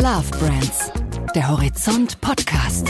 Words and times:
Love 0.00 0.30
Brands, 0.38 0.92
der 1.34 1.48
Horizont 1.48 2.20
Podcast. 2.20 2.88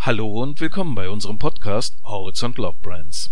Hallo 0.00 0.42
und 0.42 0.60
willkommen 0.60 0.94
bei 0.94 1.08
unserem 1.08 1.38
Podcast 1.38 1.96
Horizont 2.04 2.58
Love 2.58 2.76
Brands. 2.82 3.30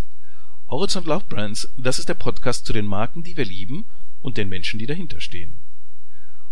Horizont 0.71 1.07
Love 1.07 1.25
Brands, 1.29 1.69
das 1.77 1.99
ist 1.99 2.09
der 2.09 2.15
Podcast 2.15 2.65
zu 2.65 2.73
den 2.73 2.87
Marken, 2.87 3.25
die 3.25 3.37
wir 3.37 3.45
lieben 3.45 3.85
und 4.23 4.39
den 4.39 4.49
Menschen, 4.49 4.79
die 4.79 4.87
dahinter 4.87 5.21
stehen. 5.21 5.53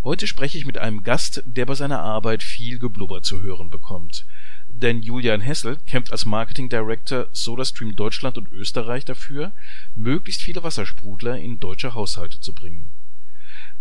Heute 0.03 0.27
spreche 0.27 0.59
ich 0.59 0.67
mit 0.67 0.77
einem 0.77 1.03
Gast, 1.05 1.43
der 1.47 1.65
bei 1.65 1.75
seiner 1.75 2.01
Arbeit 2.01 2.43
viel 2.43 2.79
Geblubber 2.79 3.23
zu 3.23 3.41
hören 3.41 3.71
bekommt. 3.71 4.27
Denn 4.69 5.01
Julian 5.01 5.41
Hessel 5.41 5.79
kämpft 5.87 6.13
als 6.13 6.27
Marketing 6.27 6.69
Director 6.69 7.29
SodaStream 7.33 7.97
Deutschland 7.97 8.37
und 8.37 8.53
Österreich 8.53 9.07
dafür, 9.07 9.53
möglichst 9.97 10.43
viele 10.43 10.63
Wassersprudler 10.63 11.39
in 11.39 11.61
deutsche 11.61 11.95
Haushalte 11.95 12.41
zu 12.41 12.53
bringen. 12.53 12.91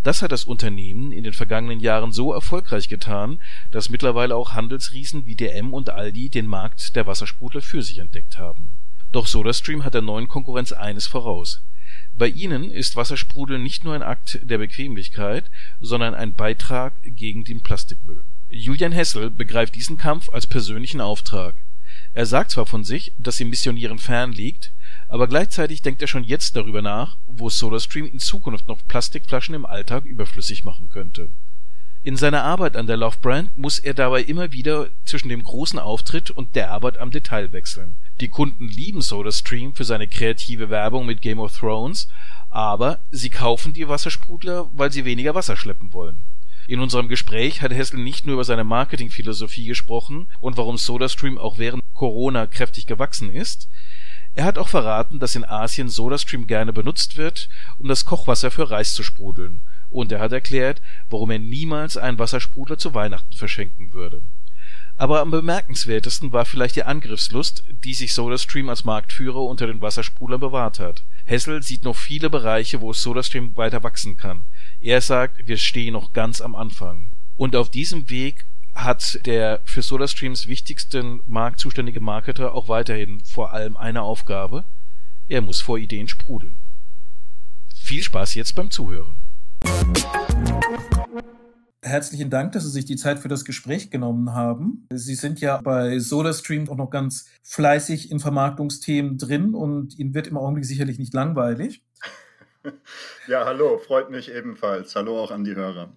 Das 0.04 0.22
hat 0.22 0.34
das 0.34 0.44
Unternehmen 0.44 1.14
in 1.14 1.24
den 1.24 1.32
vergangenen 1.32 1.80
Jahren 1.80 2.12
so 2.12 2.34
erfolgreich 2.34 2.90
getan, 2.90 3.40
dass 3.72 3.90
mittlerweile 3.90 4.36
auch 4.36 4.52
Handelsriesen 4.52 5.26
wie 5.26 5.36
DM 5.36 5.74
und 5.74 5.90
Aldi 5.90 6.30
den 6.30 6.46
Markt 6.46 6.98
der 6.98 7.08
Wassersprudler 7.08 7.62
für 7.62 7.82
sich 7.82 8.00
entdeckt 8.00 8.38
haben. 8.38 8.68
Doch 9.14 9.28
SodaStream 9.28 9.86
hat 9.86 9.94
der 9.94 10.02
neuen 10.02 10.28
Konkurrenz 10.28 10.74
eines 10.74 11.08
voraus: 11.08 11.62
Bei 12.18 12.28
ihnen 12.28 12.70
ist 12.70 12.98
Wassersprudel 12.98 13.60
nicht 13.60 13.86
nur 13.86 13.96
ein 13.96 14.04
Akt 14.04 14.40
der 14.44 14.58
Bequemlichkeit, 14.58 15.50
sondern 15.80 16.16
ein 16.16 16.34
Beitrag 16.34 16.94
gegen 17.06 17.46
den 17.46 17.62
Plastikmüll. 17.62 18.24
Julian 18.50 18.92
Hessel 18.92 19.30
begreift 19.30 19.74
diesen 19.76 19.98
Kampf 19.98 20.30
als 20.30 20.48
persönlichen 20.48 21.00
Auftrag. 21.00 21.56
Er 22.14 22.26
sagt 22.26 22.52
zwar 22.52 22.66
von 22.66 22.84
sich, 22.84 23.14
dass 23.18 23.40
ihm 23.40 23.50
Missionieren 23.50 24.00
fern 24.00 24.34
liegt 24.34 24.72
aber 25.14 25.28
gleichzeitig 25.28 25.84
denkt 25.84 26.02
er 26.02 26.08
schon 26.08 26.24
jetzt 26.24 26.56
darüber 26.56 26.82
nach, 26.82 27.18
wo 27.28 27.48
SodaStream 27.48 28.08
in 28.08 28.18
Zukunft 28.18 28.68
noch 28.68 28.80
Plastikflaschen 28.88 29.54
im 29.54 29.64
Alltag 29.64 30.06
überflüssig 30.06 30.66
machen 30.66 30.90
könnte. 30.90 31.30
In 32.02 32.18
seiner 32.18 32.44
Arbeit 32.44 32.76
an 32.76 32.88
der 32.88 32.98
Love 32.98 33.18
Brand 33.22 33.56
muss 33.56 33.78
er 33.78 33.94
dabei 33.94 34.24
immer 34.24 34.52
wieder 34.54 34.90
zwischen 35.06 35.30
dem 35.30 35.44
großen 35.44 35.78
Auftritt 35.78 36.32
und 36.32 36.56
der 36.56 36.72
Arbeit 36.72 36.98
am 36.98 37.12
Detail 37.12 37.52
wechseln. 37.52 37.96
Die 38.22 38.28
Kunden 38.28 38.68
lieben 38.68 39.04
SodaStream 39.04 39.76
für 39.76 39.84
seine 39.84 40.08
kreative 40.08 40.72
Werbung 40.72 41.06
mit 41.06 41.22
Game 41.22 41.40
of 41.40 41.56
Thrones, 41.56 42.10
aber 42.50 42.98
sie 43.12 43.30
kaufen 43.30 43.72
die 43.72 43.88
Wassersprudler, 43.88 44.68
weil 44.74 44.92
sie 44.92 45.06
weniger 45.06 45.36
Wasser 45.36 45.58
schleppen 45.58 45.94
wollen. 45.94 46.24
In 46.66 46.80
unserem 46.80 47.08
Gespräch 47.08 47.62
hat 47.62 47.72
Hessel 47.72 48.00
nicht 48.00 48.26
nur 48.26 48.34
über 48.34 48.46
seine 48.46 48.64
Marketingphilosophie 48.64 49.66
gesprochen 49.66 50.26
und 50.42 50.58
warum 50.58 50.80
SodaStream 50.80 51.38
auch 51.38 51.60
während 51.60 51.84
Corona 51.94 52.48
kräftig 52.48 52.88
gewachsen 52.88 53.30
ist, 53.32 53.70
er 54.36 54.46
hat 54.46 54.58
auch 54.58 54.68
verraten, 54.68 55.20
dass 55.20 55.36
in 55.36 55.46
Asien 55.46 55.90
SodaStream 55.90 56.48
gerne 56.48 56.74
benutzt 56.74 57.18
wird, 57.18 57.50
um 57.78 57.88
das 57.88 58.06
Kochwasser 58.06 58.50
für 58.52 58.70
Reis 58.70 58.94
zu 58.94 59.04
sprudeln, 59.04 59.62
und 59.90 60.12
er 60.12 60.20
hat 60.20 60.32
erklärt, 60.32 60.82
warum 61.10 61.30
er 61.32 61.40
niemals 61.40 61.98
einen 61.98 62.18
Wassersprudler 62.18 62.78
zu 62.78 62.94
Weihnachten 62.94 63.34
verschenken 63.34 63.94
würde. 63.94 64.22
Aber 64.98 65.22
am 65.22 65.32
bemerkenswertesten 65.32 66.32
war 66.32 66.46
vielleicht 66.46 66.76
die 66.76 66.84
Angriffslust, 66.84 67.64
die 67.84 67.94
sich 67.94 68.14
SodaStream 68.14 68.70
als 68.70 68.86
Marktführer 68.86 69.42
unter 69.42 69.68
den 69.68 69.82
Wassersprudlern 69.82 70.40
bewahrt 70.40 70.80
hat. 70.80 71.04
Hessel 71.26 71.64
sieht 71.64 71.84
noch 71.84 71.96
viele 71.96 72.30
Bereiche, 72.30 72.82
wo 72.82 72.94
SodaStream 72.94 73.56
weiter 73.56 73.84
wachsen 73.84 74.18
kann. 74.18 74.44
Er 74.82 75.02
sagt, 75.02 75.48
wir 75.48 75.58
stehen 75.58 75.94
noch 75.94 76.14
ganz 76.14 76.42
am 76.42 76.56
Anfang. 76.56 77.08
Und 77.38 77.56
auf 77.56 77.70
diesem 77.70 78.10
Weg 78.10 78.46
hat 78.76 79.26
der 79.26 79.62
für 79.66 79.82
SodaStreams 79.82 80.48
wichtigsten 80.48 81.22
Markt 81.28 81.60
zuständige 81.60 82.00
Marketer 82.00 82.54
auch 82.54 82.70
weiterhin 82.70 83.22
vor 83.26 83.54
allem 83.54 83.78
eine 83.78 84.02
Aufgabe. 84.02 84.66
Er 85.28 85.42
muss 85.42 85.62
vor 85.62 85.78
Ideen 85.78 86.08
sprudeln. 86.08 86.56
Viel 87.76 88.04
Spaß 88.04 88.36
jetzt 88.36 88.56
beim 88.56 88.72
Zuhören. 88.72 89.16
Herzlichen 91.82 92.30
Dank, 92.30 92.54
dass 92.54 92.64
Sie 92.64 92.70
sich 92.70 92.86
die 92.86 92.96
Zeit 92.96 93.20
für 93.20 93.28
das 93.28 93.44
Gespräch 93.44 93.92
genommen 93.92 94.34
haben. 94.34 94.88
Sie 94.94 95.16
sind 95.16 95.42
ja 95.42 95.60
bei 95.62 96.00
SodaStream 96.00 96.70
auch 96.70 96.78
noch 96.78 96.90
ganz 96.90 97.30
fleißig 97.44 98.10
in 98.10 98.20
Vermarktungsthemen 98.20 99.18
drin 99.18 99.54
und 99.54 100.00
Ihnen 100.00 100.14
wird 100.14 100.28
im 100.28 100.38
Augenblick 100.38 100.66
sicherlich 100.66 101.00
nicht 101.00 101.14
langweilig. 101.14 101.84
Ja, 103.28 103.46
hallo, 103.46 103.78
freut 103.78 104.10
mich 104.10 104.32
ebenfalls. 104.32 104.96
Hallo 104.96 105.22
auch 105.22 105.32
an 105.32 105.44
die 105.44 105.56
Hörer. 105.56 105.94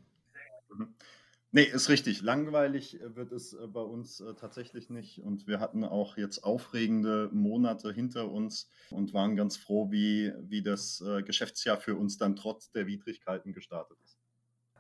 Nee, 1.57 1.63
ist 1.63 1.89
richtig. 1.89 2.21
Langweilig 2.21 3.01
äh, 3.01 3.17
wird 3.17 3.33
es 3.33 3.55
äh, 3.55 3.67
bei 3.67 3.81
uns 3.81 4.21
äh, 4.21 4.35
tatsächlich 4.35 4.91
nicht. 4.91 5.21
Und 5.21 5.47
wir 5.47 5.59
hatten 5.59 5.85
auch 5.85 6.19
jetzt 6.19 6.45
aufregende 6.45 7.31
Monate 7.33 7.95
hinter 7.95 8.31
uns 8.31 8.69
und 8.91 9.15
waren 9.15 9.37
ganz 9.37 9.57
froh, 9.57 9.91
wie, 9.91 10.35
wie 10.43 10.63
das 10.63 11.03
Geschäftsjahr 11.25 11.79
für 11.79 11.97
uns 11.97 12.19
dann 12.19 12.37
trotz 12.37 12.73
der 12.73 12.87
Widrigkeiten 12.87 13.55
gestartet 13.55 13.97
ist. 14.05 14.19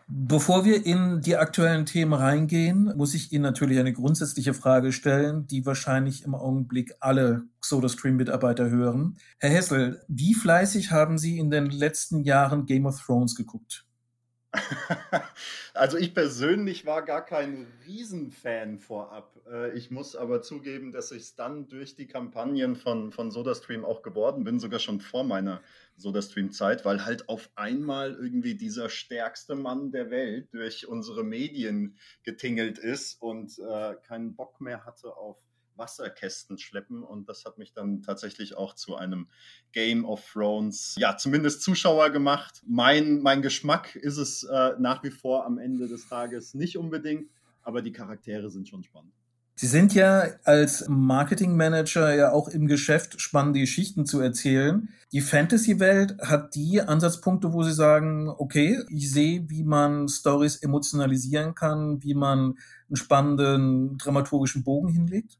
Bevor 0.06 0.66
wir 0.66 0.84
in 0.84 1.22
die 1.22 1.37
aktuellen 1.37 1.87
Themen 1.87 2.12
reingehen, 2.12 2.93
muss 2.94 3.14
ich 3.14 3.32
Ihnen 3.32 3.43
natürlich 3.43 3.78
eine 3.78 3.94
grundsätzliche 3.94 4.53
Frage 4.53 4.93
stellen, 4.93 5.47
die 5.47 5.64
wahrscheinlich 5.64 6.25
im 6.25 6.34
Augenblick 6.34 6.93
alle 7.00 7.44
SodaStream-Mitarbeiter 7.62 8.69
hören. 8.69 9.16
Herr 9.38 9.50
Hessel, 9.50 10.03
wie 10.08 10.34
fleißig 10.34 10.91
haben 10.91 11.16
Sie 11.16 11.38
in 11.38 11.50
den 11.50 11.70
letzten 11.70 12.22
Jahren 12.22 12.66
Game 12.66 12.84
of 12.84 13.03
Thrones 13.03 13.34
geguckt? 13.34 13.86
Also 15.75 15.99
ich 15.99 16.15
persönlich 16.15 16.87
war 16.87 17.03
gar 17.03 17.25
kein 17.25 17.67
Riesenfan 17.87 18.78
vorab. 18.78 19.37
Äh, 19.50 19.77
ich 19.77 19.91
muss 19.91 20.17
aber 20.17 20.41
zugeben, 20.41 20.91
dass 20.91 21.12
ich 21.12 21.22
es 21.22 21.34
dann 21.34 21.69
durch 21.69 21.94
die 21.94 22.06
Kampagnen 22.06 22.77
von, 22.77 23.12
von 23.12 23.31
SodaStream 23.31 23.84
auch 23.84 24.03
geworden 24.03 24.44
bin, 24.44 24.59
sogar 24.59 24.78
schon 24.78 25.00
vor 25.00 25.25
meiner 25.25 25.61
SodaStream-Zeit, 25.97 26.84
weil 26.84 27.05
halt 27.05 27.28
auf 27.28 27.50
einmal 27.56 28.15
irgendwie 28.15 28.55
dieser 28.55 28.89
stärkste 28.89 29.55
Mann 29.55 29.91
der 29.91 30.11
Welt 30.11 30.49
durch 30.53 30.88
unsere 30.88 31.25
Medien 31.25 31.97
getingelt 32.23 32.78
ist 32.78 33.21
und 33.21 33.59
äh, 33.59 33.97
keinen 34.06 34.34
Bock 34.34 34.61
mehr 34.61 34.84
hatte 34.87 35.15
auf 35.17 35.37
Wasserkästen 35.78 36.59
schleppen. 36.59 37.03
Und 37.03 37.28
das 37.28 37.44
hat 37.44 37.59
mich 37.59 37.72
dann 37.72 38.03
tatsächlich 38.03 38.56
auch 38.56 38.75
zu 38.75 38.97
einem 38.97 39.28
Game 39.72 40.04
of 40.04 40.25
Thrones, 40.32 40.94
ja, 40.98 41.16
zumindest 41.16 41.62
Zuschauer 41.62 42.10
gemacht. 42.10 42.62
Mein, 42.66 43.20
mein 43.20 43.42
Geschmack 43.42 43.97
ist 43.97 44.16
es 44.16 44.44
äh, 44.44 44.72
nach 44.78 45.03
wie 45.03 45.10
vor 45.10 45.44
am 45.44 45.59
Ende 45.59 45.88
des 45.88 46.09
Tages 46.09 46.54
nicht 46.54 46.76
unbedingt, 46.76 47.31
aber 47.62 47.82
die 47.82 47.92
Charaktere 47.92 48.50
sind 48.50 48.69
schon 48.69 48.82
spannend. 48.82 49.12
Sie 49.59 49.69
sind 49.69 49.94
ja 49.94 50.26
als 50.44 50.87
Marketingmanager 50.87 52.14
ja 52.14 52.31
auch 52.31 52.48
im 52.48 52.66
Geschäft, 52.66 53.19
spannende 53.22 53.60
Geschichten 53.60 54.04
zu 54.04 54.20
erzählen. 54.20 54.91
Die 55.12 55.22
Fantasy-Welt 55.22 56.19
hat 56.20 56.54
die 56.54 56.82
Ansatzpunkte, 56.82 57.54
wo 57.54 57.62
Sie 57.62 57.72
sagen, 57.72 58.28
okay, 58.28 58.78
ich 58.91 59.10
sehe, 59.10 59.48
wie 59.48 59.64
man 59.64 60.08
Stories 60.08 60.56
emotionalisieren 60.56 61.54
kann, 61.54 62.03
wie 62.03 62.12
man 62.12 62.58
einen 62.88 62.97
spannenden 62.97 63.97
dramaturgischen 63.97 64.62
Bogen 64.62 64.88
hinlegt? 64.88 65.38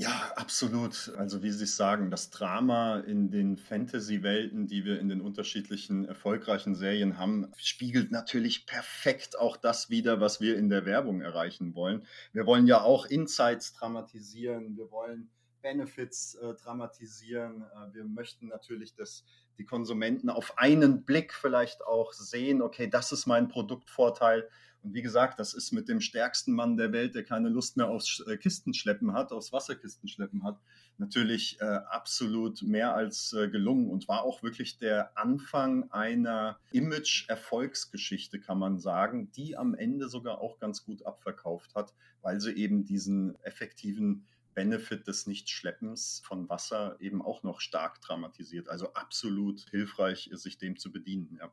Ja, 0.00 0.32
absolut. 0.34 1.12
Also 1.18 1.42
wie 1.42 1.50
Sie 1.50 1.64
es 1.64 1.76
sagen, 1.76 2.10
das 2.10 2.30
Drama 2.30 3.00
in 3.00 3.30
den 3.30 3.58
Fantasy-Welten, 3.58 4.66
die 4.66 4.86
wir 4.86 4.98
in 4.98 5.10
den 5.10 5.20
unterschiedlichen 5.20 6.06
erfolgreichen 6.06 6.74
Serien 6.74 7.18
haben, 7.18 7.52
spiegelt 7.58 8.10
natürlich 8.10 8.64
perfekt 8.64 9.38
auch 9.38 9.58
das 9.58 9.90
wider, 9.90 10.18
was 10.18 10.40
wir 10.40 10.56
in 10.56 10.70
der 10.70 10.86
Werbung 10.86 11.20
erreichen 11.20 11.74
wollen. 11.74 12.06
Wir 12.32 12.46
wollen 12.46 12.66
ja 12.66 12.80
auch 12.80 13.04
Insights 13.04 13.74
dramatisieren, 13.74 14.74
wir 14.74 14.90
wollen 14.90 15.28
Benefits 15.60 16.34
äh, 16.36 16.54
dramatisieren. 16.54 17.60
Äh, 17.60 17.92
wir 17.94 18.04
möchten 18.04 18.48
natürlich, 18.48 18.94
dass 18.94 19.26
die 19.58 19.66
Konsumenten 19.66 20.30
auf 20.30 20.56
einen 20.56 21.04
Blick 21.04 21.34
vielleicht 21.34 21.84
auch 21.84 22.14
sehen, 22.14 22.62
okay, 22.62 22.88
das 22.88 23.12
ist 23.12 23.26
mein 23.26 23.48
Produktvorteil 23.48 24.48
und 24.82 24.94
wie 24.94 25.02
gesagt, 25.02 25.38
das 25.38 25.52
ist 25.52 25.72
mit 25.72 25.88
dem 25.88 26.00
stärksten 26.00 26.52
Mann 26.52 26.76
der 26.76 26.92
Welt, 26.92 27.14
der 27.14 27.24
keine 27.24 27.48
Lust 27.48 27.76
mehr 27.76 27.88
aufs 27.88 28.20
äh, 28.26 28.36
Kistenschleppen 28.36 29.12
hat, 29.12 29.32
aufs 29.32 29.52
Wasserkistenschleppen 29.52 30.42
hat, 30.42 30.58
natürlich 30.96 31.60
äh, 31.60 31.64
absolut 31.64 32.62
mehr 32.62 32.94
als 32.94 33.32
äh, 33.32 33.48
gelungen 33.48 33.90
und 33.90 34.08
war 34.08 34.22
auch 34.22 34.42
wirklich 34.42 34.78
der 34.78 35.16
Anfang 35.18 35.90
einer 35.90 36.58
Image-Erfolgsgeschichte, 36.72 38.40
kann 38.40 38.58
man 38.58 38.78
sagen, 38.78 39.30
die 39.32 39.56
am 39.56 39.74
Ende 39.74 40.08
sogar 40.08 40.40
auch 40.40 40.58
ganz 40.58 40.84
gut 40.84 41.04
abverkauft 41.04 41.74
hat, 41.74 41.94
weil 42.22 42.40
sie 42.40 42.52
eben 42.52 42.84
diesen 42.84 43.36
effektiven 43.42 44.26
Benefit 44.54 45.06
des 45.06 45.26
Nichtschleppens 45.26 46.22
von 46.24 46.48
Wasser 46.48 46.96
eben 47.00 47.22
auch 47.22 47.42
noch 47.42 47.60
stark 47.60 48.00
dramatisiert. 48.00 48.68
Also 48.68 48.92
absolut 48.94 49.60
hilfreich, 49.70 50.30
sich 50.32 50.58
dem 50.58 50.76
zu 50.76 50.90
bedienen. 50.90 51.38
Ja. 51.40 51.52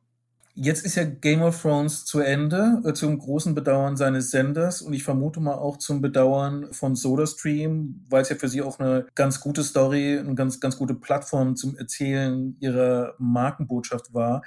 Jetzt 0.59 0.83
ist 0.83 0.95
ja 0.95 1.03
Game 1.03 1.43
of 1.43 1.61
Thrones 1.61 2.03
zu 2.03 2.19
Ende, 2.19 2.81
äh, 2.83 2.93
zum 2.93 3.19
großen 3.19 3.53
Bedauern 3.53 3.95
seines 3.95 4.31
Senders 4.31 4.81
und 4.81 4.91
ich 4.93 5.03
vermute 5.03 5.39
mal 5.39 5.53
auch 5.53 5.77
zum 5.77 6.01
Bedauern 6.01 6.73
von 6.73 6.95
SodaStream, 6.95 8.03
weil 8.09 8.23
es 8.23 8.29
ja 8.29 8.37
für 8.37 8.49
sie 8.49 8.63
auch 8.63 8.79
eine 8.79 9.05
ganz 9.13 9.39
gute 9.39 9.63
Story, 9.63 10.17
eine 10.17 10.33
ganz, 10.33 10.59
ganz 10.59 10.75
gute 10.75 10.95
Plattform 10.95 11.55
zum 11.55 11.77
Erzählen 11.77 12.57
ihrer 12.59 13.13
Markenbotschaft 13.19 14.15
war. 14.15 14.41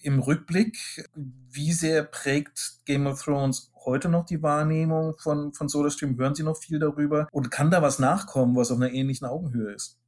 Im 0.00 0.20
Rückblick, 0.20 1.06
wie 1.14 1.72
sehr 1.74 2.04
prägt 2.04 2.80
Game 2.86 3.06
of 3.06 3.22
Thrones 3.22 3.70
heute 3.84 4.08
noch 4.08 4.24
die 4.24 4.42
Wahrnehmung 4.42 5.18
von, 5.18 5.52
von 5.52 5.68
SodaStream? 5.68 6.16
Hören 6.16 6.34
Sie 6.34 6.42
noch 6.42 6.56
viel 6.56 6.78
darüber? 6.78 7.28
Und 7.32 7.50
kann 7.50 7.70
da 7.70 7.82
was 7.82 7.98
nachkommen, 7.98 8.56
was 8.56 8.70
auf 8.70 8.78
einer 8.78 8.92
ähnlichen 8.92 9.26
Augenhöhe 9.26 9.74
ist? 9.74 9.99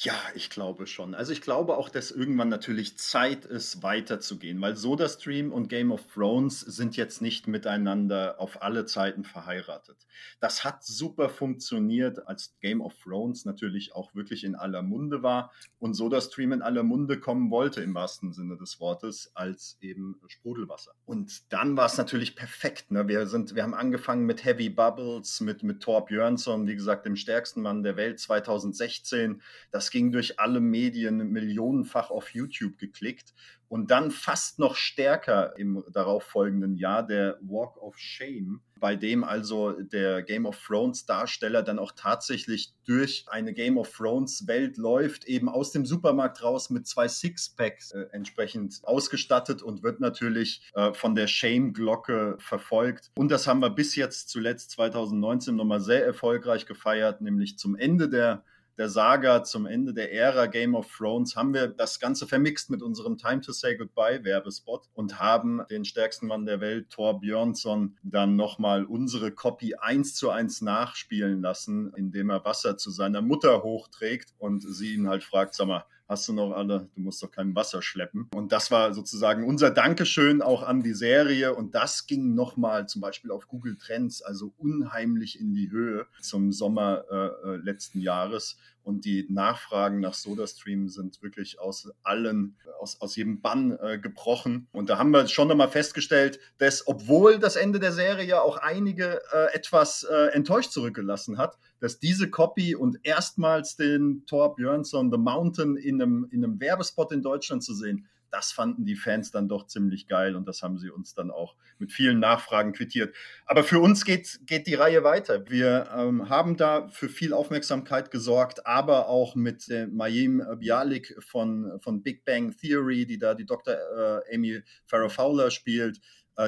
Ja, 0.00 0.14
ich 0.36 0.48
glaube 0.48 0.86
schon. 0.86 1.16
Also 1.16 1.32
ich 1.32 1.40
glaube 1.40 1.76
auch, 1.76 1.88
dass 1.88 2.12
irgendwann 2.12 2.48
natürlich 2.48 2.96
Zeit 2.98 3.44
ist, 3.44 3.82
weiterzugehen, 3.82 4.60
weil 4.60 4.76
SodaStream 4.76 5.50
und 5.50 5.68
Game 5.68 5.90
of 5.90 6.06
Thrones 6.14 6.60
sind 6.60 6.96
jetzt 6.96 7.20
nicht 7.20 7.48
miteinander 7.48 8.36
auf 8.38 8.62
alle 8.62 8.86
Zeiten 8.86 9.24
verheiratet. 9.24 10.06
Das 10.38 10.62
hat 10.62 10.84
super 10.84 11.28
funktioniert, 11.28 12.28
als 12.28 12.54
Game 12.60 12.80
of 12.80 12.94
Thrones 13.02 13.44
natürlich 13.44 13.92
auch 13.92 14.14
wirklich 14.14 14.44
in 14.44 14.54
aller 14.54 14.82
Munde 14.82 15.24
war 15.24 15.50
und 15.80 15.94
SodaStream 15.94 16.52
in 16.52 16.62
aller 16.62 16.84
Munde 16.84 17.18
kommen 17.18 17.50
wollte, 17.50 17.80
im 17.80 17.92
wahrsten 17.92 18.32
Sinne 18.32 18.56
des 18.56 18.78
Wortes, 18.78 19.32
als 19.34 19.78
eben 19.80 20.20
Sprudelwasser. 20.28 20.92
Und 21.06 21.52
dann 21.52 21.76
war 21.76 21.86
es 21.86 21.98
natürlich 21.98 22.36
perfekt. 22.36 22.92
Ne? 22.92 23.08
Wir, 23.08 23.26
sind, 23.26 23.56
wir 23.56 23.64
haben 23.64 23.74
angefangen 23.74 24.26
mit 24.26 24.44
Heavy 24.44 24.68
Bubbles, 24.68 25.40
mit, 25.40 25.64
mit 25.64 25.80
Thor 25.82 26.04
Björnsson, 26.04 26.68
wie 26.68 26.76
gesagt, 26.76 27.04
dem 27.04 27.16
stärksten 27.16 27.62
Mann 27.62 27.82
der 27.82 27.96
Welt 27.96 28.20
2016. 28.20 29.42
Das 29.72 29.87
ging 29.90 30.12
durch 30.12 30.38
alle 30.38 30.60
Medien 30.60 31.16
millionenfach 31.30 32.10
auf 32.10 32.34
YouTube 32.34 32.78
geklickt. 32.78 33.34
Und 33.68 33.90
dann 33.90 34.10
fast 34.10 34.58
noch 34.58 34.76
stärker 34.76 35.54
im 35.58 35.84
darauffolgenden 35.92 36.74
Jahr 36.76 37.06
der 37.06 37.38
Walk 37.42 37.76
of 37.82 37.98
Shame, 37.98 38.62
bei 38.80 38.96
dem 38.96 39.24
also 39.24 39.72
der 39.72 40.22
Game 40.22 40.46
of 40.46 40.58
Thrones 40.58 41.04
Darsteller 41.04 41.62
dann 41.62 41.78
auch 41.78 41.92
tatsächlich 41.94 42.72
durch 42.86 43.26
eine 43.28 43.52
Game 43.52 43.76
of 43.76 43.94
Thrones 43.94 44.46
Welt 44.46 44.78
läuft, 44.78 45.26
eben 45.26 45.50
aus 45.50 45.72
dem 45.72 45.84
Supermarkt 45.84 46.42
raus 46.42 46.70
mit 46.70 46.86
zwei 46.86 47.08
Sixpacks 47.08 47.90
äh, 47.90 48.06
entsprechend 48.12 48.80
ausgestattet 48.84 49.62
und 49.62 49.82
wird 49.82 50.00
natürlich 50.00 50.62
äh, 50.72 50.94
von 50.94 51.14
der 51.14 51.26
Shame-Glocke 51.26 52.36
verfolgt. 52.38 53.10
Und 53.16 53.30
das 53.30 53.46
haben 53.46 53.60
wir 53.60 53.70
bis 53.70 53.96
jetzt 53.96 54.30
zuletzt 54.30 54.70
2019 54.70 55.54
nochmal 55.54 55.80
sehr 55.80 56.06
erfolgreich 56.06 56.64
gefeiert, 56.64 57.20
nämlich 57.20 57.58
zum 57.58 57.76
Ende 57.76 58.08
der 58.08 58.44
der 58.78 58.88
Saga 58.88 59.42
zum 59.42 59.66
Ende 59.66 59.92
der 59.92 60.12
Ära 60.12 60.46
Game 60.46 60.76
of 60.76 60.88
Thrones 60.96 61.34
haben 61.34 61.52
wir 61.52 61.66
das 61.66 61.98
Ganze 61.98 62.28
vermixt 62.28 62.70
mit 62.70 62.80
unserem 62.80 63.18
Time 63.18 63.40
to 63.40 63.50
Say 63.52 63.76
Goodbye 63.76 64.22
Werbespot 64.22 64.88
und 64.94 65.18
haben 65.18 65.62
den 65.68 65.84
stärksten 65.84 66.28
Mann 66.28 66.46
der 66.46 66.60
Welt, 66.60 66.88
Thor 66.90 67.20
Björnsson, 67.20 67.96
dann 68.04 68.36
nochmal 68.36 68.84
unsere 68.84 69.32
Copy 69.32 69.74
eins 69.74 70.14
zu 70.14 70.30
eins 70.30 70.62
nachspielen 70.62 71.42
lassen, 71.42 71.92
indem 71.96 72.30
er 72.30 72.44
Wasser 72.44 72.76
zu 72.76 72.90
seiner 72.92 73.20
Mutter 73.20 73.64
hochträgt 73.64 74.34
und 74.38 74.60
sie 74.60 74.94
ihn 74.94 75.08
halt 75.08 75.24
fragt, 75.24 75.54
sag 75.54 75.66
mal, 75.66 75.84
hast 76.08 76.26
du 76.26 76.32
noch 76.32 76.52
alle, 76.52 76.88
du 76.94 77.02
musst 77.02 77.22
doch 77.22 77.30
kein 77.30 77.54
Wasser 77.54 77.82
schleppen. 77.82 78.28
Und 78.34 78.50
das 78.50 78.70
war 78.70 78.94
sozusagen 78.94 79.44
unser 79.44 79.70
Dankeschön 79.70 80.40
auch 80.40 80.62
an 80.62 80.82
die 80.82 80.94
Serie. 80.94 81.54
Und 81.54 81.74
das 81.74 82.06
ging 82.06 82.34
nochmal 82.34 82.88
zum 82.88 83.02
Beispiel 83.02 83.30
auf 83.30 83.46
Google 83.46 83.76
Trends, 83.76 84.22
also 84.22 84.54
unheimlich 84.56 85.38
in 85.38 85.52
die 85.52 85.70
Höhe 85.70 86.06
zum 86.20 86.50
Sommer 86.50 87.04
äh, 87.10 87.50
äh 87.50 87.56
letzten 87.56 88.00
Jahres. 88.00 88.56
Und 88.82 89.04
die 89.04 89.26
Nachfragen 89.28 90.00
nach 90.00 90.14
SodaStream 90.14 90.88
sind 90.88 91.22
wirklich 91.22 91.60
aus 91.60 91.90
allen, 92.02 92.56
aus, 92.80 93.00
aus 93.00 93.16
jedem 93.16 93.40
Bann 93.40 93.78
äh, 93.80 93.98
gebrochen. 93.98 94.66
Und 94.72 94.88
da 94.88 94.98
haben 94.98 95.10
wir 95.10 95.26
schon 95.28 95.48
nochmal 95.48 95.68
festgestellt, 95.68 96.40
dass, 96.56 96.86
obwohl 96.86 97.38
das 97.38 97.56
Ende 97.56 97.80
der 97.80 97.92
Serie 97.92 98.26
ja 98.26 98.40
auch 98.40 98.56
einige 98.56 99.20
äh, 99.32 99.54
etwas 99.54 100.04
äh, 100.04 100.28
enttäuscht 100.32 100.72
zurückgelassen 100.72 101.36
hat, 101.36 101.58
dass 101.80 101.98
diese 101.98 102.30
Copy 102.30 102.74
und 102.74 102.98
erstmals 103.02 103.76
den 103.76 104.24
Thor 104.26 104.54
Björnsson 104.54 105.10
The 105.10 105.18
Mountain 105.18 105.76
in 105.76 106.00
einem, 106.00 106.28
in 106.30 106.44
einem 106.44 106.60
Werbespot 106.60 107.12
in 107.12 107.22
Deutschland 107.22 107.62
zu 107.62 107.74
sehen, 107.74 108.06
das 108.30 108.52
fanden 108.52 108.84
die 108.84 108.96
Fans 108.96 109.30
dann 109.30 109.48
doch 109.48 109.66
ziemlich 109.66 110.06
geil 110.06 110.36
und 110.36 110.46
das 110.46 110.62
haben 110.62 110.78
sie 110.78 110.90
uns 110.90 111.14
dann 111.14 111.30
auch 111.30 111.56
mit 111.78 111.92
vielen 111.92 112.18
Nachfragen 112.18 112.72
quittiert. 112.72 113.14
Aber 113.46 113.64
für 113.64 113.80
uns 113.80 114.04
geht, 114.04 114.40
geht 114.46 114.66
die 114.66 114.74
Reihe 114.74 115.04
weiter. 115.04 115.48
Wir 115.48 115.88
ähm, 115.96 116.28
haben 116.28 116.56
da 116.56 116.88
für 116.88 117.08
viel 117.08 117.32
Aufmerksamkeit 117.32 118.10
gesorgt, 118.10 118.66
aber 118.66 119.08
auch 119.08 119.34
mit 119.34 119.68
äh, 119.68 119.86
Mayim 119.86 120.42
Bialik 120.58 121.16
von, 121.20 121.78
von 121.80 122.02
Big 122.02 122.24
Bang 122.24 122.56
Theory, 122.56 123.06
die 123.06 123.18
da 123.18 123.34
die 123.34 123.46
Dr. 123.46 123.74
Äh, 123.74 124.34
Amy 124.34 124.62
Farrah 124.86 125.08
Fowler 125.08 125.50
spielt, 125.50 126.00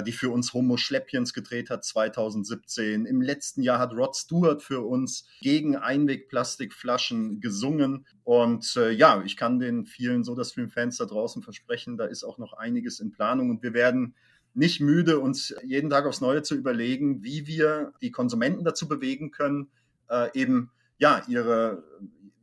die 0.04 0.12
für 0.12 0.30
uns 0.30 0.52
Homo 0.52 0.76
Schläppchens 0.76 1.32
gedreht 1.34 1.70
hat 1.70 1.84
2017. 1.84 3.06
Im 3.06 3.20
letzten 3.20 3.62
Jahr 3.62 3.78
hat 3.78 3.92
Rod 3.92 4.14
Stewart 4.16 4.62
für 4.62 4.86
uns 4.86 5.26
gegen 5.40 5.76
Einwegplastikflaschen 5.76 7.40
gesungen. 7.40 8.06
Und 8.22 8.76
äh, 8.76 8.90
ja, 8.90 9.22
ich 9.24 9.36
kann 9.36 9.58
den 9.58 9.86
vielen 9.86 10.22
Soda-Stream-Fans 10.22 10.98
da 10.98 11.06
draußen 11.06 11.42
versprechen, 11.42 11.96
da 11.96 12.04
ist 12.06 12.24
auch 12.24 12.38
noch 12.38 12.52
einiges 12.52 13.00
in 13.00 13.10
Planung 13.10 13.50
und 13.50 13.62
wir 13.62 13.74
werden 13.74 14.14
nicht 14.54 14.80
müde, 14.80 15.20
uns 15.20 15.54
jeden 15.64 15.90
Tag 15.90 16.06
aufs 16.06 16.20
Neue 16.20 16.42
zu 16.42 16.54
überlegen, 16.54 17.22
wie 17.22 17.46
wir 17.46 17.92
die 18.00 18.10
Konsumenten 18.10 18.64
dazu 18.64 18.88
bewegen 18.88 19.30
können, 19.30 19.70
äh, 20.08 20.28
eben 20.34 20.70
ja 20.98 21.22
ihre 21.28 21.84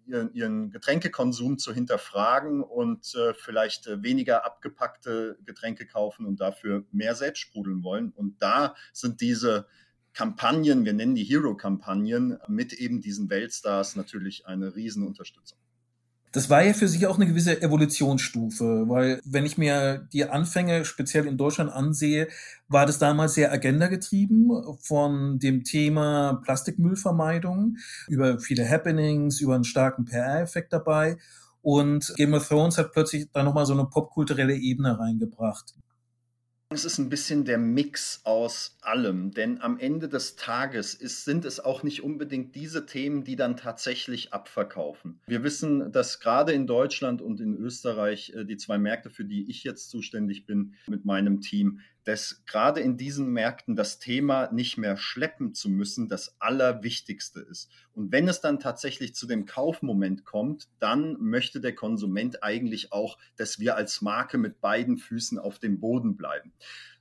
ihren, 0.08 0.34
ihren 0.34 0.72
Getränkekonsum 0.72 1.58
zu 1.58 1.74
hinterfragen 1.74 2.64
und 2.64 3.14
äh, 3.16 3.34
vielleicht 3.34 3.88
äh, 3.88 4.02
weniger 4.04 4.46
abgepackte 4.46 5.38
Getränke 5.46 5.86
kaufen 5.86 6.26
und 6.26 6.40
dafür 6.40 6.86
mehr 6.92 7.16
selbst 7.16 7.40
sprudeln 7.40 7.84
wollen. 7.84 8.12
Und 8.12 8.42
da 8.42 8.76
sind 8.94 9.22
diese 9.22 9.68
Kampagnen, 10.14 10.86
wir 10.86 10.94
nennen 10.94 11.16
die 11.16 11.24
Hero-Kampagnen, 11.24 12.40
mit 12.48 12.74
eben 12.74 13.02
diesen 13.02 13.30
Weltstars 13.30 13.96
natürlich 13.96 14.48
eine 14.48 14.76
Riesenunterstützung. 14.76 15.60
Das 16.38 16.52
war 16.52 16.64
ja 16.64 16.74
für 16.74 16.88
sich 16.88 17.08
auch 17.08 17.16
eine 17.16 17.26
gewisse 17.26 17.64
Evolutionsstufe, 17.64 18.88
weil 18.88 19.20
wenn 19.26 19.48
ich 19.48 19.58
mir 19.58 20.08
die 20.14 20.26
Anfänge 20.26 20.86
speziell 20.86 21.26
in 21.26 21.36
Deutschland 21.36 21.72
ansehe, 21.72 22.28
war 22.68 22.86
das 22.86 23.00
damals 23.00 23.34
sehr 23.34 23.52
agendagetrieben 23.52 24.52
von 24.80 25.40
dem 25.40 25.64
Thema 25.64 26.40
Plastikmüllvermeidung 26.44 27.78
über 28.08 28.40
viele 28.40 28.70
Happenings, 28.70 29.42
über 29.42 29.56
einen 29.56 29.64
starken 29.64 30.06
PR-Effekt 30.06 30.74
dabei. 30.74 31.18
Und 31.64 32.14
Game 32.18 32.36
of 32.36 32.48
Thrones 32.48 32.78
hat 32.78 32.92
plötzlich 32.92 33.32
da 33.34 33.42
nochmal 33.42 33.66
so 33.66 33.74
eine 33.74 33.86
popkulturelle 33.86 34.54
Ebene 34.54 35.00
reingebracht. 35.00 35.74
Es 36.70 36.84
ist 36.84 36.98
ein 36.98 37.08
bisschen 37.08 37.46
der 37.46 37.58
Mix 37.58 38.20
aus 38.26 38.78
allem, 38.82 39.32
denn 39.32 39.62
am 39.62 39.80
Ende 39.80 40.10
des 40.10 40.36
Tages 40.36 40.94
ist, 40.94 41.24
sind 41.24 41.46
es 41.46 41.62
auch 41.62 41.82
nicht 41.82 42.04
unbedingt 42.04 42.56
diese 42.56 42.86
Themen, 42.86 43.24
die 43.24 43.38
dann 43.38 43.56
tatsächlich 43.56 44.34
abverkaufen. 44.34 45.22
Wir 45.28 45.44
wissen, 45.44 45.94
dass 45.94 46.20
gerade 46.20 46.52
in 46.52 46.68
Deutschland 46.68 47.22
und 47.22 47.40
in 47.40 47.56
Österreich, 47.56 48.34
äh, 48.36 48.44
die 48.44 48.58
zwei 48.58 48.78
Märkte, 48.78 49.10
für 49.10 49.24
die 49.24 49.50
ich 49.50 49.64
jetzt 49.64 49.90
zuständig 49.90 50.46
bin 50.46 50.74
mit 50.88 51.06
meinem 51.06 51.40
Team, 51.40 51.80
dass 52.08 52.42
gerade 52.46 52.80
in 52.80 52.96
diesen 52.96 53.34
Märkten 53.34 53.76
das 53.76 54.00
Thema 54.00 54.50
nicht 54.54 54.78
mehr 54.78 54.96
schleppen 54.96 55.54
zu 55.54 55.70
müssen 55.70 56.08
das 56.08 56.38
Allerwichtigste 56.40 57.42
ist. 57.42 57.70
Und 57.94 58.14
wenn 58.14 58.30
es 58.30 58.40
dann 58.40 58.62
tatsächlich 58.62 59.14
zu 59.14 59.28
dem 59.28 59.46
Kaufmoment 59.46 60.24
kommt, 60.24 60.70
dann 60.80 61.18
möchte 61.20 61.60
der 61.60 61.76
Konsument 61.76 62.44
eigentlich 62.44 62.94
auch, 62.94 63.18
dass 63.36 63.60
wir 63.60 63.76
als 63.76 64.02
Marke 64.02 64.38
mit 64.38 64.62
beiden 64.62 64.98
Füßen 64.98 65.38
auf 65.38 65.60
dem 65.60 65.82
Boden 65.82 66.16
bleiben. 66.16 66.54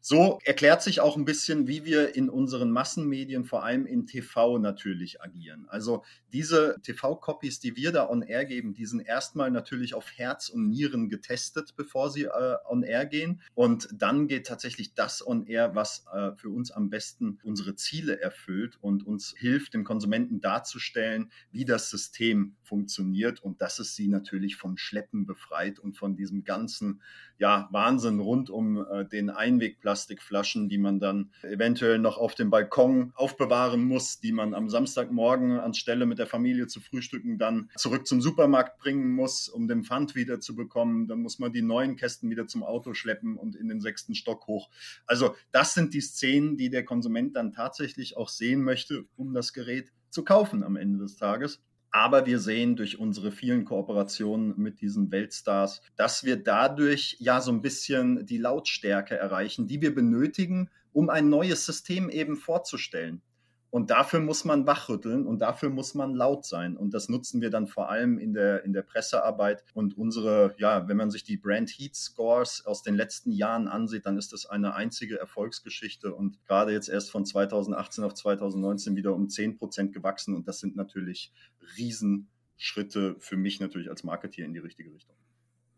So 0.09 0.39
erklärt 0.45 0.83
sich 0.83 1.01
auch 1.01 1.17
ein 1.17 1.25
bisschen, 1.25 1.67
wie 1.67 1.85
wir 1.85 2.15
in 2.15 2.31
unseren 2.31 2.71
Massenmedien, 2.71 3.45
vor 3.45 3.65
allem 3.65 3.87
in 3.87 4.07
TV 4.07 4.59
natürlich 4.59 5.21
agieren. 5.21 5.67
Also 5.69 6.05
diese 6.33 6.77
TV-Copies, 6.81 7.59
die 7.59 7.75
wir 7.75 7.91
da 7.91 8.09
on 8.09 8.23
air 8.23 8.45
geben, 8.45 8.73
die 8.73 8.87
sind 8.87 9.01
erstmal 9.01 9.51
natürlich 9.51 9.95
auf 9.95 10.13
Herz 10.15 10.49
und 10.49 10.69
Nieren 10.69 11.09
getestet, 11.09 11.75
bevor 11.77 12.11
sie 12.11 12.23
äh, 12.23 12.57
on 12.69 12.85
air 12.85 13.05
gehen. 13.05 13.43
Und 13.57 13.89
dann 13.93 14.29
geht 14.29 14.47
tatsächlich 14.47 14.95
das 14.97 15.27
on 15.27 15.47
air, 15.47 15.75
was 15.75 16.05
äh, 16.13 16.33
für 16.37 16.51
uns 16.51 16.71
am 16.71 16.91
besten 16.91 17.39
unsere 17.45 17.77
Ziele 17.77 18.21
erfüllt 18.21 18.79
und 18.81 19.07
uns 19.07 19.35
hilft, 19.37 19.75
dem 19.75 19.85
Konsumenten 19.85 20.41
darzustellen, 20.41 21.31
wie 21.53 21.65
das 21.65 21.91
System 21.91 22.57
funktioniert 22.63 23.41
und 23.41 23.63
dass 23.63 23.79
es 23.79 23.95
sie 23.95 24.09
natürlich 24.09 24.57
vom 24.57 24.77
Schleppen 24.77 25.27
befreit 25.27 25.79
und 25.79 25.97
von 25.97 26.17
diesem 26.17 26.45
ganzen 26.45 27.03
ja, 27.39 27.69
Wahnsinn 27.71 28.19
rund 28.19 28.51
um 28.51 28.85
äh, 28.85 29.05
den 29.05 29.31
Einwegplastikflaschen, 29.31 30.69
die 30.69 30.79
man 30.79 30.99
dann 30.99 31.31
eventuell 31.43 31.99
noch 31.99 32.19
auf 32.19 32.35
dem 32.35 32.51
Balkon 32.51 33.13
aufbewahren 33.15 33.85
muss, 33.85 34.21
die 34.21 34.33
man 34.33 34.55
am 34.55 34.69
Samstagmorgen 34.69 35.61
anstelle 35.61 36.07
mit 36.07 36.19
der 36.19 36.27
Familie 36.27 36.67
zu 36.67 36.81
frühstücken 36.81 37.37
dann 37.39 37.71
zurück 37.77 38.07
zum 38.07 38.21
Supermarkt 38.21 38.79
bringen 38.79 39.13
muss, 39.13 39.49
um 39.49 39.69
den 39.69 39.85
Pfand 39.85 40.15
wieder 40.15 40.41
zu 40.41 40.57
bekommen. 40.57 41.09
Dann 41.09 41.21
muss 41.21 41.39
man 41.39 41.53
die 41.53 41.63
neuen 41.63 41.97
Kästen 41.97 42.31
wieder 42.31 42.47
zum 42.47 42.63
Auto 42.63 42.95
schleppen 42.95 43.37
und 43.37 43.55
in 43.55 43.69
den 43.69 43.81
sechsten 43.81 44.15
Stock 44.15 44.47
hoch. 44.47 44.71
Also 45.07 45.35
das 45.53 45.75
sind 45.75 45.95
die 45.95 46.01
Szenen, 46.01 46.57
die 46.57 46.71
der 46.71 46.85
Konsument 46.85 47.37
dann 47.37 47.53
tatsächlich 47.53 48.17
auch 48.17 48.29
sehen 48.29 48.63
möchte, 48.63 49.05
um 49.17 49.35
das 49.35 49.53
Gerät 49.53 49.93
zu 50.11 50.25
kaufen 50.25 50.63
am 50.63 50.77
Ende 50.77 50.99
des 50.99 51.17
Tages. 51.17 51.61
Aber 51.91 52.27
wir 52.27 52.39
sehen 52.41 52.77
durch 52.77 52.99
unsere 52.99 53.33
vielen 53.33 53.65
Kooperationen 53.65 54.55
mit 54.59 54.81
diesen 54.81 55.11
Weltstars, 55.11 55.81
dass 55.97 56.25
wir 56.25 56.37
dadurch 56.37 57.17
ja 57.21 57.41
so 57.41 57.51
ein 57.53 57.63
bisschen 57.63 58.27
die 58.27 58.39
Lautstärke 58.39 59.17
erreichen, 59.17 59.67
die 59.67 59.81
wir 59.81 59.95
benötigen, 59.95 60.69
um 60.93 61.09
ein 61.09 61.29
neues 61.29 61.65
System 61.65 62.11
eben 62.11 62.37
vorzustellen. 62.37 63.23
Und 63.77 63.91
dafür 63.91 64.21
muss 64.21 64.47
man 64.47 64.67
wachrütteln 64.67 65.27
und 65.27 65.41
dafür 65.41 65.69
muss 65.69 65.95
man 65.95 66.15
laut 66.15 66.47
sein. 66.47 66.79
Und 66.79 66.95
das 66.95 67.11
nutzen 67.11 67.43
wir 67.43 67.51
dann 67.51 67.67
vor 67.67 67.91
allem 67.91 68.19
in 68.19 68.33
der, 68.33 68.65
in 68.65 68.73
der 68.73 68.81
Pressearbeit. 68.81 69.63
Und 69.75 69.99
unsere, 69.99 70.55
ja, 70.57 70.89
wenn 70.89 70.97
man 70.97 71.11
sich 71.11 71.25
die 71.25 71.37
Brand 71.37 71.69
Heat 71.69 71.95
Scores 71.95 72.65
aus 72.65 72.83
den 72.83 72.95
letzten 72.95 73.33
Jahren 73.33 73.69
ansieht, 73.69 74.07
dann 74.07 74.17
ist 74.17 74.33
das 74.33 74.47
eine 74.47 74.75
einzige 74.75 75.21
Erfolgsgeschichte 75.21 76.15
und 76.15 76.43
gerade 76.47 76.73
jetzt 76.73 76.89
erst 76.89 77.11
von 77.11 77.27
2018 77.27 78.03
auf 78.03 78.15
2019 78.15 78.97
wieder 78.97 79.15
um 79.15 79.29
10 79.29 79.59
Prozent 79.59 79.93
gewachsen. 79.93 80.35
Und 80.35 80.49
das 80.49 80.59
sind 80.59 80.75
natürlich 80.75 81.35
riesen 81.77 82.29
Schritte 82.57 83.17
für 83.19 83.37
mich 83.37 83.61
natürlich 83.61 83.91
als 83.91 84.05
Marketeer 84.05 84.47
in 84.47 84.55
die 84.55 84.61
richtige 84.61 84.91
Richtung. 84.91 85.17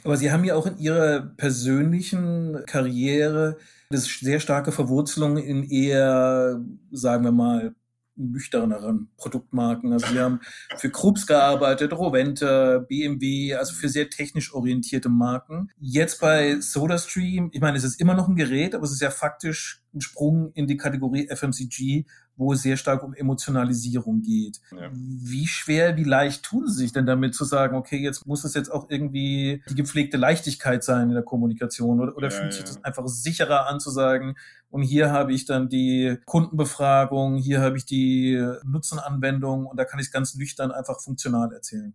Aber 0.04 0.16
Sie 0.16 0.30
haben 0.30 0.44
ja 0.44 0.54
auch 0.54 0.66
in 0.66 0.78
Ihrer 0.78 1.20
persönlichen 1.36 2.62
Karriere 2.66 3.58
das 3.90 4.04
sehr 4.04 4.38
starke 4.38 4.70
Verwurzelung 4.70 5.36
in 5.38 5.64
eher, 5.64 6.64
sagen 6.92 7.24
wir 7.24 7.32
mal, 7.32 7.74
nüchterneren 8.18 9.08
Produktmarken. 9.16 9.92
Also 9.92 10.12
wir 10.12 10.22
haben 10.22 10.40
für 10.76 10.90
Krups 10.90 11.26
gearbeitet, 11.26 11.92
Roventa, 11.92 12.78
BMW, 12.78 13.54
also 13.54 13.74
für 13.74 13.88
sehr 13.88 14.10
technisch 14.10 14.52
orientierte 14.52 15.08
Marken. 15.08 15.70
Jetzt 15.78 16.20
bei 16.20 16.60
SodaStream, 16.60 17.50
ich 17.52 17.60
meine, 17.60 17.78
es 17.78 17.84
ist 17.84 18.00
immer 18.00 18.14
noch 18.14 18.28
ein 18.28 18.36
Gerät, 18.36 18.74
aber 18.74 18.84
es 18.84 18.92
ist 18.92 19.00
ja 19.00 19.10
faktisch 19.10 19.82
ein 19.94 20.00
Sprung 20.00 20.52
in 20.52 20.66
die 20.66 20.76
Kategorie 20.76 21.28
FMCG, 21.28 22.04
wo 22.38 22.52
es 22.52 22.62
sehr 22.62 22.76
stark 22.76 23.02
um 23.02 23.14
Emotionalisierung 23.14 24.22
geht. 24.22 24.60
Ja. 24.70 24.90
Wie 24.92 25.46
schwer, 25.46 25.96
wie 25.96 26.04
leicht 26.04 26.44
tun 26.44 26.68
Sie 26.68 26.78
sich 26.78 26.92
denn 26.92 27.04
damit 27.04 27.34
zu 27.34 27.44
sagen, 27.44 27.76
okay, 27.76 27.98
jetzt 27.98 28.26
muss 28.26 28.44
es 28.44 28.54
jetzt 28.54 28.70
auch 28.70 28.88
irgendwie 28.88 29.62
die 29.68 29.74
gepflegte 29.74 30.16
Leichtigkeit 30.16 30.84
sein 30.84 31.08
in 31.08 31.14
der 31.14 31.24
Kommunikation 31.24 32.00
oder, 32.00 32.16
oder 32.16 32.28
ja, 32.28 32.34
fühlt 32.34 32.52
sich 32.52 32.64
das 32.64 32.82
einfach 32.84 33.06
sicherer 33.08 33.66
an 33.66 33.80
zu 33.80 33.90
sagen, 33.90 34.36
und 34.70 34.82
hier 34.82 35.10
habe 35.10 35.32
ich 35.32 35.46
dann 35.46 35.68
die 35.68 36.18
Kundenbefragung, 36.26 37.36
hier 37.36 37.60
habe 37.60 37.76
ich 37.76 37.86
die 37.86 38.42
Nutzenanwendung 38.64 39.66
und 39.66 39.76
da 39.78 39.84
kann 39.84 40.00
ich 40.00 40.12
ganz 40.12 40.34
nüchtern 40.34 40.70
einfach 40.70 41.00
funktional 41.00 41.52
erzählen. 41.52 41.94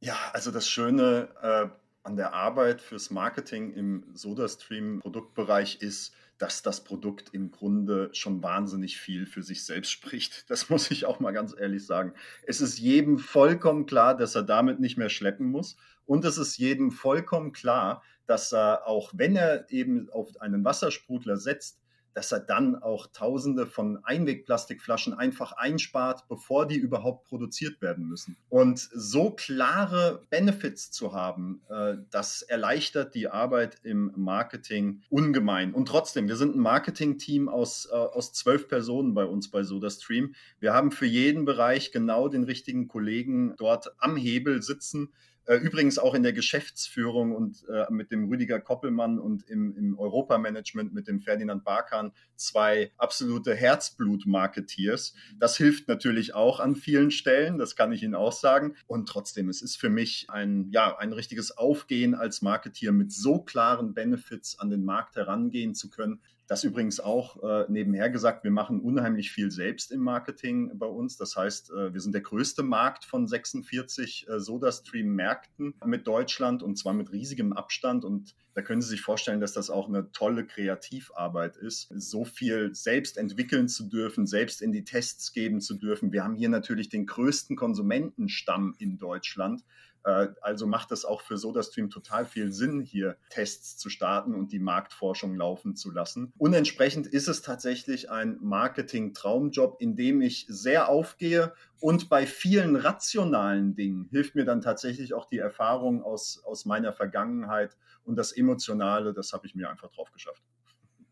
Ja, 0.00 0.16
also 0.32 0.50
das 0.50 0.68
Schöne 0.68 1.28
äh, 1.42 1.68
an 2.02 2.16
der 2.16 2.34
Arbeit 2.34 2.82
fürs 2.82 3.10
Marketing 3.10 3.72
im 3.72 4.04
SodaStream-Produktbereich 4.14 5.80
ist, 5.80 6.12
dass 6.38 6.62
das 6.62 6.82
Produkt 6.82 7.30
im 7.32 7.52
Grunde 7.52 8.10
schon 8.12 8.42
wahnsinnig 8.42 8.98
viel 8.98 9.26
für 9.26 9.42
sich 9.42 9.64
selbst 9.64 9.92
spricht. 9.92 10.44
Das 10.48 10.68
muss 10.68 10.90
ich 10.90 11.06
auch 11.06 11.20
mal 11.20 11.30
ganz 11.30 11.54
ehrlich 11.56 11.86
sagen. 11.86 12.12
Es 12.42 12.60
ist 12.60 12.78
jedem 12.78 13.18
vollkommen 13.18 13.86
klar, 13.86 14.16
dass 14.16 14.34
er 14.34 14.42
damit 14.42 14.80
nicht 14.80 14.98
mehr 14.98 15.08
schleppen 15.08 15.46
muss. 15.46 15.76
Und 16.12 16.26
es 16.26 16.36
ist 16.36 16.58
jedem 16.58 16.90
vollkommen 16.90 17.52
klar, 17.52 18.02
dass 18.26 18.52
er, 18.52 18.86
auch 18.86 19.12
wenn 19.14 19.34
er 19.34 19.70
eben 19.70 20.10
auf 20.10 20.38
einen 20.42 20.62
Wassersprudler 20.62 21.38
setzt, 21.38 21.80
dass 22.12 22.32
er 22.32 22.40
dann 22.40 22.76
auch 22.76 23.06
Tausende 23.14 23.66
von 23.66 24.04
Einwegplastikflaschen 24.04 25.14
einfach 25.14 25.52
einspart, 25.52 26.28
bevor 26.28 26.66
die 26.66 26.76
überhaupt 26.76 27.24
produziert 27.24 27.80
werden 27.80 28.06
müssen. 28.06 28.36
Und 28.50 28.78
so 28.92 29.30
klare 29.30 30.26
Benefits 30.28 30.90
zu 30.90 31.14
haben, 31.14 31.62
äh, 31.70 31.94
das 32.10 32.42
erleichtert 32.42 33.14
die 33.14 33.28
Arbeit 33.28 33.78
im 33.82 34.12
Marketing 34.14 35.00
ungemein. 35.08 35.72
Und 35.72 35.88
trotzdem, 35.88 36.28
wir 36.28 36.36
sind 36.36 36.54
ein 36.54 36.60
Marketing-Team 36.60 37.48
aus, 37.48 37.88
äh, 37.90 37.94
aus 37.94 38.34
zwölf 38.34 38.68
Personen 38.68 39.14
bei 39.14 39.24
uns 39.24 39.50
bei 39.50 39.62
SodaStream. 39.62 40.34
Wir 40.60 40.74
haben 40.74 40.92
für 40.92 41.06
jeden 41.06 41.46
Bereich 41.46 41.90
genau 41.90 42.28
den 42.28 42.44
richtigen 42.44 42.86
Kollegen 42.86 43.54
dort 43.56 43.94
am 43.96 44.16
Hebel 44.16 44.60
sitzen 44.60 45.14
übrigens 45.46 45.98
auch 45.98 46.14
in 46.14 46.22
der 46.22 46.32
Geschäftsführung 46.32 47.34
und 47.34 47.64
äh, 47.68 47.86
mit 47.90 48.12
dem 48.12 48.28
Rüdiger 48.28 48.60
Koppelmann 48.60 49.18
und 49.18 49.48
im, 49.48 49.76
im 49.76 49.98
Europamanagement 49.98 50.92
mit 50.92 51.08
dem 51.08 51.20
Ferdinand 51.20 51.64
Barkan 51.64 52.12
zwei 52.36 52.92
absolute 52.96 53.54
Herzblut-Marketeers. 53.54 55.14
Das 55.38 55.56
hilft 55.56 55.88
natürlich 55.88 56.34
auch 56.34 56.60
an 56.60 56.76
vielen 56.76 57.10
Stellen, 57.10 57.58
das 57.58 57.76
kann 57.76 57.92
ich 57.92 58.02
Ihnen 58.02 58.14
auch 58.14 58.32
sagen. 58.32 58.76
Und 58.86 59.08
trotzdem, 59.08 59.48
es 59.48 59.62
ist 59.62 59.76
für 59.76 59.90
mich 59.90 60.26
ein, 60.28 60.70
ja, 60.70 60.96
ein 60.96 61.12
richtiges 61.12 61.56
Aufgehen 61.56 62.14
als 62.14 62.42
Marketeer 62.42 62.92
mit 62.92 63.12
so 63.12 63.42
klaren 63.42 63.94
Benefits 63.94 64.58
an 64.58 64.70
den 64.70 64.84
Markt 64.84 65.16
herangehen 65.16 65.74
zu 65.74 65.90
können, 65.90 66.20
das 66.52 66.64
übrigens 66.64 67.00
auch 67.00 67.42
äh, 67.42 67.64
nebenher 67.70 68.10
gesagt, 68.10 68.44
wir 68.44 68.50
machen 68.50 68.82
unheimlich 68.82 69.32
viel 69.32 69.50
selbst 69.50 69.90
im 69.90 70.00
Marketing 70.00 70.70
bei 70.74 70.84
uns. 70.84 71.16
Das 71.16 71.34
heißt, 71.34 71.70
äh, 71.70 71.94
wir 71.94 72.00
sind 72.02 72.12
der 72.12 72.20
größte 72.20 72.62
Markt 72.62 73.06
von 73.06 73.26
46 73.26 74.26
äh, 74.28 74.38
SodaStream-Märkten 74.38 75.72
mit 75.86 76.06
Deutschland 76.06 76.62
und 76.62 76.76
zwar 76.76 76.92
mit 76.92 77.10
riesigem 77.10 77.54
Abstand. 77.54 78.04
Und 78.04 78.34
da 78.52 78.60
können 78.60 78.82
Sie 78.82 78.90
sich 78.90 79.00
vorstellen, 79.00 79.40
dass 79.40 79.54
das 79.54 79.70
auch 79.70 79.88
eine 79.88 80.12
tolle 80.12 80.46
Kreativarbeit 80.46 81.56
ist, 81.56 81.88
so 81.96 82.26
viel 82.26 82.74
selbst 82.74 83.16
entwickeln 83.16 83.66
zu 83.66 83.88
dürfen, 83.88 84.26
selbst 84.26 84.60
in 84.60 84.72
die 84.72 84.84
Tests 84.84 85.32
geben 85.32 85.62
zu 85.62 85.72
dürfen. 85.72 86.12
Wir 86.12 86.22
haben 86.22 86.34
hier 86.34 86.50
natürlich 86.50 86.90
den 86.90 87.06
größten 87.06 87.56
Konsumentenstamm 87.56 88.74
in 88.76 88.98
Deutschland. 88.98 89.64
Äh, 90.04 90.28
also 90.40 90.66
macht 90.66 90.92
es 90.92 91.04
auch 91.04 91.20
für 91.22 91.36
SodaStream 91.36 91.90
total 91.90 92.24
viel 92.24 92.52
Sinn, 92.52 92.80
hier 92.80 93.16
Tests 93.30 93.76
zu 93.76 93.88
starten 93.88 94.34
und 94.34 94.52
die 94.52 94.58
Marktforschung 94.58 95.36
laufen 95.36 95.76
zu 95.76 95.90
lassen. 95.90 96.32
Und 96.38 96.54
entsprechend 96.54 97.06
ist 97.06 97.28
es 97.28 97.42
tatsächlich 97.42 98.10
ein 98.10 98.38
Marketing-Traumjob, 98.40 99.80
in 99.80 99.96
dem 99.96 100.20
ich 100.20 100.46
sehr 100.48 100.88
aufgehe 100.88 101.52
und 101.80 102.08
bei 102.08 102.26
vielen 102.26 102.76
rationalen 102.76 103.74
Dingen 103.74 104.08
hilft 104.10 104.34
mir 104.34 104.44
dann 104.44 104.60
tatsächlich 104.60 105.14
auch 105.14 105.26
die 105.26 105.38
Erfahrung 105.38 106.02
aus, 106.02 106.42
aus 106.44 106.64
meiner 106.64 106.92
Vergangenheit 106.92 107.76
und 108.04 108.16
das 108.16 108.32
Emotionale, 108.32 109.12
das 109.12 109.32
habe 109.32 109.46
ich 109.46 109.54
mir 109.54 109.70
einfach 109.70 109.90
drauf 109.90 110.10
geschafft. 110.12 110.42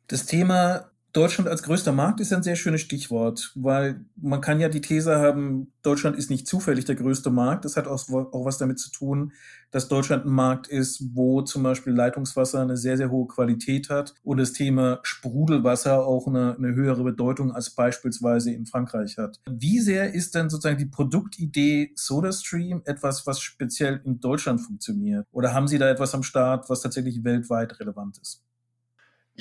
Das 0.07 0.27
Thema 0.27 0.91
Deutschland 1.13 1.49
als 1.49 1.65
größter 1.65 1.91
Markt 1.93 2.21
ist 2.21 2.33
ein 2.33 2.45
sehr 2.45 2.55
schönes 2.55 2.83
Stichwort, 2.83 3.51
weil 3.57 4.05
man 4.17 4.41
kann 4.41 4.61
ja 4.61 4.69
die 4.69 4.81
These 4.81 5.17
haben, 5.17 5.73
Deutschland 5.83 6.17
ist 6.17 6.31
nicht 6.31 6.47
zufällig 6.47 6.85
der 6.85 6.95
größte 6.95 7.31
Markt. 7.31 7.65
Das 7.65 7.77
hat 7.77 7.89
auch, 7.89 8.09
auch, 8.09 8.45
was 8.45 8.59
damit 8.59 8.79
zu 8.79 8.93
tun, 8.93 9.33
dass 9.73 9.89
Deutschland 9.89 10.25
ein 10.25 10.33
Markt 10.33 10.69
ist, 10.69 11.03
wo 11.15 11.43
zum 11.43 11.65
Beispiel 11.65 11.93
Leitungswasser 11.93 12.61
eine 12.61 12.77
sehr, 12.77 12.97
sehr 12.97 13.11
hohe 13.11 13.27
Qualität 13.27 13.91
hat 13.91 14.15
und 14.23 14.39
das 14.39 14.53
Thema 14.53 15.01
Sprudelwasser 15.03 16.07
auch 16.07 16.29
eine, 16.29 16.55
eine 16.57 16.75
höhere 16.75 17.03
Bedeutung 17.03 17.53
als 17.53 17.71
beispielsweise 17.71 18.53
in 18.53 18.67
Frankreich 18.67 19.19
hat. 19.19 19.41
Wie 19.51 19.81
sehr 19.81 20.15
ist 20.15 20.37
denn 20.37 20.49
sozusagen 20.49 20.79
die 20.79 20.87
Produktidee 20.87 21.93
SodaStream 21.97 22.83
etwas, 22.85 23.27
was 23.27 23.41
speziell 23.41 24.01
in 24.05 24.21
Deutschland 24.21 24.61
funktioniert? 24.61 25.27
Oder 25.33 25.55
haben 25.55 25.67
Sie 25.67 25.79
da 25.79 25.89
etwas 25.89 26.15
am 26.15 26.23
Start, 26.23 26.71
was 26.71 26.83
tatsächlich 26.83 27.25
weltweit 27.25 27.81
relevant 27.81 28.19
ist? 28.19 28.45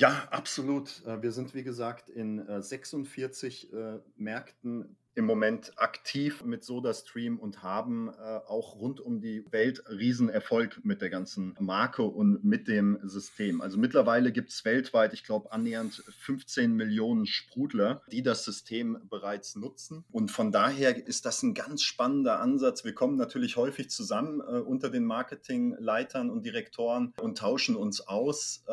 Ja, 0.00 0.26
absolut. 0.30 1.04
Äh, 1.04 1.20
wir 1.20 1.30
sind, 1.30 1.54
wie 1.54 1.62
gesagt, 1.62 2.08
in 2.08 2.42
46 2.62 3.70
äh, 3.70 3.76
äh, 3.76 4.00
Märkten 4.16 4.96
im 5.14 5.26
Moment 5.26 5.72
aktiv 5.76 6.42
mit 6.42 6.64
SodaStream 6.64 7.38
und 7.38 7.64
haben 7.64 8.08
auch 8.08 8.76
rund 8.76 9.00
um 9.00 9.20
die 9.20 9.44
Welt 9.50 9.82
Riesenerfolg 9.90 10.82
mit 10.84 11.02
der 11.02 11.10
ganzen 11.10 11.56
Marke 11.58 12.04
und 12.04 12.44
mit 12.44 12.68
dem 12.68 12.96
System. 13.02 13.60
Also 13.60 13.76
mittlerweile 13.76 14.30
gibt 14.30 14.50
es 14.50 14.64
weltweit, 14.64 15.12
ich 15.12 15.24
glaube, 15.24 15.50
annähernd 15.50 16.04
15 16.20 16.74
Millionen 16.74 17.26
Sprudler, 17.26 18.02
die 18.12 18.22
das 18.22 18.44
System 18.44 18.98
bereits 19.10 19.56
nutzen. 19.56 20.04
Und 20.12 20.30
von 20.30 20.52
daher 20.52 21.04
ist 21.04 21.26
das 21.26 21.42
ein 21.42 21.54
ganz 21.54 21.82
spannender 21.82 22.40
Ansatz. 22.40 22.84
Wir 22.84 22.94
kommen 22.94 23.16
natürlich 23.16 23.56
häufig 23.56 23.90
zusammen 23.90 24.40
unter 24.40 24.90
den 24.90 25.04
Marketingleitern 25.04 26.30
und 26.30 26.46
Direktoren 26.46 27.12
und 27.20 27.36
tauschen 27.36 27.74
uns 27.74 28.00
aus. 28.00 28.64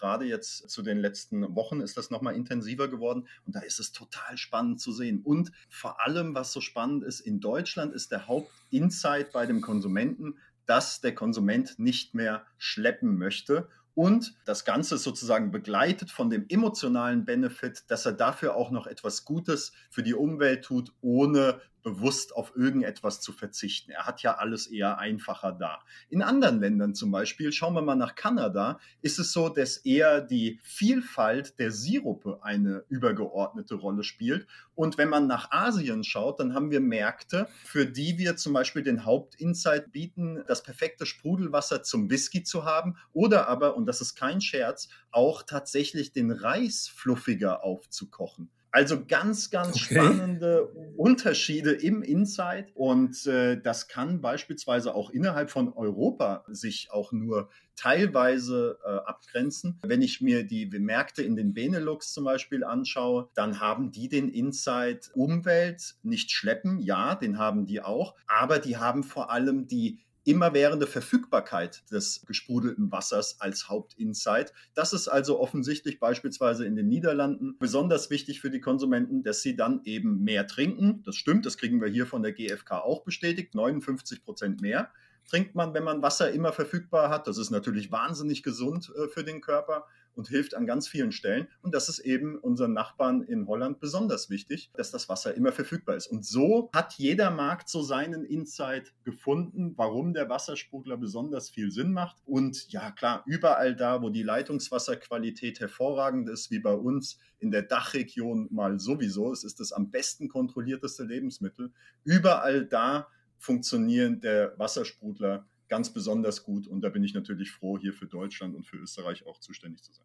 Gerade 0.00 0.24
jetzt 0.24 0.70
zu 0.70 0.80
den 0.80 0.98
letzten 0.98 1.54
Wochen 1.54 1.82
ist 1.82 1.98
das 1.98 2.10
nochmal 2.10 2.34
intensiver 2.34 2.88
geworden 2.88 3.28
und 3.44 3.54
da 3.54 3.60
ist 3.60 3.78
es 3.78 3.92
total 3.92 4.38
spannend 4.38 4.80
zu 4.80 4.92
sehen. 4.92 5.20
Und 5.22 5.52
vor 5.68 6.00
allem, 6.00 6.34
was 6.34 6.52
so 6.52 6.62
spannend 6.62 7.04
ist, 7.04 7.20
in 7.20 7.38
Deutschland 7.40 7.92
ist 7.92 8.10
der 8.10 8.26
Hauptinsight 8.26 9.30
bei 9.30 9.44
dem 9.44 9.60
Konsumenten, 9.60 10.38
dass 10.64 11.02
der 11.02 11.14
Konsument 11.14 11.78
nicht 11.78 12.14
mehr 12.14 12.46
schleppen 12.56 13.18
möchte 13.18 13.68
und 13.94 14.34
das 14.46 14.64
Ganze 14.64 14.96
sozusagen 14.96 15.50
begleitet 15.50 16.10
von 16.10 16.30
dem 16.30 16.46
emotionalen 16.48 17.26
Benefit, 17.26 17.84
dass 17.88 18.06
er 18.06 18.12
dafür 18.12 18.54
auch 18.54 18.70
noch 18.70 18.86
etwas 18.86 19.26
Gutes 19.26 19.72
für 19.90 20.02
die 20.02 20.14
Umwelt 20.14 20.64
tut, 20.64 20.94
ohne 21.02 21.60
bewusst 21.82 22.34
auf 22.34 22.54
irgendetwas 22.56 23.20
zu 23.20 23.32
verzichten. 23.32 23.90
Er 23.90 24.06
hat 24.06 24.22
ja 24.22 24.36
alles 24.36 24.66
eher 24.66 24.98
einfacher 24.98 25.52
da. 25.52 25.80
In 26.08 26.22
anderen 26.22 26.60
Ländern 26.60 26.94
zum 26.94 27.10
Beispiel, 27.10 27.52
schauen 27.52 27.74
wir 27.74 27.82
mal 27.82 27.94
nach 27.94 28.14
Kanada, 28.14 28.78
ist 29.02 29.18
es 29.18 29.32
so, 29.32 29.48
dass 29.48 29.78
eher 29.78 30.20
die 30.20 30.58
Vielfalt 30.62 31.58
der 31.58 31.70
Sirupe 31.70 32.40
eine 32.42 32.84
übergeordnete 32.88 33.74
Rolle 33.74 34.04
spielt. 34.04 34.46
Und 34.74 34.98
wenn 34.98 35.08
man 35.08 35.26
nach 35.26 35.50
Asien 35.50 36.04
schaut, 36.04 36.40
dann 36.40 36.54
haben 36.54 36.70
wir 36.70 36.80
Märkte, 36.80 37.48
für 37.64 37.86
die 37.86 38.18
wir 38.18 38.36
zum 38.36 38.52
Beispiel 38.52 38.82
den 38.82 39.04
Hauptinsight 39.04 39.92
bieten, 39.92 40.42
das 40.46 40.62
perfekte 40.62 41.06
Sprudelwasser 41.06 41.82
zum 41.82 42.10
Whisky 42.10 42.42
zu 42.42 42.64
haben 42.64 42.96
oder 43.12 43.48
aber, 43.48 43.76
und 43.76 43.86
das 43.86 44.00
ist 44.00 44.14
kein 44.14 44.40
Scherz, 44.40 44.88
auch 45.10 45.42
tatsächlich 45.42 46.12
den 46.12 46.30
Reis 46.30 46.88
fluffiger 46.88 47.64
aufzukochen. 47.64 48.50
Also 48.72 49.04
ganz, 49.04 49.50
ganz 49.50 49.76
okay. 49.76 49.94
spannende 49.94 50.66
Unterschiede 50.96 51.72
im 51.72 52.02
Insight 52.02 52.70
und 52.74 53.26
äh, 53.26 53.60
das 53.60 53.88
kann 53.88 54.20
beispielsweise 54.20 54.94
auch 54.94 55.10
innerhalb 55.10 55.50
von 55.50 55.72
Europa 55.72 56.44
sich 56.48 56.90
auch 56.90 57.10
nur 57.10 57.48
teilweise 57.74 58.78
äh, 58.84 58.88
abgrenzen. 58.88 59.78
Wenn 59.82 60.02
ich 60.02 60.20
mir 60.20 60.44
die 60.44 60.66
Märkte 60.66 61.22
in 61.22 61.34
den 61.34 61.54
Benelux 61.54 62.12
zum 62.12 62.24
Beispiel 62.24 62.62
anschaue, 62.62 63.28
dann 63.34 63.60
haben 63.60 63.90
die 63.90 64.08
den 64.08 64.28
Insight 64.28 65.10
Umwelt 65.14 65.96
nicht 66.02 66.30
schleppen, 66.30 66.78
ja, 66.80 67.14
den 67.14 67.38
haben 67.38 67.66
die 67.66 67.80
auch, 67.80 68.14
aber 68.26 68.58
die 68.58 68.76
haben 68.76 69.02
vor 69.02 69.30
allem 69.30 69.66
die 69.66 70.00
immerwährende 70.24 70.86
Verfügbarkeit 70.86 71.82
des 71.90 72.24
gesprudelten 72.26 72.92
Wassers 72.92 73.40
als 73.40 73.68
Hauptinsight. 73.68 74.52
Das 74.74 74.92
ist 74.92 75.08
also 75.08 75.40
offensichtlich 75.40 75.98
beispielsweise 75.98 76.66
in 76.66 76.76
den 76.76 76.88
Niederlanden 76.88 77.56
besonders 77.58 78.10
wichtig 78.10 78.40
für 78.40 78.50
die 78.50 78.60
Konsumenten, 78.60 79.22
dass 79.22 79.42
sie 79.42 79.56
dann 79.56 79.80
eben 79.84 80.22
mehr 80.22 80.46
trinken. 80.46 81.02
Das 81.04 81.16
stimmt, 81.16 81.46
das 81.46 81.56
kriegen 81.56 81.80
wir 81.80 81.88
hier 81.88 82.06
von 82.06 82.22
der 82.22 82.32
GfK 82.32 82.72
auch 82.72 83.02
bestätigt, 83.02 83.54
59 83.54 84.24
Prozent 84.24 84.60
mehr 84.60 84.90
trinkt 85.30 85.54
man, 85.54 85.74
wenn 85.74 85.84
man 85.84 86.02
Wasser 86.02 86.32
immer 86.32 86.52
verfügbar 86.52 87.08
hat. 87.08 87.26
Das 87.26 87.38
ist 87.38 87.50
natürlich 87.50 87.92
wahnsinnig 87.92 88.42
gesund 88.42 88.92
äh, 88.96 89.08
für 89.08 89.22
den 89.22 89.40
Körper 89.40 89.86
und 90.14 90.28
hilft 90.28 90.54
an 90.54 90.66
ganz 90.66 90.88
vielen 90.88 91.12
Stellen. 91.12 91.48
Und 91.62 91.74
das 91.74 91.88
ist 91.88 92.00
eben 92.00 92.36
unseren 92.36 92.72
Nachbarn 92.72 93.22
in 93.22 93.46
Holland 93.46 93.80
besonders 93.80 94.30
wichtig, 94.30 94.70
dass 94.74 94.90
das 94.90 95.08
Wasser 95.08 95.34
immer 95.34 95.52
verfügbar 95.52 95.96
ist. 95.96 96.06
Und 96.06 96.24
so 96.24 96.70
hat 96.74 96.94
jeder 96.94 97.30
Markt 97.30 97.68
so 97.68 97.82
seinen 97.82 98.24
Insight 98.24 98.92
gefunden, 99.04 99.74
warum 99.76 100.12
der 100.12 100.28
Wassersprudler 100.28 100.96
besonders 100.96 101.50
viel 101.50 101.70
Sinn 101.70 101.92
macht. 101.92 102.16
Und 102.26 102.70
ja, 102.72 102.90
klar, 102.90 103.22
überall 103.26 103.74
da, 103.76 104.02
wo 104.02 104.10
die 104.10 104.22
Leitungswasserqualität 104.22 105.60
hervorragend 105.60 106.28
ist, 106.28 106.50
wie 106.50 106.58
bei 106.58 106.74
uns 106.74 107.18
in 107.38 107.50
der 107.50 107.62
Dachregion 107.62 108.48
mal 108.50 108.78
sowieso, 108.78 109.32
es 109.32 109.44
ist 109.44 109.60
das 109.60 109.72
am 109.72 109.90
besten 109.90 110.28
kontrollierteste 110.28 111.04
Lebensmittel, 111.04 111.72
überall 112.04 112.66
da, 112.66 113.08
funktionieren 113.38 114.20
der 114.20 114.52
Wassersprudler 114.58 115.46
ganz 115.70 115.90
besonders 115.90 116.42
gut. 116.42 116.66
Und 116.66 116.82
da 116.82 116.90
bin 116.90 117.02
ich 117.02 117.14
natürlich 117.14 117.50
froh, 117.50 117.78
hier 117.78 117.94
für 117.94 118.06
Deutschland 118.06 118.54
und 118.54 118.66
für 118.66 118.76
Österreich 118.76 119.26
auch 119.26 119.38
zuständig 119.38 119.82
zu 119.82 119.92
sein. 119.92 120.04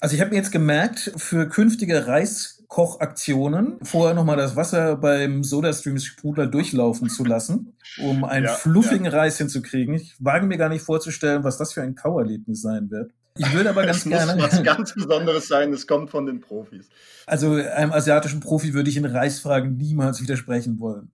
Also 0.00 0.16
ich 0.16 0.20
habe 0.20 0.30
mir 0.30 0.36
jetzt 0.36 0.50
gemerkt, 0.50 1.12
für 1.16 1.48
künftige 1.48 2.08
Reiskochaktionen 2.08 3.78
vorher 3.84 4.14
nochmal 4.14 4.36
das 4.36 4.56
Wasser 4.56 4.96
beim 4.96 5.44
SodaStream-Sprudler 5.44 6.48
durchlaufen 6.48 7.08
zu 7.08 7.24
lassen, 7.24 7.76
um 7.98 8.24
einen 8.24 8.46
ja, 8.46 8.52
fluffigen 8.52 9.04
ja. 9.04 9.12
Reis 9.12 9.38
hinzukriegen. 9.38 9.94
Ich 9.94 10.16
wage 10.18 10.46
mir 10.46 10.58
gar 10.58 10.70
nicht 10.70 10.82
vorzustellen, 10.82 11.44
was 11.44 11.56
das 11.56 11.72
für 11.72 11.82
ein 11.82 11.94
Kauerlebnis 11.94 12.62
sein 12.62 12.90
wird. 12.90 13.12
Ich 13.38 13.52
würde 13.52 13.70
aber 13.70 13.86
ganz 13.86 13.98
es 14.04 14.04
gerne. 14.04 14.34
Muss 14.34 14.52
was 14.52 14.62
ganz 14.64 14.92
Besonderes 14.92 15.46
sein, 15.46 15.72
es 15.72 15.86
kommt 15.86 16.10
von 16.10 16.26
den 16.26 16.40
Profis. 16.40 16.88
Also 17.26 17.52
einem 17.54 17.92
asiatischen 17.92 18.40
Profi 18.40 18.74
würde 18.74 18.90
ich 18.90 18.96
in 18.96 19.04
Reisfragen 19.04 19.76
niemals 19.76 20.20
widersprechen 20.20 20.80
wollen. 20.80 21.12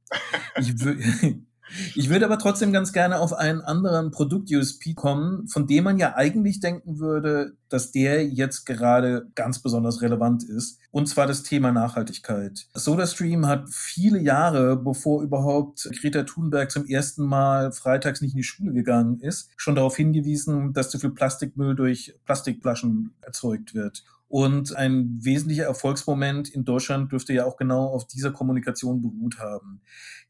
Ich, 0.58 0.82
würde. 0.82 1.02
Ich 1.94 2.08
würde 2.08 2.24
aber 2.24 2.38
trotzdem 2.38 2.72
ganz 2.72 2.92
gerne 2.92 3.18
auf 3.18 3.32
einen 3.32 3.60
anderen 3.60 4.10
Produkt-USP 4.10 4.94
kommen, 4.94 5.48
von 5.48 5.66
dem 5.66 5.84
man 5.84 5.98
ja 5.98 6.14
eigentlich 6.16 6.60
denken 6.60 6.98
würde, 6.98 7.56
dass 7.68 7.92
der 7.92 8.26
jetzt 8.26 8.64
gerade 8.64 9.28
ganz 9.34 9.60
besonders 9.60 10.00
relevant 10.02 10.44
ist. 10.44 10.80
Und 10.90 11.08
zwar 11.08 11.26
das 11.26 11.42
Thema 11.42 11.70
Nachhaltigkeit. 11.72 12.66
SodaStream 12.74 13.46
hat 13.46 13.68
viele 13.70 14.18
Jahre, 14.20 14.76
bevor 14.76 15.22
überhaupt 15.22 15.88
Greta 16.00 16.22
Thunberg 16.22 16.70
zum 16.70 16.86
ersten 16.86 17.24
Mal 17.24 17.72
freitags 17.72 18.20
nicht 18.20 18.32
in 18.32 18.38
die 18.38 18.44
Schule 18.44 18.72
gegangen 18.72 19.20
ist, 19.20 19.50
schon 19.56 19.74
darauf 19.74 19.96
hingewiesen, 19.96 20.72
dass 20.72 20.90
zu 20.90 20.98
viel 20.98 21.10
Plastikmüll 21.10 21.74
durch 21.74 22.14
Plastikflaschen 22.24 23.14
erzeugt 23.20 23.74
wird. 23.74 24.04
Und 24.28 24.76
ein 24.76 25.18
wesentlicher 25.24 25.64
Erfolgsmoment 25.64 26.50
in 26.50 26.64
Deutschland 26.64 27.10
dürfte 27.10 27.32
ja 27.32 27.46
auch 27.46 27.56
genau 27.56 27.86
auf 27.86 28.06
dieser 28.06 28.30
Kommunikation 28.30 29.00
beruht 29.00 29.38
haben. 29.38 29.80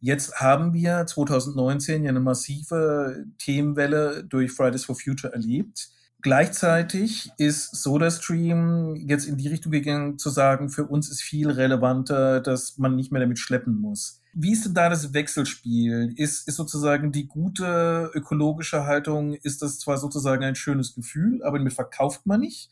Jetzt 0.01 0.37
haben 0.37 0.73
wir 0.73 1.05
2019 1.05 2.05
ja 2.05 2.11
eine 2.11 2.21
massive 2.21 3.25
Themenwelle 3.39 4.25
durch 4.25 4.53
Fridays 4.53 4.85
for 4.85 4.95
Future 4.95 5.33
erlebt. 5.33 5.91
Gleichzeitig 6.21 7.31
ist 7.39 7.77
SodaStream 7.77 8.97
jetzt 9.09 9.27
in 9.27 9.37
die 9.37 9.49
Richtung 9.49 9.71
gegangen 9.71 10.19
zu 10.19 10.31
sagen, 10.31 10.69
für 10.69 10.85
uns 10.85 11.09
ist 11.09 11.23
viel 11.23 11.49
relevanter, 11.49 12.41
dass 12.41 12.77
man 12.77 12.97
nicht 12.97 13.13
mehr 13.13 13.21
damit 13.21 13.39
schleppen 13.39 13.81
muss. 13.81 14.21
Wie 14.33 14.53
ist 14.53 14.65
denn 14.65 14.75
da 14.75 14.89
das 14.89 15.15
Wechselspiel? 15.15 16.13
Ist, 16.17 16.49
ist 16.49 16.57
sozusagen 16.57 17.13
die 17.13 17.27
gute 17.27 18.11
ökologische 18.15 18.85
Haltung, 18.85 19.35
ist 19.35 19.63
das 19.63 19.79
zwar 19.79 19.97
sozusagen 19.97 20.45
ein 20.45 20.57
schönes 20.57 20.95
Gefühl, 20.95 21.43
aber 21.45 21.59
damit 21.59 21.73
verkauft 21.73 22.27
man 22.27 22.41
nicht? 22.41 22.71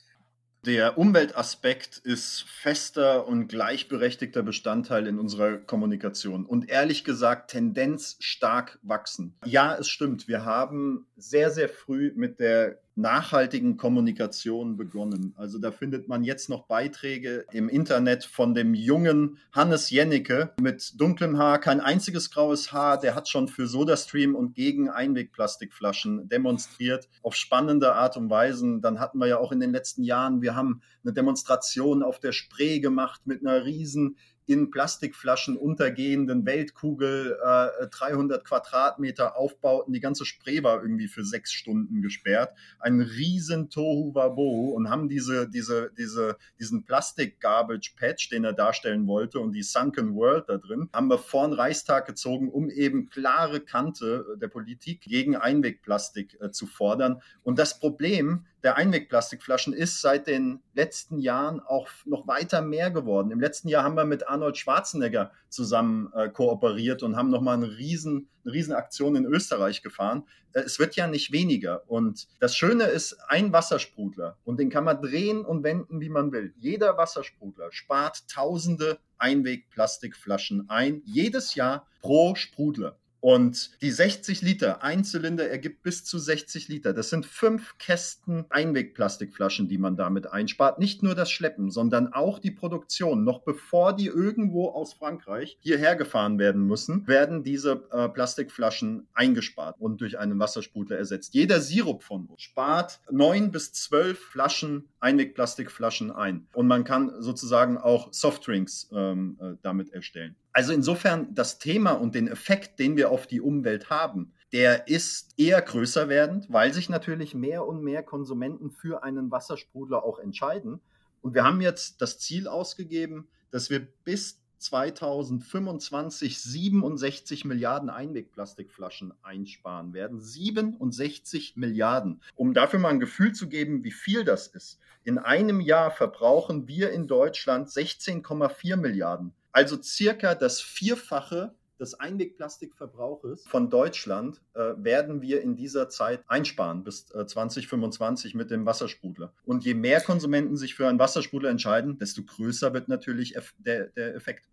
Der 0.66 0.98
Umweltaspekt 0.98 1.98
ist 1.98 2.42
fester 2.42 3.28
und 3.28 3.46
gleichberechtigter 3.46 4.42
Bestandteil 4.42 5.06
in 5.06 5.20
unserer 5.20 5.58
Kommunikation 5.58 6.44
und 6.44 6.68
ehrlich 6.68 7.04
gesagt 7.04 7.52
Tendenz 7.52 8.16
stark 8.18 8.80
wachsen. 8.82 9.36
Ja, 9.44 9.76
es 9.76 9.88
stimmt, 9.88 10.26
wir 10.26 10.44
haben 10.44 11.06
sehr, 11.16 11.52
sehr 11.52 11.68
früh 11.68 12.12
mit 12.16 12.40
der 12.40 12.80
nachhaltigen 12.96 13.76
Kommunikation 13.76 14.76
begonnen. 14.76 15.34
Also 15.36 15.58
da 15.58 15.70
findet 15.70 16.08
man 16.08 16.24
jetzt 16.24 16.48
noch 16.48 16.66
Beiträge 16.66 17.44
im 17.52 17.68
Internet 17.68 18.24
von 18.24 18.54
dem 18.54 18.74
jungen 18.74 19.38
Hannes 19.52 19.90
Jennecke 19.90 20.54
mit 20.60 20.98
dunklem 20.98 21.38
Haar, 21.38 21.60
kein 21.60 21.80
einziges 21.80 22.30
graues 22.30 22.72
Haar, 22.72 22.98
der 22.98 23.14
hat 23.14 23.28
schon 23.28 23.48
für 23.48 23.66
SodaStream 23.66 24.34
und 24.34 24.54
gegen 24.54 24.88
Einwegplastikflaschen 24.88 26.28
demonstriert 26.28 27.08
auf 27.22 27.36
spannende 27.36 27.94
Art 27.94 28.16
und 28.16 28.30
Weise. 28.30 28.78
Dann 28.80 28.98
hatten 28.98 29.18
wir 29.18 29.26
ja 29.26 29.38
auch 29.38 29.52
in 29.52 29.60
den 29.60 29.72
letzten 29.72 30.02
Jahren, 30.02 30.40
wir 30.40 30.56
haben 30.56 30.80
eine 31.04 31.12
Demonstration 31.12 32.02
auf 32.02 32.18
der 32.18 32.32
Spree 32.32 32.80
gemacht 32.80 33.26
mit 33.26 33.46
einer 33.46 33.64
riesen 33.64 34.16
in 34.46 34.70
Plastikflaschen 34.70 35.56
untergehenden 35.56 36.46
Weltkugel 36.46 37.36
äh, 37.42 37.86
300 37.88 38.44
Quadratmeter 38.44 39.36
aufbauten. 39.36 39.92
Die 39.92 40.00
ganze 40.00 40.24
Spree 40.24 40.62
war 40.62 40.82
irgendwie 40.82 41.08
für 41.08 41.24
sechs 41.24 41.52
Stunden 41.52 42.00
gesperrt. 42.00 42.56
Ein 42.78 43.00
riesen 43.00 43.70
Tohu 43.70 44.14
Wabohu 44.14 44.70
und 44.70 44.88
haben 44.88 45.08
diese, 45.08 45.48
diese, 45.48 45.90
diese, 45.98 46.36
diesen 46.60 46.84
Plastik-Garbage-Patch, 46.84 48.30
den 48.30 48.44
er 48.44 48.52
darstellen 48.52 49.06
wollte 49.06 49.40
und 49.40 49.52
die 49.52 49.64
Sunken 49.64 50.14
World 50.14 50.48
da 50.48 50.58
drin, 50.58 50.88
haben 50.92 51.08
wir 51.08 51.18
vor 51.18 51.48
den 51.48 51.54
Reichstag 51.54 52.06
gezogen, 52.06 52.48
um 52.48 52.70
eben 52.70 53.10
klare 53.10 53.60
Kante 53.60 54.36
der 54.40 54.48
Politik 54.48 55.02
gegen 55.02 55.36
Einwegplastik 55.36 56.40
äh, 56.40 56.50
zu 56.50 56.66
fordern. 56.66 57.20
Und 57.42 57.58
das 57.58 57.78
Problem, 57.78 58.46
der 58.66 58.76
Einwegplastikflaschen 58.76 59.72
ist 59.72 60.00
seit 60.00 60.26
den 60.26 60.58
letzten 60.74 61.20
Jahren 61.20 61.60
auch 61.60 61.86
noch 62.04 62.26
weiter 62.26 62.62
mehr 62.62 62.90
geworden. 62.90 63.30
Im 63.30 63.38
letzten 63.38 63.68
Jahr 63.68 63.84
haben 63.84 63.94
wir 63.94 64.04
mit 64.04 64.26
Arnold 64.26 64.58
Schwarzenegger 64.58 65.30
zusammen 65.48 66.12
äh, 66.14 66.28
kooperiert 66.28 67.04
und 67.04 67.14
haben 67.14 67.30
nochmal 67.30 67.58
eine 67.58 67.78
riesen, 67.78 68.28
eine 68.44 68.52
riesen 68.52 68.74
Aktion 68.74 69.14
in 69.14 69.24
Österreich 69.24 69.82
gefahren. 69.82 70.26
Äh, 70.52 70.62
es 70.62 70.80
wird 70.80 70.96
ja 70.96 71.06
nicht 71.06 71.30
weniger. 71.30 71.88
Und 71.88 72.26
das 72.40 72.56
Schöne 72.56 72.86
ist, 72.86 73.16
ein 73.28 73.52
Wassersprudler, 73.52 74.36
und 74.42 74.58
den 74.58 74.68
kann 74.68 74.82
man 74.82 75.00
drehen 75.00 75.44
und 75.44 75.62
wenden, 75.62 76.00
wie 76.00 76.08
man 76.08 76.32
will. 76.32 76.52
Jeder 76.56 76.98
Wassersprudler 76.98 77.70
spart 77.70 78.26
tausende 78.28 78.98
Einwegplastikflaschen 79.18 80.68
ein, 80.68 81.02
jedes 81.04 81.54
Jahr 81.54 81.86
pro 82.00 82.34
Sprudler. 82.34 82.98
Und 83.20 83.70
die 83.82 83.90
60 83.90 84.42
Liter, 84.42 84.82
ein 84.82 85.04
Zylinder 85.04 85.48
ergibt 85.48 85.82
bis 85.82 86.04
zu 86.04 86.18
60 86.18 86.68
Liter. 86.68 86.92
Das 86.92 87.10
sind 87.10 87.26
fünf 87.26 87.78
Kästen 87.78 88.44
Einwegplastikflaschen, 88.50 89.68
die 89.68 89.78
man 89.78 89.96
damit 89.96 90.26
einspart. 90.32 90.78
Nicht 90.78 91.02
nur 91.02 91.14
das 91.14 91.30
Schleppen, 91.30 91.70
sondern 91.70 92.12
auch 92.12 92.38
die 92.38 92.50
Produktion. 92.50 93.24
Noch 93.24 93.40
bevor 93.40 93.94
die 93.94 94.06
irgendwo 94.06 94.68
aus 94.68 94.94
Frankreich 94.94 95.56
hierher 95.60 95.96
gefahren 95.96 96.38
werden 96.38 96.66
müssen, 96.66 97.06
werden 97.06 97.42
diese 97.42 97.84
äh, 97.90 98.08
Plastikflaschen 98.08 99.06
eingespart 99.14 99.76
und 99.78 100.00
durch 100.00 100.18
einen 100.18 100.38
Wassersprudler 100.38 100.96
ersetzt. 100.96 101.34
Jeder 101.34 101.60
Sirup 101.60 102.02
von 102.02 102.26
uns 102.26 102.42
spart 102.42 103.00
neun 103.10 103.50
bis 103.50 103.72
zwölf 103.72 104.18
Flaschen 104.18 104.88
Einwegplastikflaschen 105.00 106.10
ein. 106.10 106.46
Und 106.52 106.66
man 106.66 106.84
kann 106.84 107.12
sozusagen 107.20 107.78
auch 107.78 108.12
Softdrinks 108.12 108.88
ähm, 108.92 109.38
äh, 109.40 109.52
damit 109.62 109.92
erstellen. 109.92 110.36
Also 110.56 110.72
insofern 110.72 111.34
das 111.34 111.58
Thema 111.58 111.92
und 111.92 112.14
den 112.14 112.28
Effekt, 112.28 112.78
den 112.78 112.96
wir 112.96 113.10
auf 113.10 113.26
die 113.26 113.42
Umwelt 113.42 113.90
haben, 113.90 114.32
der 114.52 114.88
ist 114.88 115.38
eher 115.38 115.60
größer 115.60 116.08
werdend, 116.08 116.46
weil 116.48 116.72
sich 116.72 116.88
natürlich 116.88 117.34
mehr 117.34 117.66
und 117.66 117.82
mehr 117.82 118.02
Konsumenten 118.02 118.70
für 118.70 119.02
einen 119.02 119.30
Wassersprudler 119.30 120.02
auch 120.02 120.18
entscheiden. 120.18 120.80
Und 121.20 121.34
wir 121.34 121.44
haben 121.44 121.60
jetzt 121.60 122.00
das 122.00 122.18
Ziel 122.20 122.48
ausgegeben, 122.48 123.28
dass 123.50 123.68
wir 123.68 123.86
bis 124.04 124.40
2025 124.56 126.40
67 126.40 127.44
Milliarden 127.44 127.90
Einwegplastikflaschen 127.90 129.12
einsparen 129.22 129.92
werden. 129.92 130.22
67 130.22 131.56
Milliarden. 131.56 132.22
Um 132.34 132.54
dafür 132.54 132.78
mal 132.78 132.88
ein 132.88 133.00
Gefühl 133.00 133.34
zu 133.34 133.50
geben, 133.50 133.84
wie 133.84 133.92
viel 133.92 134.24
das 134.24 134.46
ist. 134.46 134.78
In 135.04 135.18
einem 135.18 135.60
Jahr 135.60 135.90
verbrauchen 135.90 136.66
wir 136.66 136.92
in 136.92 137.06
Deutschland 137.06 137.68
16,4 137.68 138.76
Milliarden 138.76 139.34
also 139.56 139.80
circa 139.82 140.34
das 140.34 140.60
Vierfache 140.60 141.54
des 141.80 141.98
Einwegplastikverbrauches 141.98 143.46
von 143.48 143.70
Deutschland 143.70 144.42
äh, 144.52 144.74
werden 144.76 145.22
wir 145.22 145.40
in 145.40 145.56
dieser 145.56 145.88
Zeit 145.88 146.22
einsparen 146.28 146.84
bis 146.84 147.10
äh, 147.12 147.24
2025 147.24 148.34
mit 148.34 148.50
dem 148.50 148.66
Wassersprudler. 148.66 149.32
Und 149.46 149.64
je 149.64 149.72
mehr 149.72 150.02
Konsumenten 150.02 150.58
sich 150.58 150.74
für 150.74 150.86
einen 150.86 150.98
Wassersprudler 150.98 151.48
entscheiden, 151.48 151.98
desto 151.98 152.22
größer 152.22 152.74
wird 152.74 152.88
natürlich 152.88 153.34
der, 153.56 153.86
der 153.86 154.14
Effekt. 154.14 154.46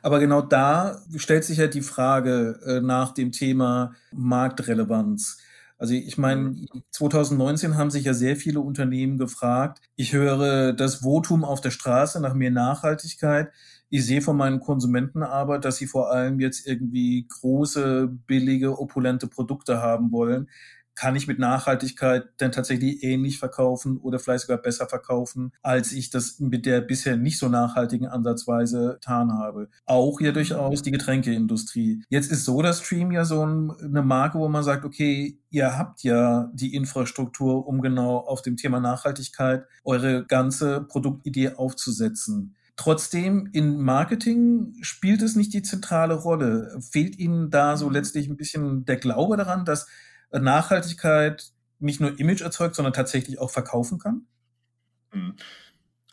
Aber 0.00 0.20
genau 0.20 0.40
da 0.40 1.02
stellt 1.16 1.44
sich 1.44 1.58
ja 1.58 1.66
die 1.66 1.82
Frage 1.82 2.58
äh, 2.64 2.80
nach 2.80 3.12
dem 3.12 3.32
Thema 3.32 3.94
Marktrelevanz. 4.10 5.36
Also 5.76 5.92
ich 5.92 6.16
meine, 6.16 6.56
2019 6.92 7.76
haben 7.76 7.90
sich 7.90 8.04
ja 8.04 8.14
sehr 8.14 8.36
viele 8.36 8.60
Unternehmen 8.60 9.18
gefragt. 9.18 9.80
Ich 9.96 10.14
höre 10.14 10.72
das 10.72 10.96
Votum 10.96 11.44
auf 11.44 11.60
der 11.60 11.70
Straße 11.70 12.20
nach 12.20 12.34
mehr 12.34 12.50
Nachhaltigkeit. 12.50 13.50
Ich 13.90 14.06
sehe 14.06 14.22
von 14.22 14.36
meinen 14.36 14.60
Konsumenten 14.60 15.22
aber, 15.22 15.58
dass 15.58 15.76
sie 15.76 15.86
vor 15.86 16.10
allem 16.10 16.40
jetzt 16.40 16.66
irgendwie 16.66 17.26
große, 17.28 18.08
billige, 18.26 18.78
opulente 18.78 19.26
Produkte 19.26 19.82
haben 19.82 20.12
wollen 20.12 20.48
kann 21.00 21.16
ich 21.16 21.26
mit 21.26 21.38
Nachhaltigkeit 21.38 22.28
denn 22.40 22.52
tatsächlich 22.52 23.02
ähnlich 23.02 23.38
verkaufen 23.38 23.96
oder 23.96 24.18
vielleicht 24.18 24.42
sogar 24.42 24.58
besser 24.58 24.86
verkaufen, 24.86 25.50
als 25.62 25.92
ich 25.92 26.10
das 26.10 26.40
mit 26.40 26.66
der 26.66 26.82
bisher 26.82 27.16
nicht 27.16 27.38
so 27.38 27.48
nachhaltigen 27.48 28.06
Ansatzweise 28.06 28.98
getan 29.00 29.32
habe. 29.32 29.70
Auch 29.86 30.20
ja 30.20 30.30
durchaus 30.30 30.82
die 30.82 30.90
Getränkeindustrie. 30.90 32.02
Jetzt 32.10 32.30
ist 32.30 32.44
SodaStream 32.44 33.12
ja 33.12 33.24
so 33.24 33.40
eine 33.40 34.02
Marke, 34.02 34.38
wo 34.38 34.46
man 34.48 34.62
sagt, 34.62 34.84
okay, 34.84 35.38
ihr 35.48 35.78
habt 35.78 36.02
ja 36.02 36.50
die 36.52 36.74
Infrastruktur, 36.74 37.66
um 37.66 37.80
genau 37.80 38.18
auf 38.18 38.42
dem 38.42 38.58
Thema 38.58 38.78
Nachhaltigkeit 38.78 39.64
eure 39.84 40.26
ganze 40.26 40.82
Produktidee 40.82 41.54
aufzusetzen. 41.54 42.56
Trotzdem, 42.80 43.50
in 43.52 43.76
Marketing 43.82 44.72
spielt 44.80 45.20
es 45.20 45.36
nicht 45.36 45.52
die 45.52 45.60
zentrale 45.60 46.14
Rolle. 46.14 46.80
Fehlt 46.80 47.18
Ihnen 47.18 47.50
da 47.50 47.76
so 47.76 47.90
letztlich 47.90 48.26
ein 48.26 48.38
bisschen 48.38 48.86
der 48.86 48.96
Glaube 48.96 49.36
daran, 49.36 49.66
dass 49.66 49.86
Nachhaltigkeit 50.32 51.52
nicht 51.78 52.00
nur 52.00 52.18
Image 52.18 52.40
erzeugt, 52.40 52.74
sondern 52.74 52.94
tatsächlich 52.94 53.38
auch 53.38 53.50
verkaufen 53.50 53.98
kann? 53.98 54.22
Mhm. 55.12 55.36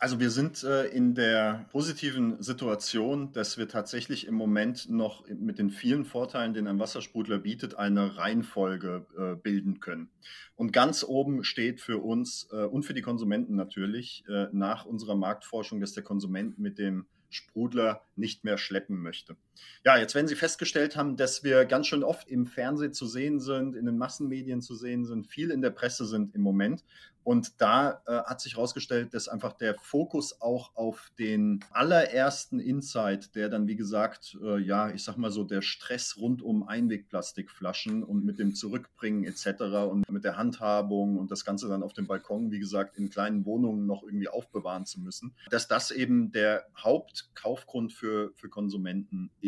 Also 0.00 0.20
wir 0.20 0.30
sind 0.30 0.62
äh, 0.62 0.86
in 0.86 1.16
der 1.16 1.66
positiven 1.72 2.40
Situation, 2.40 3.32
dass 3.32 3.58
wir 3.58 3.66
tatsächlich 3.66 4.28
im 4.28 4.34
Moment 4.34 4.88
noch 4.88 5.26
mit 5.26 5.58
den 5.58 5.70
vielen 5.70 6.04
Vorteilen, 6.04 6.54
den 6.54 6.68
ein 6.68 6.78
Wassersprudler 6.78 7.38
bietet, 7.38 7.74
eine 7.74 8.16
Reihenfolge 8.16 9.06
äh, 9.18 9.34
bilden 9.34 9.80
können. 9.80 10.10
Und 10.54 10.72
ganz 10.72 11.02
oben 11.02 11.42
steht 11.42 11.80
für 11.80 11.98
uns 11.98 12.48
äh, 12.52 12.64
und 12.64 12.84
für 12.84 12.94
die 12.94 13.02
Konsumenten 13.02 13.56
natürlich 13.56 14.24
nach 14.52 14.84
unserer 14.84 15.16
Marktforschung, 15.16 15.80
dass 15.80 15.94
der 15.94 16.04
Konsument 16.04 16.58
mit 16.58 16.78
dem 16.78 17.06
Sprudler 17.30 18.02
nicht 18.14 18.44
mehr 18.44 18.58
schleppen 18.58 19.00
möchte. 19.00 19.36
Ja, 19.84 19.96
jetzt 19.96 20.14
werden 20.14 20.28
Sie 20.28 20.34
festgestellt 20.34 20.96
haben, 20.96 21.16
dass 21.16 21.44
wir 21.44 21.64
ganz 21.64 21.86
schön 21.86 22.04
oft 22.04 22.28
im 22.28 22.46
Fernsehen 22.46 22.92
zu 22.92 23.06
sehen 23.06 23.40
sind, 23.40 23.74
in 23.74 23.86
den 23.86 23.98
Massenmedien 23.98 24.60
zu 24.60 24.74
sehen 24.74 25.04
sind, 25.04 25.26
viel 25.26 25.50
in 25.50 25.62
der 25.62 25.70
Presse 25.70 26.06
sind 26.06 26.34
im 26.34 26.42
Moment. 26.42 26.84
Und 27.28 27.60
da 27.60 28.00
äh, 28.06 28.22
hat 28.22 28.40
sich 28.40 28.54
herausgestellt, 28.54 29.12
dass 29.12 29.28
einfach 29.28 29.52
der 29.52 29.74
Fokus 29.74 30.40
auch 30.40 30.74
auf 30.76 31.12
den 31.18 31.62
allerersten 31.72 32.58
Insight, 32.58 33.34
der 33.34 33.50
dann, 33.50 33.68
wie 33.68 33.76
gesagt, 33.76 34.38
äh, 34.42 34.58
ja, 34.58 34.88
ich 34.88 35.04
sag 35.04 35.18
mal 35.18 35.30
so, 35.30 35.44
der 35.44 35.60
Stress 35.60 36.16
rund 36.16 36.40
um 36.40 36.66
Einwegplastikflaschen 36.66 38.02
und 38.02 38.24
mit 38.24 38.38
dem 38.38 38.54
Zurückbringen 38.54 39.24
etc. 39.24 39.46
und 39.90 40.10
mit 40.10 40.24
der 40.24 40.38
Handhabung 40.38 41.18
und 41.18 41.30
das 41.30 41.44
Ganze 41.44 41.68
dann 41.68 41.82
auf 41.82 41.92
dem 41.92 42.06
Balkon, 42.06 42.50
wie 42.50 42.60
gesagt, 42.60 42.96
in 42.96 43.10
kleinen 43.10 43.44
Wohnungen 43.44 43.84
noch 43.84 44.04
irgendwie 44.04 44.28
aufbewahren 44.28 44.86
zu 44.86 44.98
müssen, 44.98 45.34
dass 45.50 45.68
das 45.68 45.90
eben 45.90 46.32
der 46.32 46.64
Hauptkaufgrund 46.78 47.92
für, 47.92 48.32
für 48.36 48.48
Konsumenten 48.48 49.30
ist. 49.42 49.47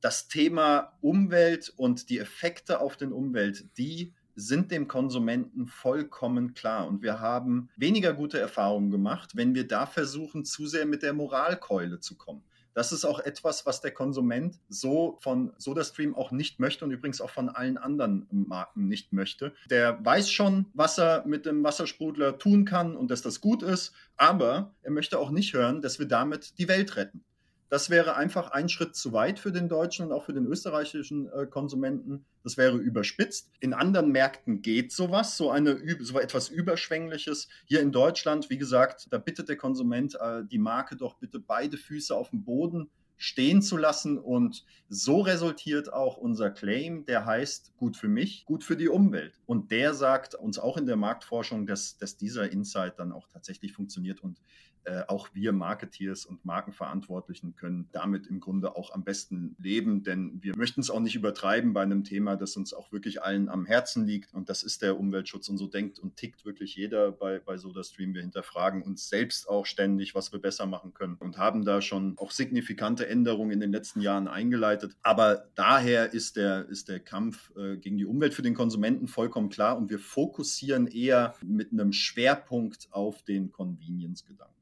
Das 0.00 0.28
Thema 0.28 0.96
Umwelt 1.00 1.72
und 1.76 2.10
die 2.10 2.18
Effekte 2.18 2.80
auf 2.80 2.96
den 2.96 3.12
Umwelt, 3.12 3.66
die 3.78 4.14
sind 4.34 4.70
dem 4.70 4.86
Konsumenten 4.86 5.66
vollkommen 5.66 6.54
klar. 6.54 6.86
Und 6.86 7.02
wir 7.02 7.18
haben 7.18 7.70
weniger 7.76 8.12
gute 8.12 8.38
Erfahrungen 8.38 8.90
gemacht, 8.90 9.32
wenn 9.34 9.54
wir 9.54 9.66
da 9.66 9.84
versuchen, 9.84 10.44
zu 10.44 10.66
sehr 10.66 10.86
mit 10.86 11.02
der 11.02 11.12
Moralkeule 11.12 11.98
zu 11.98 12.16
kommen. 12.16 12.44
Das 12.78 12.92
ist 12.92 13.04
auch 13.04 13.18
etwas, 13.18 13.66
was 13.66 13.80
der 13.80 13.90
Konsument 13.90 14.60
so 14.68 15.18
von 15.20 15.52
SodaStream 15.58 16.14
auch 16.14 16.30
nicht 16.30 16.60
möchte 16.60 16.84
und 16.84 16.92
übrigens 16.92 17.20
auch 17.20 17.30
von 17.30 17.48
allen 17.48 17.76
anderen 17.76 18.28
Marken 18.30 18.86
nicht 18.86 19.12
möchte. 19.12 19.52
Der 19.68 19.98
weiß 20.04 20.30
schon, 20.30 20.66
was 20.74 20.96
er 20.96 21.26
mit 21.26 21.44
dem 21.44 21.64
Wassersprudler 21.64 22.38
tun 22.38 22.64
kann 22.64 22.94
und 22.94 23.10
dass 23.10 23.20
das 23.20 23.40
gut 23.40 23.64
ist, 23.64 23.92
aber 24.16 24.76
er 24.82 24.92
möchte 24.92 25.18
auch 25.18 25.30
nicht 25.30 25.54
hören, 25.54 25.82
dass 25.82 25.98
wir 25.98 26.06
damit 26.06 26.56
die 26.60 26.68
Welt 26.68 26.94
retten. 26.94 27.24
Das 27.68 27.90
wäre 27.90 28.16
einfach 28.16 28.50
ein 28.50 28.68
Schritt 28.68 28.96
zu 28.96 29.12
weit 29.12 29.38
für 29.38 29.52
den 29.52 29.68
deutschen 29.68 30.06
und 30.06 30.12
auch 30.12 30.24
für 30.24 30.32
den 30.32 30.46
österreichischen 30.46 31.30
äh, 31.30 31.46
Konsumenten. 31.46 32.24
Das 32.42 32.56
wäre 32.56 32.76
überspitzt. 32.76 33.50
In 33.60 33.74
anderen 33.74 34.10
Märkten 34.10 34.62
geht 34.62 34.92
sowas, 34.92 35.36
so, 35.36 35.50
eine, 35.50 35.78
so 36.00 36.18
etwas 36.18 36.48
Überschwängliches. 36.48 37.48
Hier 37.66 37.80
in 37.80 37.92
Deutschland, 37.92 38.48
wie 38.48 38.58
gesagt, 38.58 39.08
da 39.10 39.18
bittet 39.18 39.48
der 39.48 39.56
Konsument 39.56 40.14
äh, 40.20 40.44
die 40.44 40.58
Marke 40.58 40.96
doch 40.96 41.14
bitte 41.14 41.40
beide 41.40 41.76
Füße 41.76 42.14
auf 42.14 42.30
dem 42.30 42.44
Boden 42.44 42.88
stehen 43.18 43.60
zu 43.60 43.76
lassen. 43.76 44.16
Und 44.16 44.64
so 44.88 45.20
resultiert 45.20 45.92
auch 45.92 46.16
unser 46.16 46.50
Claim, 46.50 47.04
der 47.04 47.26
heißt 47.26 47.76
gut 47.76 47.96
für 47.96 48.08
mich, 48.08 48.46
gut 48.46 48.64
für 48.64 48.76
die 48.76 48.88
Umwelt. 48.88 49.38
Und 49.44 49.70
der 49.70 49.92
sagt 49.92 50.34
uns 50.34 50.58
auch 50.58 50.78
in 50.78 50.86
der 50.86 50.96
Marktforschung, 50.96 51.66
dass, 51.66 51.98
dass 51.98 52.16
dieser 52.16 52.50
Insight 52.50 52.98
dann 52.98 53.12
auch 53.12 53.28
tatsächlich 53.28 53.72
funktioniert 53.74 54.20
und 54.22 54.40
äh, 54.88 55.04
auch 55.06 55.28
wir 55.34 55.52
Marketeers 55.52 56.24
und 56.24 56.44
Markenverantwortlichen 56.46 57.56
können 57.56 57.88
damit 57.92 58.26
im 58.26 58.40
Grunde 58.40 58.74
auch 58.74 58.94
am 58.94 59.04
besten 59.04 59.54
leben, 59.58 60.02
denn 60.02 60.42
wir 60.42 60.56
möchten 60.56 60.80
es 60.80 60.88
auch 60.88 61.00
nicht 61.00 61.14
übertreiben 61.14 61.74
bei 61.74 61.82
einem 61.82 62.04
Thema, 62.04 62.36
das 62.36 62.56
uns 62.56 62.72
auch 62.72 62.90
wirklich 62.90 63.22
allen 63.22 63.50
am 63.50 63.66
Herzen 63.66 64.06
liegt 64.06 64.32
und 64.32 64.48
das 64.48 64.62
ist 64.62 64.80
der 64.80 64.98
Umweltschutz 64.98 65.48
und 65.50 65.58
so 65.58 65.66
denkt 65.66 65.98
und 65.98 66.16
tickt 66.16 66.46
wirklich 66.46 66.74
jeder 66.74 67.12
bei, 67.12 67.38
bei 67.38 67.58
SodaStream. 67.58 68.14
Wir 68.14 68.22
hinterfragen 68.22 68.82
uns 68.82 69.10
selbst 69.10 69.46
auch 69.48 69.66
ständig, 69.66 70.14
was 70.14 70.32
wir 70.32 70.40
besser 70.40 70.64
machen 70.64 70.94
können 70.94 71.16
und 71.16 71.36
haben 71.36 71.66
da 71.66 71.82
schon 71.82 72.14
auch 72.16 72.30
signifikante 72.30 73.06
Änderungen 73.06 73.50
in 73.50 73.60
den 73.60 73.72
letzten 73.72 74.00
Jahren 74.00 74.26
eingeleitet. 74.26 74.96
Aber 75.02 75.50
daher 75.54 76.14
ist 76.14 76.36
der, 76.36 76.66
ist 76.68 76.88
der 76.88 77.00
Kampf 77.00 77.52
äh, 77.56 77.76
gegen 77.76 77.98
die 77.98 78.06
Umwelt 78.06 78.32
für 78.32 78.42
den 78.42 78.54
Konsumenten 78.54 79.06
vollkommen 79.06 79.50
klar 79.50 79.76
und 79.76 79.90
wir 79.90 79.98
fokussieren 79.98 80.86
eher 80.86 81.34
mit 81.44 81.72
einem 81.72 81.92
Schwerpunkt 81.92 82.88
auf 82.90 83.22
den 83.22 83.52
Convenience-Gedanken. 83.52 84.57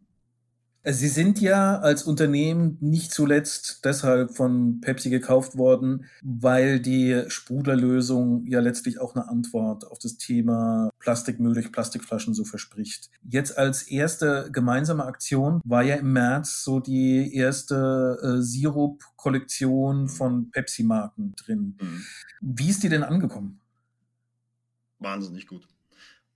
Sie 0.89 1.09
sind 1.09 1.41
ja 1.41 1.81
als 1.81 2.05
Unternehmen 2.05 2.79
nicht 2.81 3.13
zuletzt 3.13 3.85
deshalb 3.85 4.37
von 4.37 4.81
Pepsi 4.81 5.11
gekauft 5.11 5.57
worden, 5.57 6.07
weil 6.23 6.79
die 6.79 7.25
Sprudlerlösung 7.27 8.47
ja 8.47 8.61
letztlich 8.61 9.01
auch 9.01 9.17
eine 9.17 9.29
Antwort 9.29 9.85
auf 9.85 9.99
das 9.99 10.17
Thema 10.17 10.91
Plastikmüll 11.01 11.55
durch 11.55 11.73
Plastikflaschen 11.73 12.35
so 12.35 12.45
verspricht. 12.45 13.11
Jetzt 13.29 13.59
als 13.59 13.83
erste 13.83 14.49
gemeinsame 14.53 15.05
Aktion 15.05 15.61
war 15.65 15.83
ja 15.83 15.97
im 15.97 16.13
März 16.13 16.63
so 16.63 16.79
die 16.79 17.35
erste 17.35 18.19
äh, 18.23 18.41
Sirup-Kollektion 18.41 20.09
von 20.09 20.53
Pepsi-Marken 20.53 21.35
drin. 21.35 21.77
Mhm. 21.81 22.05
Wie 22.41 22.71
ist 22.71 22.85
die 22.85 22.89
denn 22.89 23.03
angekommen? 23.03 23.61
Wahnsinnig 25.01 25.49
gut. 25.49 25.67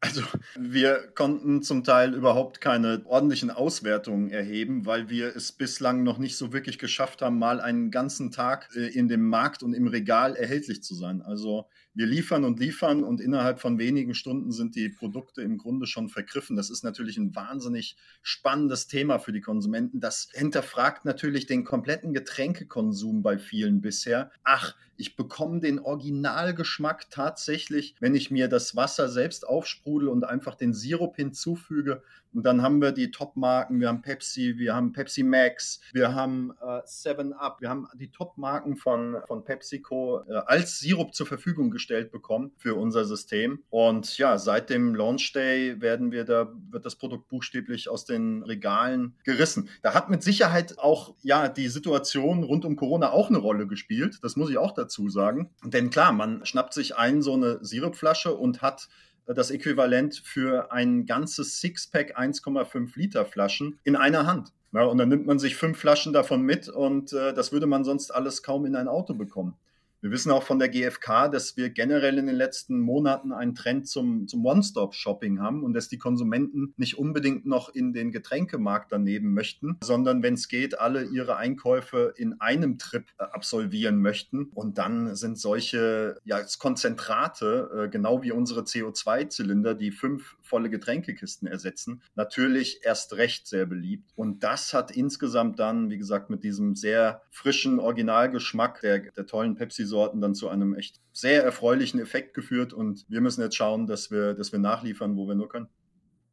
Also 0.03 0.23
wir 0.59 1.13
konnten 1.15 1.63
zum 1.63 1.85
Teil 1.85 2.15
überhaupt 2.15 2.63
keine 2.63 3.03
ordentlichen 3.05 3.51
Auswertungen 3.51 4.31
erheben, 4.31 4.87
weil 4.87 5.11
wir 5.11 5.37
es 5.37 5.53
bislang 5.53 6.03
noch 6.05 6.17
nicht 6.17 6.39
so 6.39 6.55
wirklich 6.55 6.79
geschafft 6.79 7.21
haben, 7.21 7.39
mal 7.39 7.61
einen 7.61 7.91
ganzen 7.91 8.31
Tag 8.31 8.71
äh, 8.75 8.87
in 8.87 9.09
dem 9.09 9.29
Markt 9.29 9.63
und 9.63 9.75
im 9.75 9.87
Regal 9.87 10.37
erhältlich 10.37 10.83
zu 10.83 10.95
sein. 10.95 11.21
Also 11.21 11.69
wir 11.93 12.07
liefern 12.07 12.45
und 12.45 12.61
liefern 12.61 13.03
und 13.03 13.21
innerhalb 13.21 13.61
von 13.61 13.79
wenigen 13.79 14.15
Stunden 14.15 14.53
sind 14.53 14.77
die 14.77 14.89
Produkte 14.89 15.43
im 15.43 15.59
Grunde 15.59 15.87
schon 15.87 16.09
vergriffen. 16.09 16.57
Das 16.57 16.71
ist 16.71 16.85
natürlich 16.85 17.17
ein 17.17 17.35
wahnsinnig 17.35 17.97
spannendes 18.23 18.87
Thema 18.87 19.19
für 19.19 19.33
die 19.33 19.41
Konsumenten. 19.41 20.01
Das 20.01 20.29
hinterfragt 20.33 21.05
natürlich 21.05 21.47
den 21.47 21.65
kompletten 21.65 22.13
Getränkekonsum 22.13 23.23
bei 23.23 23.39
vielen 23.39 23.81
bisher. 23.81 24.31
Ach, 24.45 24.77
ich 25.01 25.17
bekomme 25.17 25.61
den 25.61 25.79
Originalgeschmack 25.79 27.11
tatsächlich, 27.11 27.97
wenn 28.01 28.15
ich 28.15 28.31
mir 28.31 28.49
das 28.49 28.77
Wasser 28.77 29.09
selbst 29.09 29.49
aufsprudel 29.49 30.09
und 30.09 30.25
einfach 30.25 30.57
den 30.57 30.75
Sirup 30.75 31.17
hinzufüge. 31.17 32.03
Und 32.35 32.45
dann 32.45 32.63
haben 32.63 32.81
wir 32.81 32.93
die 32.93 33.11
Top-Marken, 33.11 33.81
wir 33.81 33.89
haben 33.89 34.03
Pepsi, 34.03 34.59
wir 34.59 34.75
haben 34.75 34.93
Pepsi 34.93 35.23
Max, 35.23 35.81
wir 35.93 36.15
haben 36.15 36.53
äh, 36.61 36.83
7 36.85 37.33
Up, 37.33 37.61
wir 37.61 37.71
haben 37.71 37.89
die 37.95 38.11
Top-Marken 38.11 38.77
von, 38.77 39.17
von 39.27 39.43
PepsiCo 39.43 40.21
äh, 40.29 40.35
als 40.47 40.79
Sirup 40.79 41.15
zur 41.15 41.27
Verfügung 41.27 41.71
gestellt 41.71 41.80
bekommen 41.89 42.53
für 42.57 42.75
unser 42.75 43.05
System. 43.05 43.63
Und 43.71 44.19
ja, 44.19 44.39
seit 44.39 44.71
dem 44.71 44.95
Launch 44.95 45.33
Day 45.33 45.81
werden 45.81 46.13
wir 46.13 46.25
da, 46.25 46.53
wird 46.71 46.85
das 46.85 46.97
Produkt 46.97 47.29
buchstäblich 47.29 47.89
aus 47.89 48.05
den 48.05 48.43
Regalen 48.43 49.15
gerissen. 49.25 49.69
Da 49.83 49.95
hat 49.95 50.11
mit 50.11 50.23
Sicherheit 50.23 50.79
auch 50.79 51.15
ja 51.23 51.49
die 51.49 51.69
Situation 51.69 52.43
rund 52.43 52.65
um 52.65 52.77
Corona 52.77 53.11
auch 53.11 53.29
eine 53.29 53.39
Rolle 53.39 53.67
gespielt. 53.67 54.19
Das 54.23 54.37
muss 54.37 54.51
ich 54.51 54.59
auch 54.59 54.73
dazu 54.73 55.09
sagen. 55.09 55.51
Denn 55.65 55.91
klar, 55.91 56.13
man 56.13 56.45
schnappt 56.45 56.75
sich 56.75 56.97
ein 56.97 57.23
so 57.23 57.35
eine 57.35 57.59
Sirupflasche 57.63 58.35
und 58.35 58.63
hat 58.63 58.89
das 59.27 59.51
Äquivalent 59.51 60.23
für 60.25 60.73
ein 60.73 61.07
ganzes 61.07 61.61
Sixpack 61.61 62.19
1,5 62.19 62.91
Liter 62.97 63.25
Flaschen 63.25 63.79
in 63.85 63.97
einer 63.97 64.27
Hand. 64.27 64.53
Ja, 64.73 64.85
und 64.85 64.99
dann 64.99 65.09
nimmt 65.09 65.27
man 65.27 65.39
sich 65.39 65.57
fünf 65.57 65.79
Flaschen 65.79 66.13
davon 66.13 66.43
mit 66.43 66.69
und 66.69 67.13
äh, 67.13 67.35
das 67.35 67.53
würde 67.53 67.67
man 67.67 67.85
sonst 67.85 68.13
alles 68.13 68.43
kaum 68.43 68.65
in 68.67 68.77
ein 68.77 68.87
Auto 68.87 69.15
bekommen. 69.15 69.57
Wir 70.03 70.11
wissen 70.11 70.33
auch 70.33 70.43
von 70.43 70.59
der 70.59 70.71
GfK, 70.71 71.29
dass 71.29 71.59
wir 71.59 71.69
generell 71.69 72.17
in 72.17 72.27
den 72.27 72.37
letzten 72.37 72.81
Monaten 72.81 73.33
einen 73.33 73.55
Trend 73.55 73.87
zum, 73.87 74.27
zum 74.29 74.47
One-Stop-Shopping 74.47 75.41
haben 75.41 75.63
und 75.63 75.75
dass 75.75 75.89
die 75.89 75.99
Konsumenten 75.99 76.73
nicht 76.79 76.97
unbedingt 76.97 77.45
noch 77.45 77.69
in 77.69 77.93
den 77.93 78.11
Getränkemarkt 78.11 78.93
daneben 78.93 79.35
möchten, 79.35 79.77
sondern 79.85 80.23
wenn 80.23 80.35
es 80.35 80.49
geht, 80.49 80.81
alle 80.81 81.05
ihre 81.05 81.37
Einkäufe 81.37 82.15
in 82.17 82.41
einem 82.41 82.79
Trip 82.79 83.05
äh, 83.19 83.25
absolvieren 83.25 84.01
möchten. 84.01 84.45
Und 84.55 84.79
dann 84.79 85.17
sind 85.17 85.39
solche 85.39 86.17
ja, 86.25 86.41
Konzentrate, 86.59 87.71
äh, 87.85 87.89
genau 87.91 88.23
wie 88.23 88.33
unsere 88.33 88.63
CO2-Zylinder, 88.63 89.75
die 89.75 89.91
fünf 89.91 90.37
volle 90.51 90.69
Getränkekisten 90.69 91.49
ersetzen, 91.49 92.03
natürlich 92.15 92.81
erst 92.83 93.17
recht 93.17 93.47
sehr 93.47 93.65
beliebt. 93.65 94.11
Und 94.17 94.43
das 94.43 94.75
hat 94.75 94.91
insgesamt 94.91 95.59
dann, 95.59 95.89
wie 95.91 95.97
gesagt, 95.97 96.29
mit 96.29 96.45
diesem 96.45 96.75
sehr 96.75 97.23
frischen 97.31 97.79
Originalgeschmack 97.79 98.81
der, 98.83 98.99
der 99.13 99.27
tollen 99.27 99.55
Pepsi-Sorten 99.55 100.21
dann 100.21 100.35
zu 100.35 100.49
einem 100.49 100.75
echt 100.75 101.01
sehr 101.13 101.45
erfreulichen 101.45 102.01
Effekt 102.01 102.35
geführt. 102.35 102.73
Und 102.73 103.07
wir 103.09 103.21
müssen 103.21 103.41
jetzt 103.41 103.57
schauen, 103.57 103.87
dass 103.87 104.11
wir, 104.11 104.35
dass 104.35 104.53
wir 104.53 104.59
nachliefern, 104.59 105.17
wo 105.17 105.27
wir 105.27 105.35
nur 105.37 105.49
können. 105.49 105.69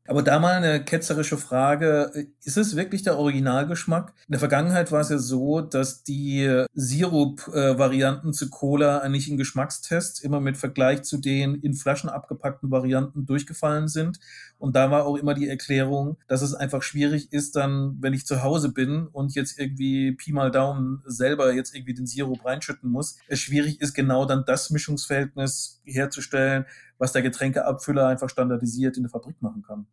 Aber 0.07 0.23
da 0.23 0.39
mal 0.39 0.53
eine 0.53 0.83
ketzerische 0.83 1.37
Frage. 1.37 2.27
Ist 2.43 2.57
es 2.57 2.75
wirklich 2.75 3.03
der 3.03 3.17
Originalgeschmack? 3.17 4.13
In 4.27 4.31
der 4.31 4.39
Vergangenheit 4.39 4.91
war 4.91 5.01
es 5.01 5.09
ja 5.09 5.17
so, 5.17 5.61
dass 5.61 6.03
die 6.03 6.65
Sirup-Varianten 6.73 8.33
zu 8.33 8.49
Cola 8.49 8.99
eigentlich 8.99 9.29
in 9.29 9.37
Geschmackstests 9.37 10.21
immer 10.21 10.39
mit 10.39 10.57
Vergleich 10.57 11.03
zu 11.03 11.17
den 11.17 11.55
in 11.55 11.73
Flaschen 11.73 12.09
abgepackten 12.09 12.71
Varianten 12.71 13.25
durchgefallen 13.25 13.87
sind. 13.87 14.19
Und 14.59 14.75
da 14.75 14.89
war 14.89 15.05
auch 15.05 15.17
immer 15.17 15.33
die 15.33 15.47
Erklärung, 15.47 16.17
dass 16.27 16.41
es 16.41 16.55
einfach 16.55 16.81
schwierig 16.81 17.31
ist, 17.31 17.55
dann, 17.55 17.97
wenn 17.99 18.13
ich 18.13 18.25
zu 18.25 18.41
Hause 18.41 18.69
bin 18.69 19.07
und 19.07 19.35
jetzt 19.35 19.59
irgendwie 19.59 20.13
Pi 20.13 20.31
mal 20.31 20.49
Daumen 20.49 21.03
selber 21.05 21.53
jetzt 21.53 21.75
irgendwie 21.75 21.93
den 21.93 22.07
Sirup 22.07 22.43
reinschütten 22.43 22.89
muss, 22.89 23.17
es 23.27 23.39
schwierig 23.39 23.81
ist, 23.81 23.93
genau 23.93 24.25
dann 24.25 24.45
das 24.45 24.71
Mischungsverhältnis 24.71 25.81
herzustellen, 25.85 26.65
was 26.97 27.11
der 27.11 27.21
Getränkeabfüller 27.21 28.07
einfach 28.07 28.29
standardisiert 28.29 28.97
in 28.97 29.03
der 29.03 29.09
Fabrik 29.09 29.41
machen 29.41 29.63
kann. 29.63 29.87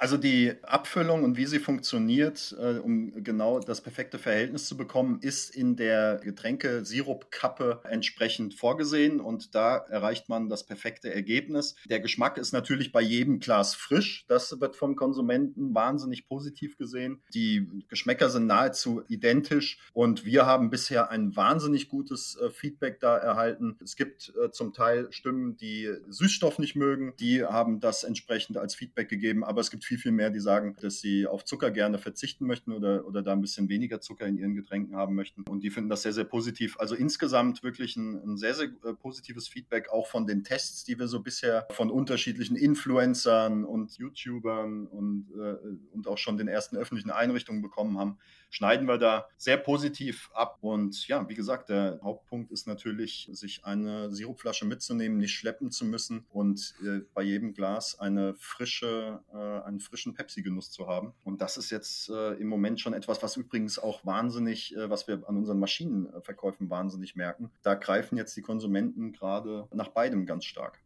Also 0.00 0.16
die 0.16 0.52
Abfüllung 0.62 1.24
und 1.24 1.36
wie 1.36 1.46
sie 1.46 1.58
funktioniert, 1.58 2.56
äh, 2.60 2.78
um 2.78 3.24
genau 3.24 3.58
das 3.58 3.80
perfekte 3.80 4.20
Verhältnis 4.20 4.66
zu 4.66 4.76
bekommen, 4.76 5.18
ist 5.22 5.50
in 5.50 5.74
der 5.74 6.20
Getränke-Sirup-Kappe 6.22 7.80
entsprechend 7.82 8.54
vorgesehen 8.54 9.20
und 9.20 9.56
da 9.56 9.78
erreicht 9.78 10.28
man 10.28 10.48
das 10.48 10.64
perfekte 10.64 11.12
Ergebnis. 11.12 11.74
Der 11.90 11.98
Geschmack 11.98 12.38
ist 12.38 12.52
natürlich 12.52 12.92
bei 12.92 13.00
jedem 13.00 13.40
Glas 13.40 13.74
frisch. 13.74 14.24
Das 14.28 14.60
wird 14.60 14.76
vom 14.76 14.94
Konsumenten 14.94 15.74
wahnsinnig 15.74 16.28
positiv 16.28 16.78
gesehen. 16.78 17.20
Die 17.34 17.68
Geschmäcker 17.88 18.30
sind 18.30 18.46
nahezu 18.46 19.02
identisch 19.08 19.80
und 19.94 20.24
wir 20.24 20.46
haben 20.46 20.70
bisher 20.70 21.10
ein 21.10 21.34
wahnsinnig 21.34 21.88
gutes 21.88 22.36
äh, 22.36 22.50
Feedback 22.50 23.00
da 23.00 23.16
erhalten. 23.16 23.76
Es 23.82 23.96
gibt 23.96 24.32
äh, 24.40 24.52
zum 24.52 24.72
Teil 24.72 25.10
Stimmen, 25.10 25.56
die 25.56 25.90
Süßstoff 26.06 26.60
nicht 26.60 26.76
mögen, 26.76 27.14
die 27.18 27.44
haben 27.44 27.80
das 27.80 28.04
entsprechend 28.04 28.58
als 28.58 28.76
Feedback 28.76 29.08
gegeben, 29.08 29.42
aber 29.42 29.60
es 29.60 29.72
gibt 29.72 29.87
viel, 29.88 29.98
viel 29.98 30.12
mehr, 30.12 30.30
die 30.30 30.40
sagen, 30.40 30.76
dass 30.80 31.00
sie 31.00 31.26
auf 31.26 31.44
Zucker 31.44 31.70
gerne 31.70 31.98
verzichten 31.98 32.46
möchten 32.46 32.72
oder, 32.72 33.06
oder 33.06 33.22
da 33.22 33.32
ein 33.32 33.40
bisschen 33.40 33.68
weniger 33.68 34.00
Zucker 34.00 34.26
in 34.26 34.36
ihren 34.36 34.54
Getränken 34.54 34.96
haben 34.96 35.14
möchten. 35.14 35.42
Und 35.48 35.62
die 35.64 35.70
finden 35.70 35.88
das 35.88 36.02
sehr, 36.02 36.12
sehr 36.12 36.24
positiv. 36.24 36.78
Also 36.78 36.94
insgesamt 36.94 37.62
wirklich 37.62 37.96
ein, 37.96 38.22
ein 38.22 38.36
sehr, 38.36 38.54
sehr 38.54 38.68
äh, 38.84 38.92
positives 38.92 39.48
Feedback 39.48 39.88
auch 39.90 40.06
von 40.06 40.26
den 40.26 40.44
Tests, 40.44 40.84
die 40.84 40.98
wir 40.98 41.08
so 41.08 41.20
bisher 41.20 41.66
von 41.70 41.90
unterschiedlichen 41.90 42.56
Influencern 42.56 43.64
und 43.64 43.96
YouTubern 43.96 44.86
und, 44.86 45.30
äh, 45.34 45.56
und 45.92 46.06
auch 46.06 46.18
schon 46.18 46.36
den 46.36 46.48
ersten 46.48 46.76
öffentlichen 46.76 47.10
Einrichtungen 47.10 47.62
bekommen 47.62 47.98
haben 47.98 48.18
schneiden 48.50 48.86
wir 48.86 48.98
da 48.98 49.26
sehr 49.36 49.56
positiv 49.56 50.30
ab. 50.34 50.58
Und 50.60 51.06
ja, 51.08 51.28
wie 51.28 51.34
gesagt, 51.34 51.68
der 51.68 52.00
Hauptpunkt 52.02 52.50
ist 52.50 52.66
natürlich, 52.66 53.28
sich 53.32 53.64
eine 53.64 54.10
Sirupflasche 54.10 54.64
mitzunehmen, 54.64 55.18
nicht 55.18 55.34
schleppen 55.34 55.70
zu 55.70 55.84
müssen 55.84 56.26
und 56.30 56.74
äh, 56.82 57.00
bei 57.14 57.22
jedem 57.22 57.54
Glas 57.54 57.98
eine 57.98 58.34
frische, 58.34 59.20
äh, 59.32 59.66
einen 59.66 59.80
frischen 59.80 60.14
Pepsi-Genuss 60.14 60.70
zu 60.70 60.86
haben. 60.86 61.14
Und 61.24 61.40
das 61.40 61.56
ist 61.56 61.70
jetzt 61.70 62.08
äh, 62.10 62.34
im 62.34 62.48
Moment 62.48 62.80
schon 62.80 62.94
etwas, 62.94 63.22
was 63.22 63.36
übrigens 63.36 63.78
auch 63.78 64.04
wahnsinnig, 64.04 64.74
äh, 64.76 64.90
was 64.90 65.08
wir 65.08 65.28
an 65.28 65.36
unseren 65.36 65.58
Maschinenverkäufen 65.58 66.70
wahnsinnig 66.70 67.16
merken. 67.16 67.50
Da 67.62 67.74
greifen 67.74 68.16
jetzt 68.16 68.36
die 68.36 68.42
Konsumenten 68.42 69.12
gerade 69.12 69.68
nach 69.72 69.88
beidem 69.88 70.26
ganz 70.26 70.44
stark. 70.44 70.80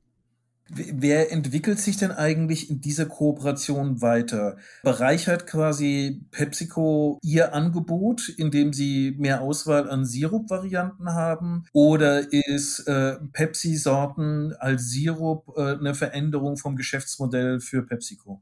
Wer 0.69 1.33
entwickelt 1.33 1.81
sich 1.81 1.97
denn 1.97 2.13
eigentlich 2.13 2.71
in 2.71 2.81
dieser 2.81 3.07
Kooperation 3.07 4.01
weiter? 4.01 4.57
Bereichert 4.83 5.47
quasi 5.47 6.25
PepsiCo 6.31 7.19
ihr 7.23 7.53
Angebot, 7.53 8.29
indem 8.29 8.73
sie 8.73 9.15
mehr 9.19 9.43
Auswahl 9.43 9.91
an 9.91 10.05
Sirup-Varianten 10.05 11.13
haben? 11.13 11.65
Oder 11.73 12.33
ist 12.33 12.87
äh, 12.87 13.17
Pepsi-Sorten 13.33 14.55
als 14.59 14.91
Sirup 14.91 15.53
äh, 15.57 15.75
eine 15.79 15.95
Veränderung 15.95 16.57
vom 16.57 16.77
Geschäftsmodell 16.77 17.61
für 17.61 17.83
PepsiCo? 17.83 18.41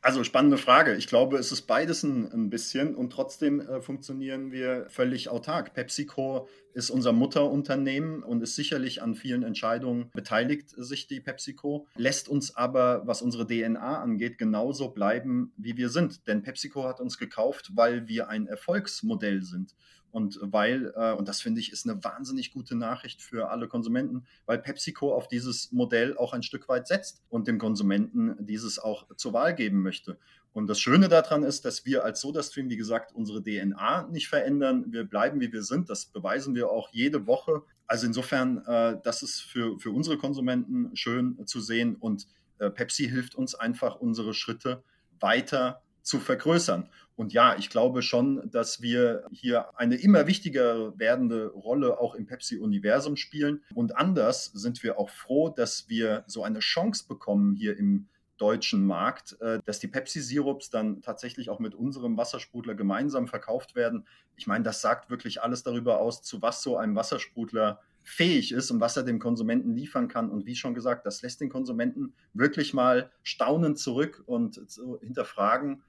Also 0.00 0.22
spannende 0.22 0.58
Frage. 0.58 0.94
Ich 0.94 1.08
glaube, 1.08 1.38
es 1.38 1.50
ist 1.50 1.62
beides 1.62 2.04
ein, 2.04 2.30
ein 2.32 2.50
bisschen 2.50 2.94
und 2.94 3.10
trotzdem 3.10 3.60
äh, 3.60 3.80
funktionieren 3.80 4.52
wir 4.52 4.86
völlig 4.88 5.28
autark. 5.28 5.74
PepsiCo 5.74 6.48
ist 6.72 6.90
unser 6.90 7.12
Mutterunternehmen 7.12 8.22
und 8.22 8.40
ist 8.40 8.54
sicherlich 8.54 9.02
an 9.02 9.16
vielen 9.16 9.42
Entscheidungen 9.42 10.10
beteiligt, 10.14 10.70
sich 10.70 11.08
die 11.08 11.18
PepsiCo, 11.18 11.88
lässt 11.96 12.28
uns 12.28 12.54
aber, 12.54 13.02
was 13.06 13.22
unsere 13.22 13.46
DNA 13.46 14.00
angeht, 14.00 14.38
genauso 14.38 14.90
bleiben, 14.90 15.52
wie 15.56 15.76
wir 15.76 15.88
sind. 15.88 16.28
Denn 16.28 16.42
PepsiCo 16.42 16.84
hat 16.84 17.00
uns 17.00 17.18
gekauft, 17.18 17.72
weil 17.74 18.06
wir 18.06 18.28
ein 18.28 18.46
Erfolgsmodell 18.46 19.42
sind. 19.42 19.74
Und 20.10 20.38
weil, 20.42 20.92
äh, 20.96 21.12
und 21.12 21.28
das 21.28 21.40
finde 21.40 21.60
ich, 21.60 21.72
ist 21.72 21.88
eine 21.88 22.02
wahnsinnig 22.02 22.52
gute 22.52 22.74
Nachricht 22.74 23.22
für 23.22 23.50
alle 23.50 23.68
Konsumenten, 23.68 24.26
weil 24.46 24.58
PepsiCo 24.58 25.14
auf 25.14 25.28
dieses 25.28 25.70
Modell 25.72 26.16
auch 26.16 26.32
ein 26.32 26.42
Stück 26.42 26.68
weit 26.68 26.88
setzt 26.88 27.22
und 27.28 27.46
dem 27.46 27.58
Konsumenten 27.58 28.34
dieses 28.44 28.78
auch 28.78 29.06
zur 29.16 29.32
Wahl 29.32 29.54
geben 29.54 29.82
möchte. 29.82 30.18
Und 30.52 30.66
das 30.66 30.80
Schöne 30.80 31.08
daran 31.08 31.44
ist, 31.44 31.64
dass 31.64 31.84
wir 31.84 32.04
als 32.04 32.20
SodaStream, 32.20 32.68
wie 32.70 32.76
gesagt, 32.76 33.14
unsere 33.14 33.42
DNA 33.42 34.08
nicht 34.10 34.28
verändern. 34.28 34.86
Wir 34.88 35.04
bleiben, 35.04 35.40
wie 35.40 35.52
wir 35.52 35.62
sind. 35.62 35.88
Das 35.90 36.06
beweisen 36.06 36.54
wir 36.54 36.70
auch 36.70 36.88
jede 36.90 37.26
Woche. 37.26 37.62
Also 37.86 38.06
insofern, 38.06 38.64
äh, 38.66 38.98
das 39.04 39.22
ist 39.22 39.40
für, 39.40 39.78
für 39.78 39.90
unsere 39.90 40.18
Konsumenten 40.18 40.96
schön 40.96 41.46
zu 41.46 41.60
sehen. 41.60 41.96
Und 41.96 42.26
äh, 42.58 42.70
Pepsi 42.70 43.08
hilft 43.08 43.34
uns 43.34 43.54
einfach, 43.54 43.96
unsere 43.96 44.34
Schritte 44.34 44.82
weiter 45.20 45.82
zu 46.02 46.18
vergrößern. 46.18 46.88
Und 47.18 47.32
ja, 47.32 47.56
ich 47.58 47.68
glaube 47.68 48.02
schon, 48.02 48.48
dass 48.48 48.80
wir 48.80 49.24
hier 49.32 49.76
eine 49.76 49.96
immer 49.96 50.28
wichtiger 50.28 50.96
werdende 50.96 51.48
Rolle 51.48 51.98
auch 51.98 52.14
im 52.14 52.26
Pepsi-Universum 52.26 53.16
spielen. 53.16 53.64
Und 53.74 53.96
anders 53.96 54.44
sind 54.44 54.84
wir 54.84 55.00
auch 55.00 55.10
froh, 55.10 55.48
dass 55.48 55.88
wir 55.88 56.22
so 56.28 56.44
eine 56.44 56.60
Chance 56.60 57.06
bekommen 57.08 57.56
hier 57.56 57.76
im 57.76 58.06
deutschen 58.36 58.86
Markt, 58.86 59.36
äh, 59.40 59.58
dass 59.64 59.80
die 59.80 59.88
Pepsi-Sirups 59.88 60.70
dann 60.70 61.02
tatsächlich 61.02 61.50
auch 61.50 61.58
mit 61.58 61.74
unserem 61.74 62.16
Wassersprudler 62.16 62.76
gemeinsam 62.76 63.26
verkauft 63.26 63.74
werden. 63.74 64.06
Ich 64.36 64.46
meine, 64.46 64.62
das 64.62 64.80
sagt 64.80 65.10
wirklich 65.10 65.42
alles 65.42 65.64
darüber 65.64 65.98
aus, 65.98 66.22
zu 66.22 66.40
was 66.40 66.62
so 66.62 66.76
ein 66.76 66.94
Wassersprudler 66.94 67.80
fähig 68.04 68.52
ist 68.52 68.70
und 68.70 68.80
was 68.80 68.96
er 68.96 69.02
dem 69.02 69.18
Konsumenten 69.18 69.74
liefern 69.74 70.06
kann. 70.06 70.30
Und 70.30 70.46
wie 70.46 70.54
schon 70.54 70.72
gesagt, 70.72 71.04
das 71.04 71.20
lässt 71.22 71.40
den 71.40 71.50
Konsumenten 71.50 72.14
wirklich 72.32 72.72
mal 72.74 73.10
staunend 73.24 73.80
zurück 73.80 74.22
und 74.24 74.60
hinterfragen, 75.02 75.82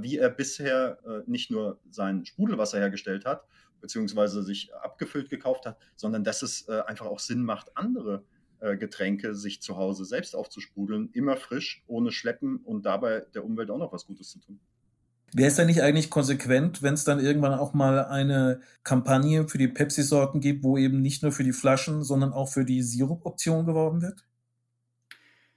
wie 0.00 0.18
er 0.18 0.30
bisher 0.30 0.98
äh, 1.06 1.30
nicht 1.30 1.50
nur 1.50 1.78
sein 1.90 2.24
Sprudelwasser 2.24 2.78
hergestellt 2.78 3.24
hat, 3.24 3.44
beziehungsweise 3.80 4.42
sich 4.42 4.74
abgefüllt 4.74 5.30
gekauft 5.30 5.66
hat, 5.66 5.78
sondern 5.96 6.24
dass 6.24 6.42
es 6.42 6.68
äh, 6.68 6.80
einfach 6.86 7.06
auch 7.06 7.20
Sinn 7.20 7.42
macht, 7.42 7.76
andere 7.76 8.24
Getränke 8.78 9.34
sich 9.34 9.60
zu 9.60 9.76
Hause 9.76 10.06
selbst 10.06 10.34
aufzusprudeln, 10.34 11.10
immer 11.12 11.36
frisch, 11.36 11.84
ohne 11.86 12.10
Schleppen 12.10 12.56
und 12.64 12.86
dabei 12.86 13.26
der 13.34 13.44
Umwelt 13.44 13.70
auch 13.70 13.76
noch 13.76 13.92
was 13.92 14.06
Gutes 14.06 14.30
zu 14.30 14.38
tun. 14.38 14.58
Wäre 15.34 15.48
es 15.48 15.56
dann 15.56 15.66
nicht 15.66 15.82
eigentlich 15.82 16.10
konsequent, 16.10 16.80
wenn 16.80 16.94
es 16.94 17.02
dann 17.02 17.18
irgendwann 17.18 17.58
auch 17.58 17.74
mal 17.74 18.04
eine 18.04 18.60
Kampagne 18.84 19.48
für 19.48 19.58
die 19.58 19.66
Pepsi-Sorten 19.66 20.40
gibt, 20.40 20.62
wo 20.62 20.78
eben 20.78 21.02
nicht 21.02 21.24
nur 21.24 21.32
für 21.32 21.42
die 21.42 21.52
Flaschen, 21.52 22.04
sondern 22.04 22.32
auch 22.32 22.48
für 22.48 22.64
die 22.64 22.82
Sirup-Option 22.82 23.66
geworben 23.66 24.00
wird? 24.00 24.24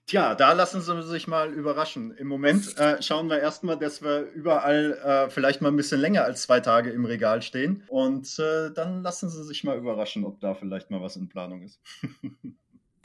Tja, 0.08 0.36
da 0.36 0.54
lassen 0.54 0.80
Sie 0.82 1.04
sich 1.04 1.28
mal 1.28 1.52
überraschen. 1.52 2.16
Im 2.16 2.28
Moment 2.28 2.78
äh, 2.78 3.02
schauen 3.02 3.30
wir 3.30 3.42
erstmal, 3.42 3.78
dass 3.78 4.02
wir 4.02 4.22
überall 4.32 4.94
äh, 5.04 5.30
vielleicht 5.30 5.62
mal 5.62 5.68
ein 5.68 5.76
bisschen 5.76 6.00
länger 6.00 6.24
als 6.24 6.44
zwei 6.44 6.62
Tage 6.62 6.92
im 6.92 7.04
Regal 7.04 7.42
stehen. 7.42 7.84
Und 7.90 8.40
äh, 8.40 8.72
dann 8.74 9.04
lassen 9.04 9.30
Sie 9.30 9.44
sich 9.44 9.66
mal 9.66 9.78
überraschen, 9.78 10.24
ob 10.24 10.40
da 10.40 10.56
vielleicht 10.56 10.92
mal 10.92 11.02
was 11.02 11.18
in 11.18 11.28
Planung 11.28 11.62
ist. 11.62 11.82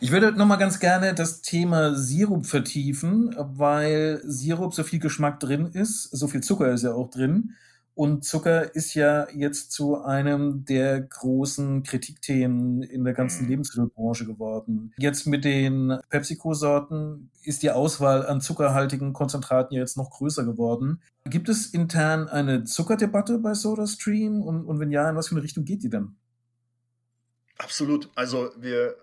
Ich 0.00 0.10
würde 0.10 0.32
noch 0.32 0.46
mal 0.46 0.56
ganz 0.56 0.80
gerne 0.80 1.14
das 1.14 1.42
Thema 1.42 1.94
Sirup 1.94 2.44
vertiefen, 2.44 3.36
weil 3.38 4.20
Sirup 4.24 4.74
so 4.74 4.82
viel 4.82 4.98
Geschmack 4.98 5.38
drin 5.38 5.66
ist, 5.66 6.10
so 6.10 6.26
viel 6.26 6.40
Zucker 6.40 6.72
ist 6.72 6.82
ja 6.82 6.92
auch 6.92 7.08
drin. 7.08 7.54
Und 7.94 8.24
Zucker 8.24 8.74
ist 8.74 8.94
ja 8.94 9.28
jetzt 9.30 9.70
zu 9.72 10.02
einem 10.02 10.64
der 10.64 11.00
großen 11.00 11.82
Kritikthemen 11.82 12.82
in 12.82 13.04
der 13.04 13.12
ganzen 13.12 13.44
mhm. 13.44 13.50
Lebensmittelbranche 13.50 14.24
geworden. 14.24 14.94
Jetzt 14.96 15.26
mit 15.26 15.44
den 15.44 15.98
PepsiCo-Sorten 16.08 17.30
ist 17.42 17.62
die 17.62 17.70
Auswahl 17.70 18.24
an 18.26 18.40
zuckerhaltigen 18.40 19.12
Konzentraten 19.12 19.76
jetzt 19.76 19.98
noch 19.98 20.10
größer 20.10 20.44
geworden. 20.44 21.02
Gibt 21.24 21.50
es 21.50 21.66
intern 21.66 22.28
eine 22.28 22.64
Zuckerdebatte 22.64 23.38
bei 23.38 23.52
SodaStream? 23.52 24.40
Und, 24.40 24.64
und 24.64 24.80
wenn 24.80 24.90
ja, 24.90 25.10
in 25.10 25.16
was 25.16 25.28
für 25.28 25.34
eine 25.34 25.44
Richtung 25.44 25.64
geht 25.64 25.82
die 25.82 25.90
denn? 25.90 26.16
Absolut. 27.58 28.10
Also 28.14 28.50
wir, 28.56 28.96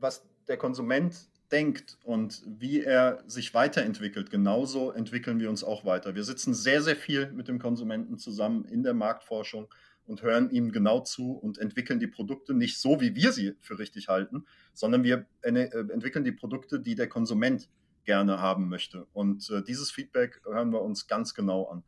was 0.00 0.22
der 0.48 0.56
Konsument 0.56 1.28
denkt 1.52 1.98
und 2.02 2.42
wie 2.46 2.82
er 2.82 3.22
sich 3.26 3.54
weiterentwickelt, 3.54 4.30
genauso 4.30 4.90
entwickeln 4.90 5.38
wir 5.38 5.50
uns 5.50 5.64
auch 5.64 5.84
weiter. 5.84 6.14
Wir 6.14 6.24
sitzen 6.24 6.54
sehr, 6.54 6.82
sehr 6.82 6.96
viel 6.96 7.30
mit 7.32 7.48
dem 7.48 7.58
Konsumenten 7.58 8.18
zusammen 8.18 8.64
in 8.64 8.82
der 8.82 8.94
Marktforschung 8.94 9.68
und 10.06 10.22
hören 10.22 10.50
ihm 10.50 10.72
genau 10.72 11.00
zu 11.00 11.32
und 11.32 11.58
entwickeln 11.58 12.00
die 12.00 12.06
Produkte 12.06 12.54
nicht 12.54 12.78
so, 12.78 13.00
wie 13.00 13.14
wir 13.14 13.32
sie 13.32 13.54
für 13.60 13.78
richtig 13.78 14.08
halten, 14.08 14.44
sondern 14.72 15.02
wir 15.02 15.26
äh, 15.42 15.50
entwickeln 15.50 16.24
die 16.24 16.32
Produkte, 16.32 16.80
die 16.80 16.94
der 16.94 17.08
Konsument 17.08 17.68
gerne 18.06 18.40
haben 18.40 18.68
möchte. 18.70 19.06
Und 19.12 19.50
äh, 19.50 19.62
dieses 19.62 19.90
Feedback 19.90 20.40
hören 20.44 20.72
wir 20.72 20.80
uns 20.80 21.06
ganz 21.06 21.34
genau 21.34 21.66
an. 21.66 21.84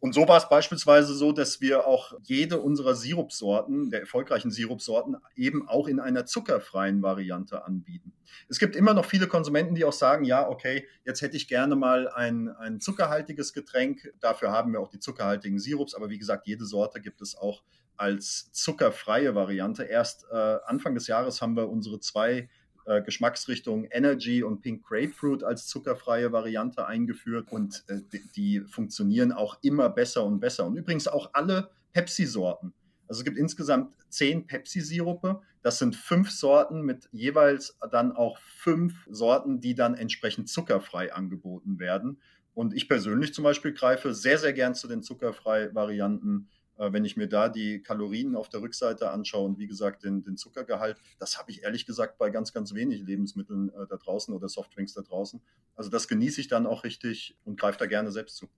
Und 0.00 0.14
so 0.14 0.26
war 0.28 0.38
es 0.38 0.48
beispielsweise 0.48 1.14
so, 1.14 1.32
dass 1.32 1.60
wir 1.60 1.86
auch 1.86 2.14
jede 2.22 2.60
unserer 2.60 2.94
Sirupsorten, 2.94 3.90
der 3.90 4.00
erfolgreichen 4.00 4.50
Sirupsorten, 4.50 5.16
eben 5.34 5.68
auch 5.68 5.88
in 5.88 6.00
einer 6.00 6.26
zuckerfreien 6.26 7.02
Variante 7.02 7.64
anbieten. 7.64 8.12
Es 8.48 8.58
gibt 8.58 8.76
immer 8.76 8.94
noch 8.94 9.04
viele 9.04 9.26
Konsumenten, 9.26 9.74
die 9.74 9.84
auch 9.84 9.92
sagen, 9.92 10.24
ja, 10.24 10.48
okay, 10.48 10.86
jetzt 11.04 11.22
hätte 11.22 11.36
ich 11.36 11.48
gerne 11.48 11.76
mal 11.76 12.08
ein, 12.08 12.48
ein 12.48 12.80
zuckerhaltiges 12.80 13.52
Getränk. 13.52 14.12
Dafür 14.20 14.52
haben 14.52 14.72
wir 14.72 14.80
auch 14.80 14.88
die 14.88 15.00
zuckerhaltigen 15.00 15.58
Sirups. 15.58 15.94
Aber 15.94 16.10
wie 16.10 16.18
gesagt, 16.18 16.46
jede 16.46 16.64
Sorte 16.64 17.00
gibt 17.00 17.20
es 17.20 17.36
auch 17.36 17.62
als 17.96 18.52
zuckerfreie 18.52 19.34
Variante. 19.34 19.84
Erst 19.84 20.26
äh, 20.30 20.58
Anfang 20.66 20.94
des 20.94 21.06
Jahres 21.06 21.40
haben 21.40 21.56
wir 21.56 21.68
unsere 21.68 22.00
zwei 22.00 22.48
äh, 22.86 23.02
Geschmacksrichtung 23.02 23.84
Energy 23.90 24.42
und 24.42 24.62
Pink 24.62 24.84
Grapefruit 24.84 25.42
als 25.42 25.66
zuckerfreie 25.66 26.32
Variante 26.32 26.86
eingeführt 26.86 27.50
und 27.50 27.84
äh, 27.88 28.00
die, 28.12 28.22
die, 28.36 28.60
funktionieren 28.60 29.32
auch 29.32 29.58
immer 29.62 29.90
besser 29.90 30.24
und 30.24 30.40
besser. 30.40 30.66
Und 30.66 30.76
übrigens 30.76 31.08
auch 31.08 31.30
alle 31.32 31.70
Pepsi-Sorten. 31.92 32.72
Also 33.08 33.20
es 33.20 33.24
gibt 33.24 33.38
insgesamt 33.38 33.92
zehn 34.08 34.46
Pepsi-Sirupe. 34.46 35.40
Das 35.62 35.78
sind 35.78 35.96
fünf 35.96 36.30
Sorten 36.30 36.82
mit 36.82 37.08
jeweils 37.12 37.76
dann 37.90 38.12
auch 38.12 38.38
fünf 38.38 39.06
Sorten, 39.10 39.60
die 39.60 39.74
dann 39.74 39.94
entsprechend 39.94 40.48
zuckerfrei 40.48 41.12
angeboten 41.12 41.78
werden. 41.80 42.20
Und 42.54 42.72
ich 42.72 42.88
persönlich 42.88 43.34
zum 43.34 43.44
Beispiel 43.44 43.72
greife 43.72 44.14
sehr, 44.14 44.38
sehr 44.38 44.52
gern 44.52 44.74
zu 44.74 44.88
den 44.88 45.02
zuckerfrei 45.02 45.74
Varianten 45.74 46.48
wenn 46.78 47.04
ich 47.04 47.16
mir 47.16 47.28
da 47.28 47.48
die 47.48 47.82
Kalorien 47.82 48.36
auf 48.36 48.48
der 48.48 48.60
Rückseite 48.60 49.10
anschaue 49.10 49.46
und 49.46 49.58
wie 49.58 49.66
gesagt 49.66 50.04
den, 50.04 50.22
den 50.22 50.36
Zuckergehalt, 50.36 50.98
das 51.18 51.38
habe 51.38 51.50
ich 51.50 51.62
ehrlich 51.62 51.86
gesagt 51.86 52.18
bei 52.18 52.30
ganz, 52.30 52.52
ganz 52.52 52.74
wenig 52.74 53.02
Lebensmitteln 53.02 53.70
äh, 53.70 53.86
da 53.88 53.96
draußen 53.96 54.34
oder 54.34 54.48
Softdrinks 54.48 54.94
da 54.94 55.02
draußen. 55.02 55.40
Also 55.74 55.90
das 55.90 56.08
genieße 56.08 56.40
ich 56.40 56.48
dann 56.48 56.66
auch 56.66 56.84
richtig 56.84 57.36
und 57.44 57.58
greife 57.58 57.78
da 57.78 57.86
gerne 57.86 58.12
selbst 58.12 58.36
zu. 58.36 58.48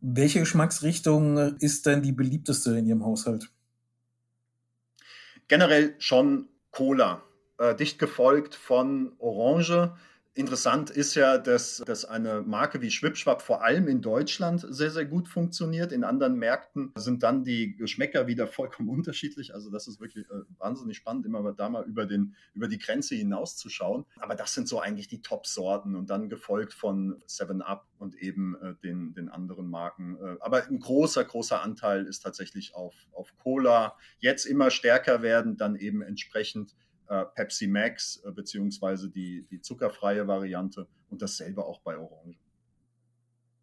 Welche 0.00 0.40
Geschmacksrichtung 0.40 1.56
ist 1.58 1.86
denn 1.86 2.02
die 2.02 2.12
beliebteste 2.12 2.76
in 2.76 2.86
Ihrem 2.86 3.04
Haushalt? 3.04 3.50
Generell 5.48 5.94
schon 5.98 6.48
Cola, 6.70 7.22
äh, 7.58 7.74
dicht 7.74 7.98
gefolgt 7.98 8.54
von 8.54 9.12
Orange 9.18 9.96
Interessant 10.36 10.90
ist 10.90 11.14
ja, 11.14 11.38
dass, 11.38 11.76
dass 11.86 12.04
eine 12.04 12.42
Marke 12.42 12.82
wie 12.82 12.90
Schwipschwap 12.90 13.40
vor 13.40 13.62
allem 13.62 13.86
in 13.86 14.02
Deutschland 14.02 14.66
sehr, 14.68 14.90
sehr 14.90 15.04
gut 15.04 15.28
funktioniert. 15.28 15.92
In 15.92 16.02
anderen 16.02 16.36
Märkten 16.36 16.92
sind 16.96 17.22
dann 17.22 17.44
die 17.44 17.76
Geschmäcker 17.76 18.26
wieder 18.26 18.48
vollkommen 18.48 18.88
unterschiedlich. 18.88 19.54
Also 19.54 19.70
das 19.70 19.86
ist 19.86 20.00
wirklich 20.00 20.26
äh, 20.28 20.42
wahnsinnig 20.58 20.96
spannend, 20.96 21.24
immer 21.24 21.52
da 21.52 21.68
mal 21.68 21.84
über, 21.84 22.04
den, 22.04 22.34
über 22.52 22.66
die 22.66 22.78
Grenze 22.78 23.14
hinauszuschauen. 23.14 24.06
Aber 24.18 24.34
das 24.34 24.54
sind 24.54 24.66
so 24.66 24.80
eigentlich 24.80 25.06
die 25.06 25.22
Top-Sorten 25.22 25.94
und 25.94 26.10
dann 26.10 26.28
gefolgt 26.28 26.72
von 26.72 27.22
7-Up 27.28 27.86
und 27.98 28.16
eben 28.16 28.56
äh, 28.60 28.74
den, 28.82 29.14
den 29.14 29.28
anderen 29.28 29.70
Marken. 29.70 30.16
Äh, 30.16 30.36
aber 30.40 30.66
ein 30.66 30.80
großer, 30.80 31.24
großer 31.24 31.62
Anteil 31.62 32.06
ist 32.06 32.24
tatsächlich 32.24 32.74
auf, 32.74 32.94
auf 33.12 33.36
Cola. 33.36 33.96
Jetzt 34.18 34.46
immer 34.46 34.70
stärker 34.70 35.22
werden, 35.22 35.56
dann 35.56 35.76
eben 35.76 36.02
entsprechend 36.02 36.74
äh, 37.08 37.24
Pepsi 37.34 37.66
Max 37.66 38.22
äh, 38.24 38.30
beziehungsweise 38.30 39.08
die, 39.08 39.46
die 39.50 39.60
zuckerfreie 39.60 40.26
Variante 40.26 40.86
und 41.10 41.22
dasselbe 41.22 41.64
auch 41.64 41.80
bei 41.80 41.96
Orange. 41.96 42.38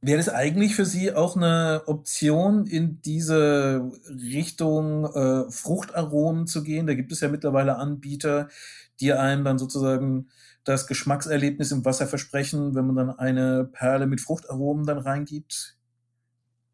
Wäre 0.03 0.19
es 0.19 0.29
eigentlich 0.29 0.75
für 0.75 0.85
Sie 0.85 1.13
auch 1.13 1.35
eine 1.35 1.83
Option, 1.85 2.65
in 2.65 3.01
diese 3.03 3.91
Richtung 4.09 5.05
äh, 5.05 5.51
Fruchtaromen 5.51 6.47
zu 6.47 6.63
gehen? 6.63 6.87
Da 6.87 6.95
gibt 6.95 7.11
es 7.11 7.19
ja 7.19 7.27
mittlerweile 7.27 7.75
Anbieter, 7.75 8.49
die 8.99 9.13
einem 9.13 9.43
dann 9.43 9.59
sozusagen 9.59 10.29
das 10.63 10.87
Geschmackserlebnis 10.87 11.71
im 11.71 11.85
Wasser 11.85 12.07
versprechen, 12.07 12.73
wenn 12.73 12.87
man 12.87 12.95
dann 12.95 13.09
eine 13.11 13.65
Perle 13.65 14.07
mit 14.07 14.21
Fruchtaromen 14.21 14.87
dann 14.87 14.97
reingibt? 14.97 15.77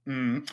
Mhm. 0.06 0.44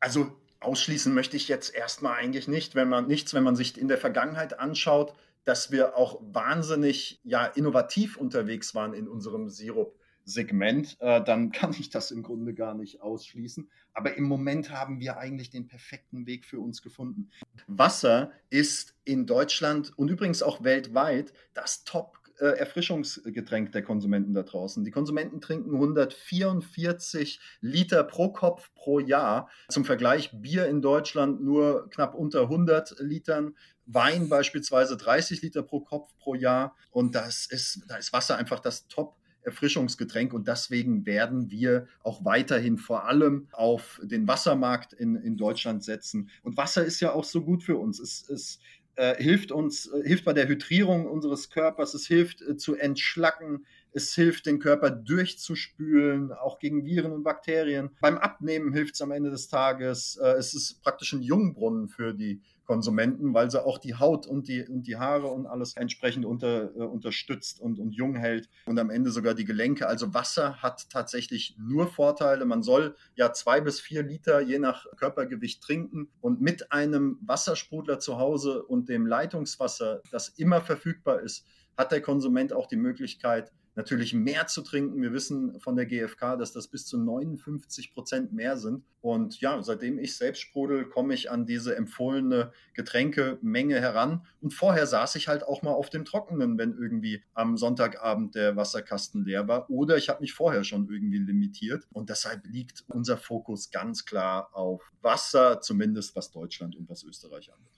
Also 0.00 0.32
ausschließen 0.60 1.12
möchte 1.12 1.36
ich 1.36 1.48
jetzt 1.48 1.74
erstmal 1.74 2.18
eigentlich 2.18 2.48
nicht, 2.48 2.74
wenn 2.74 2.88
man 2.88 3.06
nichts, 3.06 3.34
wenn 3.34 3.42
man 3.42 3.56
sich 3.56 3.78
in 3.78 3.88
der 3.88 3.98
Vergangenheit 3.98 4.58
anschaut, 4.58 5.14
dass 5.46 5.70
wir 5.70 5.96
auch 5.96 6.20
wahnsinnig 6.22 7.20
ja, 7.24 7.46
innovativ 7.46 8.16
unterwegs 8.16 8.74
waren 8.74 8.92
in 8.92 9.08
unserem 9.08 9.48
Sirup-Segment, 9.48 10.96
äh, 11.00 11.22
dann 11.24 11.52
kann 11.52 11.70
ich 11.70 11.88
das 11.88 12.10
im 12.10 12.22
Grunde 12.22 12.52
gar 12.52 12.74
nicht 12.74 13.00
ausschließen. 13.00 13.70
Aber 13.94 14.16
im 14.16 14.24
Moment 14.24 14.70
haben 14.70 15.00
wir 15.00 15.16
eigentlich 15.16 15.48
den 15.48 15.68
perfekten 15.68 16.26
Weg 16.26 16.44
für 16.44 16.60
uns 16.60 16.82
gefunden. 16.82 17.30
Wasser 17.68 18.32
ist 18.50 18.94
in 19.04 19.26
Deutschland 19.26 19.96
und 19.96 20.10
übrigens 20.10 20.42
auch 20.42 20.64
weltweit 20.64 21.32
das 21.54 21.84
Top 21.84 22.18
äh, 22.38 22.58
Erfrischungsgetränk 22.58 23.72
der 23.72 23.82
Konsumenten 23.82 24.34
da 24.34 24.42
draußen. 24.42 24.84
Die 24.84 24.90
Konsumenten 24.90 25.40
trinken 25.40 25.74
144 25.74 27.40
Liter 27.60 28.04
pro 28.04 28.32
Kopf 28.32 28.70
pro 28.74 28.98
Jahr. 28.98 29.48
Zum 29.68 29.84
Vergleich 29.84 30.30
Bier 30.32 30.66
in 30.66 30.82
Deutschland 30.82 31.42
nur 31.42 31.88
knapp 31.90 32.14
unter 32.14 32.42
100 32.42 32.96
Litern. 32.98 33.54
Wein 33.86 34.28
beispielsweise 34.28 34.96
30 34.96 35.42
Liter 35.42 35.62
pro 35.62 35.80
Kopf 35.80 36.16
pro 36.18 36.34
Jahr. 36.34 36.76
Und 36.90 37.14
das 37.14 37.46
ist, 37.46 37.82
da 37.88 37.96
ist 37.96 38.12
Wasser 38.12 38.36
einfach 38.36 38.60
das 38.60 38.88
Top. 38.88 39.16
Erfrischungsgetränk 39.46 40.34
und 40.34 40.48
deswegen 40.48 41.06
werden 41.06 41.52
wir 41.52 41.86
auch 42.02 42.24
weiterhin 42.24 42.78
vor 42.78 43.04
allem 43.04 43.46
auf 43.52 44.00
den 44.02 44.26
Wassermarkt 44.26 44.92
in, 44.92 45.14
in 45.14 45.36
Deutschland 45.36 45.84
setzen. 45.84 46.30
Und 46.42 46.56
Wasser 46.56 46.84
ist 46.84 46.98
ja 46.98 47.12
auch 47.12 47.22
so 47.22 47.44
gut 47.44 47.62
für 47.62 47.76
uns. 47.76 48.00
Es, 48.00 48.28
es 48.28 48.58
äh, 48.96 49.22
hilft 49.22 49.52
uns, 49.52 49.86
äh, 49.86 50.02
hilft 50.04 50.24
bei 50.24 50.32
der 50.32 50.48
Hydrierung 50.48 51.06
unseres 51.06 51.50
Körpers, 51.50 51.94
es 51.94 52.06
hilft 52.06 52.42
äh, 52.42 52.56
zu 52.56 52.74
entschlacken, 52.74 53.66
es 53.92 54.14
hilft 54.14 54.46
den 54.46 54.58
Körper 54.58 54.90
durchzuspülen, 54.90 56.32
auch 56.32 56.58
gegen 56.58 56.84
Viren 56.84 57.12
und 57.12 57.22
Bakterien. 57.22 57.90
Beim 58.00 58.18
Abnehmen 58.18 58.72
hilft 58.72 58.94
es 58.94 59.02
am 59.02 59.10
Ende 59.10 59.30
des 59.30 59.48
Tages. 59.48 60.16
Äh, 60.16 60.32
es 60.32 60.54
ist 60.54 60.82
praktisch 60.82 61.12
ein 61.12 61.22
Jungbrunnen 61.22 61.88
für 61.88 62.14
die 62.14 62.40
Konsumenten, 62.66 63.32
weil 63.32 63.50
sie 63.50 63.64
auch 63.64 63.78
die 63.78 63.94
Haut 63.94 64.26
und 64.26 64.48
die, 64.48 64.66
und 64.66 64.86
die 64.86 64.96
Haare 64.96 65.28
und 65.28 65.46
alles 65.46 65.76
entsprechend 65.76 66.26
unter, 66.26 66.74
äh, 66.74 66.82
unterstützt 66.82 67.60
und, 67.60 67.78
und 67.78 67.92
jung 67.92 68.16
hält 68.16 68.48
und 68.66 68.78
am 68.78 68.90
Ende 68.90 69.10
sogar 69.10 69.34
die 69.34 69.44
Gelenke. 69.44 69.86
Also 69.86 70.12
Wasser 70.12 70.62
hat 70.62 70.90
tatsächlich 70.90 71.56
nur 71.58 71.88
Vorteile. 71.88 72.44
Man 72.44 72.62
soll 72.62 72.96
ja 73.14 73.32
zwei 73.32 73.60
bis 73.60 73.80
vier 73.80 74.02
Liter 74.02 74.40
je 74.40 74.58
nach 74.58 74.86
Körpergewicht 74.96 75.62
trinken 75.62 76.08
und 76.20 76.40
mit 76.40 76.72
einem 76.72 77.18
Wassersprudler 77.22 77.98
zu 77.98 78.18
Hause 78.18 78.62
und 78.64 78.88
dem 78.88 79.06
Leitungswasser, 79.06 80.02
das 80.10 80.28
immer 80.28 80.60
verfügbar 80.60 81.20
ist, 81.20 81.46
hat 81.76 81.92
der 81.92 82.00
Konsument 82.00 82.52
auch 82.52 82.66
die 82.66 82.76
Möglichkeit, 82.76 83.52
natürlich 83.76 84.14
mehr 84.14 84.46
zu 84.46 84.62
trinken. 84.62 85.02
Wir 85.02 85.12
wissen 85.12 85.60
von 85.60 85.76
der 85.76 85.86
GfK, 85.86 86.36
dass 86.36 86.52
das 86.52 86.66
bis 86.68 86.86
zu 86.86 86.98
59 86.98 87.92
Prozent 87.92 88.32
mehr 88.32 88.56
sind. 88.56 88.84
Und 89.02 89.40
ja, 89.40 89.62
seitdem 89.62 89.98
ich 89.98 90.16
selbst 90.16 90.40
sprudel, 90.40 90.88
komme 90.88 91.14
ich 91.14 91.30
an 91.30 91.46
diese 91.46 91.76
empfohlene 91.76 92.52
Getränkemenge 92.74 93.80
heran. 93.80 94.26
Und 94.40 94.54
vorher 94.54 94.86
saß 94.86 95.14
ich 95.16 95.28
halt 95.28 95.44
auch 95.44 95.62
mal 95.62 95.72
auf 95.72 95.90
dem 95.90 96.04
Trockenen, 96.04 96.58
wenn 96.58 96.72
irgendwie 96.72 97.22
am 97.34 97.56
Sonntagabend 97.56 98.34
der 98.34 98.56
Wasserkasten 98.56 99.24
leer 99.24 99.46
war. 99.46 99.70
Oder 99.70 99.98
ich 99.98 100.08
habe 100.08 100.22
mich 100.22 100.32
vorher 100.32 100.64
schon 100.64 100.88
irgendwie 100.88 101.18
limitiert. 101.18 101.86
Und 101.92 102.08
deshalb 102.08 102.46
liegt 102.46 102.84
unser 102.88 103.18
Fokus 103.18 103.70
ganz 103.70 104.06
klar 104.06 104.48
auf 104.54 104.90
Wasser, 105.02 105.60
zumindest 105.60 106.16
was 106.16 106.30
Deutschland 106.30 106.74
und 106.76 106.88
was 106.88 107.04
Österreich 107.04 107.52
anbetrifft. 107.52 107.75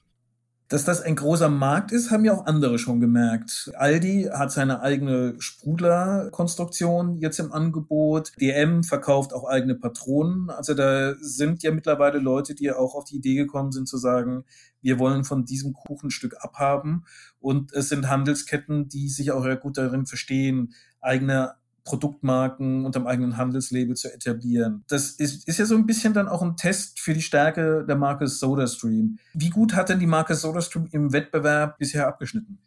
Dass 0.70 0.84
das 0.84 1.00
ein 1.00 1.16
großer 1.16 1.48
Markt 1.48 1.92
ist, 1.92 2.10
haben 2.10 2.26
ja 2.26 2.34
auch 2.34 2.44
andere 2.44 2.78
schon 2.78 3.00
gemerkt. 3.00 3.70
Aldi 3.74 4.28
hat 4.30 4.52
seine 4.52 4.82
eigene 4.82 5.34
Sprudlerkonstruktion 5.38 7.16
jetzt 7.16 7.40
im 7.40 7.52
Angebot. 7.52 8.32
DM 8.38 8.84
verkauft 8.84 9.32
auch 9.32 9.48
eigene 9.48 9.76
Patronen. 9.76 10.50
Also 10.50 10.74
da 10.74 11.14
sind 11.22 11.62
ja 11.62 11.70
mittlerweile 11.70 12.18
Leute, 12.18 12.54
die 12.54 12.64
ja 12.64 12.76
auch 12.76 12.94
auf 12.94 13.04
die 13.04 13.16
Idee 13.16 13.36
gekommen 13.36 13.72
sind 13.72 13.88
zu 13.88 13.96
sagen, 13.96 14.44
wir 14.82 14.98
wollen 14.98 15.24
von 15.24 15.46
diesem 15.46 15.72
Kuchenstück 15.72 16.36
abhaben. 16.40 17.06
Und 17.40 17.72
es 17.72 17.88
sind 17.88 18.10
Handelsketten, 18.10 18.88
die 18.90 19.08
sich 19.08 19.32
auch 19.32 19.46
ja 19.46 19.54
gut 19.54 19.78
darin 19.78 20.04
verstehen, 20.04 20.74
eigene 21.00 21.54
Produktmarken 21.88 22.84
unterm 22.84 23.06
eigenen 23.06 23.38
Handelslabel 23.38 23.96
zu 23.96 24.12
etablieren. 24.12 24.84
Das 24.88 25.12
ist, 25.12 25.48
ist 25.48 25.58
ja 25.58 25.64
so 25.64 25.74
ein 25.74 25.86
bisschen 25.86 26.12
dann 26.12 26.28
auch 26.28 26.42
ein 26.42 26.56
Test 26.56 27.00
für 27.00 27.14
die 27.14 27.22
Stärke 27.22 27.86
der 27.88 27.96
Marke 27.96 28.28
SodaStream. 28.28 29.18
Wie 29.32 29.48
gut 29.48 29.74
hat 29.74 29.88
denn 29.88 29.98
die 29.98 30.06
Marke 30.06 30.34
SodaStream 30.34 30.88
im 30.92 31.14
Wettbewerb 31.14 31.78
bisher 31.78 32.06
abgeschnitten? 32.06 32.58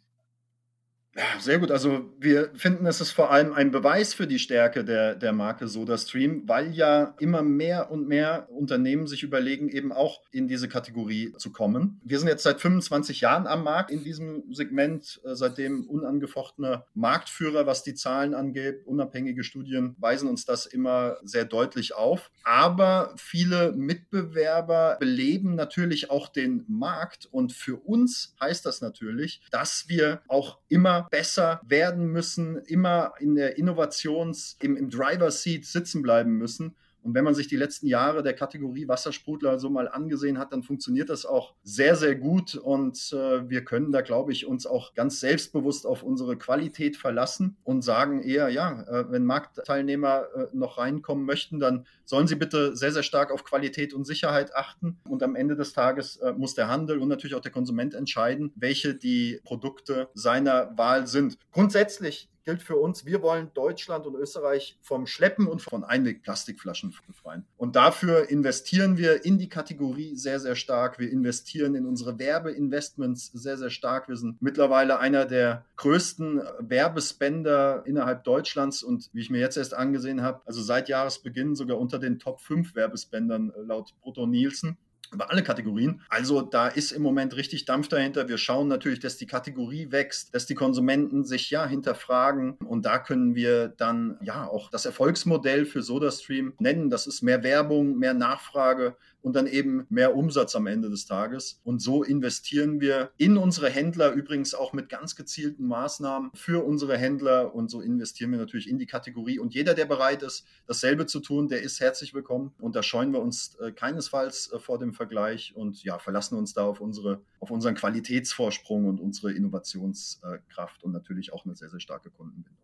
Sehr 1.40 1.58
gut. 1.58 1.70
Also 1.70 2.10
wir 2.18 2.50
finden, 2.54 2.86
es 2.86 3.02
ist 3.02 3.10
vor 3.10 3.30
allem 3.30 3.52
ein 3.52 3.70
Beweis 3.70 4.14
für 4.14 4.26
die 4.26 4.38
Stärke 4.38 4.82
der, 4.82 5.14
der 5.14 5.34
Marke 5.34 5.68
SodaStream, 5.68 6.44
weil 6.46 6.72
ja 6.72 7.14
immer 7.18 7.42
mehr 7.42 7.90
und 7.90 8.08
mehr 8.08 8.48
Unternehmen 8.50 9.06
sich 9.06 9.22
überlegen, 9.22 9.68
eben 9.68 9.92
auch 9.92 10.22
in 10.30 10.48
diese 10.48 10.68
Kategorie 10.68 11.34
zu 11.36 11.52
kommen. 11.52 12.00
Wir 12.02 12.18
sind 12.18 12.28
jetzt 12.28 12.44
seit 12.44 12.62
25 12.62 13.20
Jahren 13.20 13.46
am 13.46 13.62
Markt 13.62 13.90
in 13.90 14.02
diesem 14.02 14.54
Segment, 14.54 15.20
äh, 15.24 15.34
seitdem 15.34 15.86
unangefochtener 15.86 16.86
Marktführer, 16.94 17.66
was 17.66 17.82
die 17.82 17.94
Zahlen 17.94 18.32
angeht. 18.32 18.86
Unabhängige 18.86 19.44
Studien 19.44 19.96
weisen 19.98 20.30
uns 20.30 20.46
das 20.46 20.64
immer 20.64 21.18
sehr 21.24 21.44
deutlich 21.44 21.94
auf. 21.94 22.30
Aber 22.42 23.12
viele 23.18 23.72
Mitbewerber 23.72 24.96
beleben 24.98 25.56
natürlich 25.56 26.10
auch 26.10 26.28
den 26.28 26.64
Markt 26.68 27.28
und 27.30 27.52
für 27.52 27.76
uns 27.76 28.34
heißt 28.40 28.64
das 28.64 28.80
natürlich, 28.80 29.42
dass 29.50 29.84
wir 29.88 30.22
auch 30.26 30.58
immer 30.68 31.01
besser 31.10 31.60
werden 31.64 32.06
müssen, 32.06 32.56
immer 32.56 33.14
in 33.18 33.34
der 33.34 33.58
Innovations-, 33.58 34.56
im, 34.60 34.76
im 34.76 34.90
Driver-Seat 34.90 35.64
sitzen 35.64 36.02
bleiben 36.02 36.36
müssen. 36.36 36.76
Und 37.02 37.14
wenn 37.14 37.24
man 37.24 37.34
sich 37.34 37.48
die 37.48 37.56
letzten 37.56 37.86
Jahre 37.86 38.22
der 38.22 38.34
Kategorie 38.34 38.88
Wassersprudler 38.88 39.58
so 39.58 39.70
mal 39.70 39.88
angesehen 39.88 40.38
hat, 40.38 40.52
dann 40.52 40.62
funktioniert 40.62 41.10
das 41.10 41.26
auch 41.26 41.54
sehr, 41.62 41.96
sehr 41.96 42.14
gut. 42.14 42.54
Und 42.54 43.12
äh, 43.12 43.48
wir 43.48 43.64
können 43.64 43.92
da, 43.92 44.00
glaube 44.00 44.32
ich, 44.32 44.46
uns 44.46 44.66
auch 44.66 44.94
ganz 44.94 45.20
selbstbewusst 45.20 45.86
auf 45.86 46.02
unsere 46.02 46.36
Qualität 46.36 46.96
verlassen 46.96 47.56
und 47.64 47.82
sagen 47.82 48.22
eher, 48.22 48.48
ja, 48.48 48.82
äh, 48.82 49.10
wenn 49.10 49.24
Marktteilnehmer 49.24 50.26
äh, 50.34 50.46
noch 50.52 50.78
reinkommen 50.78 51.24
möchten, 51.24 51.58
dann 51.58 51.86
sollen 52.04 52.26
sie 52.26 52.36
bitte 52.36 52.76
sehr, 52.76 52.92
sehr 52.92 53.02
stark 53.02 53.30
auf 53.30 53.44
Qualität 53.44 53.94
und 53.94 54.06
Sicherheit 54.06 54.54
achten. 54.54 54.98
Und 55.08 55.22
am 55.22 55.34
Ende 55.34 55.56
des 55.56 55.72
Tages 55.72 56.16
äh, 56.18 56.32
muss 56.32 56.54
der 56.54 56.68
Handel 56.68 56.98
und 56.98 57.08
natürlich 57.08 57.34
auch 57.34 57.40
der 57.40 57.52
Konsument 57.52 57.94
entscheiden, 57.94 58.52
welche 58.54 58.94
die 58.94 59.40
Produkte 59.44 60.08
seiner 60.14 60.76
Wahl 60.76 61.06
sind. 61.06 61.38
Grundsätzlich 61.50 62.28
gilt 62.44 62.62
für 62.62 62.76
uns, 62.76 63.06
wir 63.06 63.22
wollen 63.22 63.50
Deutschland 63.54 64.06
und 64.06 64.14
Österreich 64.14 64.78
vom 64.82 65.06
Schleppen 65.06 65.46
und 65.46 65.62
von 65.62 65.84
Einwegplastikflaschen 65.84 66.94
befreien. 67.06 67.44
Und 67.56 67.76
dafür 67.76 68.28
investieren 68.30 68.96
wir 68.96 69.24
in 69.24 69.38
die 69.38 69.48
Kategorie 69.48 70.16
sehr, 70.16 70.40
sehr 70.40 70.56
stark. 70.56 70.98
Wir 70.98 71.10
investieren 71.10 71.74
in 71.74 71.86
unsere 71.86 72.18
Werbeinvestments 72.18 73.26
sehr, 73.32 73.56
sehr 73.56 73.70
stark. 73.70 74.08
Wir 74.08 74.16
sind 74.16 74.40
mittlerweile 74.42 74.98
einer 74.98 75.24
der 75.24 75.64
größten 75.76 76.42
Werbespender 76.58 77.84
innerhalb 77.86 78.24
Deutschlands 78.24 78.82
und 78.82 79.10
wie 79.12 79.20
ich 79.20 79.30
mir 79.30 79.40
jetzt 79.40 79.56
erst 79.56 79.74
angesehen 79.74 80.22
habe, 80.22 80.40
also 80.44 80.62
seit 80.62 80.88
Jahresbeginn 80.88 81.54
sogar 81.54 81.78
unter 81.78 81.98
den 81.98 82.18
Top 82.18 82.40
5 82.40 82.74
Werbespendern 82.74 83.52
laut 83.56 83.94
Brutto 84.00 84.26
Nielsen 84.26 84.76
über 85.12 85.30
alle 85.30 85.42
Kategorien. 85.42 86.00
Also 86.08 86.42
da 86.42 86.68
ist 86.68 86.92
im 86.92 87.02
Moment 87.02 87.36
richtig 87.36 87.64
Dampf 87.64 87.88
dahinter. 87.88 88.28
Wir 88.28 88.38
schauen 88.38 88.68
natürlich, 88.68 89.00
dass 89.00 89.16
die 89.16 89.26
Kategorie 89.26 89.90
wächst, 89.90 90.34
dass 90.34 90.46
die 90.46 90.54
Konsumenten 90.54 91.24
sich 91.24 91.50
ja 91.50 91.66
hinterfragen 91.66 92.52
und 92.64 92.86
da 92.86 92.98
können 92.98 93.34
wir 93.34 93.68
dann 93.68 94.18
ja 94.22 94.46
auch 94.46 94.70
das 94.70 94.86
Erfolgsmodell 94.86 95.66
für 95.66 95.82
SodaStream 95.82 96.54
nennen. 96.58 96.90
Das 96.90 97.06
ist 97.06 97.22
mehr 97.22 97.42
Werbung, 97.42 97.98
mehr 97.98 98.14
Nachfrage, 98.14 98.96
und 99.22 99.34
dann 99.34 99.46
eben 99.46 99.86
mehr 99.88 100.14
Umsatz 100.16 100.54
am 100.54 100.66
Ende 100.66 100.90
des 100.90 101.06
Tages. 101.06 101.60
Und 101.64 101.80
so 101.80 102.02
investieren 102.02 102.80
wir 102.80 103.12
in 103.16 103.36
unsere 103.36 103.70
Händler 103.70 104.12
übrigens 104.12 104.54
auch 104.54 104.72
mit 104.72 104.88
ganz 104.88 105.16
gezielten 105.16 105.66
Maßnahmen 105.66 106.30
für 106.34 106.64
unsere 106.64 106.98
Händler 106.98 107.54
und 107.54 107.70
so 107.70 107.80
investieren 107.80 108.32
wir 108.32 108.38
natürlich 108.38 108.68
in 108.68 108.78
die 108.78 108.86
Kategorie. 108.86 109.38
Und 109.38 109.54
jeder, 109.54 109.74
der 109.74 109.86
bereit 109.86 110.22
ist, 110.22 110.46
dasselbe 110.66 111.06
zu 111.06 111.20
tun, 111.20 111.48
der 111.48 111.62
ist 111.62 111.80
herzlich 111.80 112.14
willkommen. 112.14 112.52
Und 112.58 112.76
da 112.76 112.82
scheuen 112.82 113.12
wir 113.12 113.20
uns 113.20 113.56
äh, 113.60 113.72
keinesfalls 113.72 114.52
äh, 114.52 114.58
vor 114.58 114.78
dem 114.78 114.92
Vergleich 114.92 115.54
und 115.54 115.82
ja, 115.84 115.98
verlassen 115.98 116.36
uns 116.36 116.52
da 116.52 116.64
auf 116.64 116.80
unsere, 116.80 117.20
auf 117.40 117.50
unseren 117.50 117.74
Qualitätsvorsprung 117.74 118.86
und 118.86 119.00
unsere 119.00 119.32
Innovationskraft 119.32 120.82
und 120.82 120.92
natürlich 120.92 121.32
auch 121.32 121.44
eine 121.44 121.54
sehr, 121.54 121.70
sehr 121.70 121.80
starke 121.80 122.10
Kundenbindung. 122.10 122.61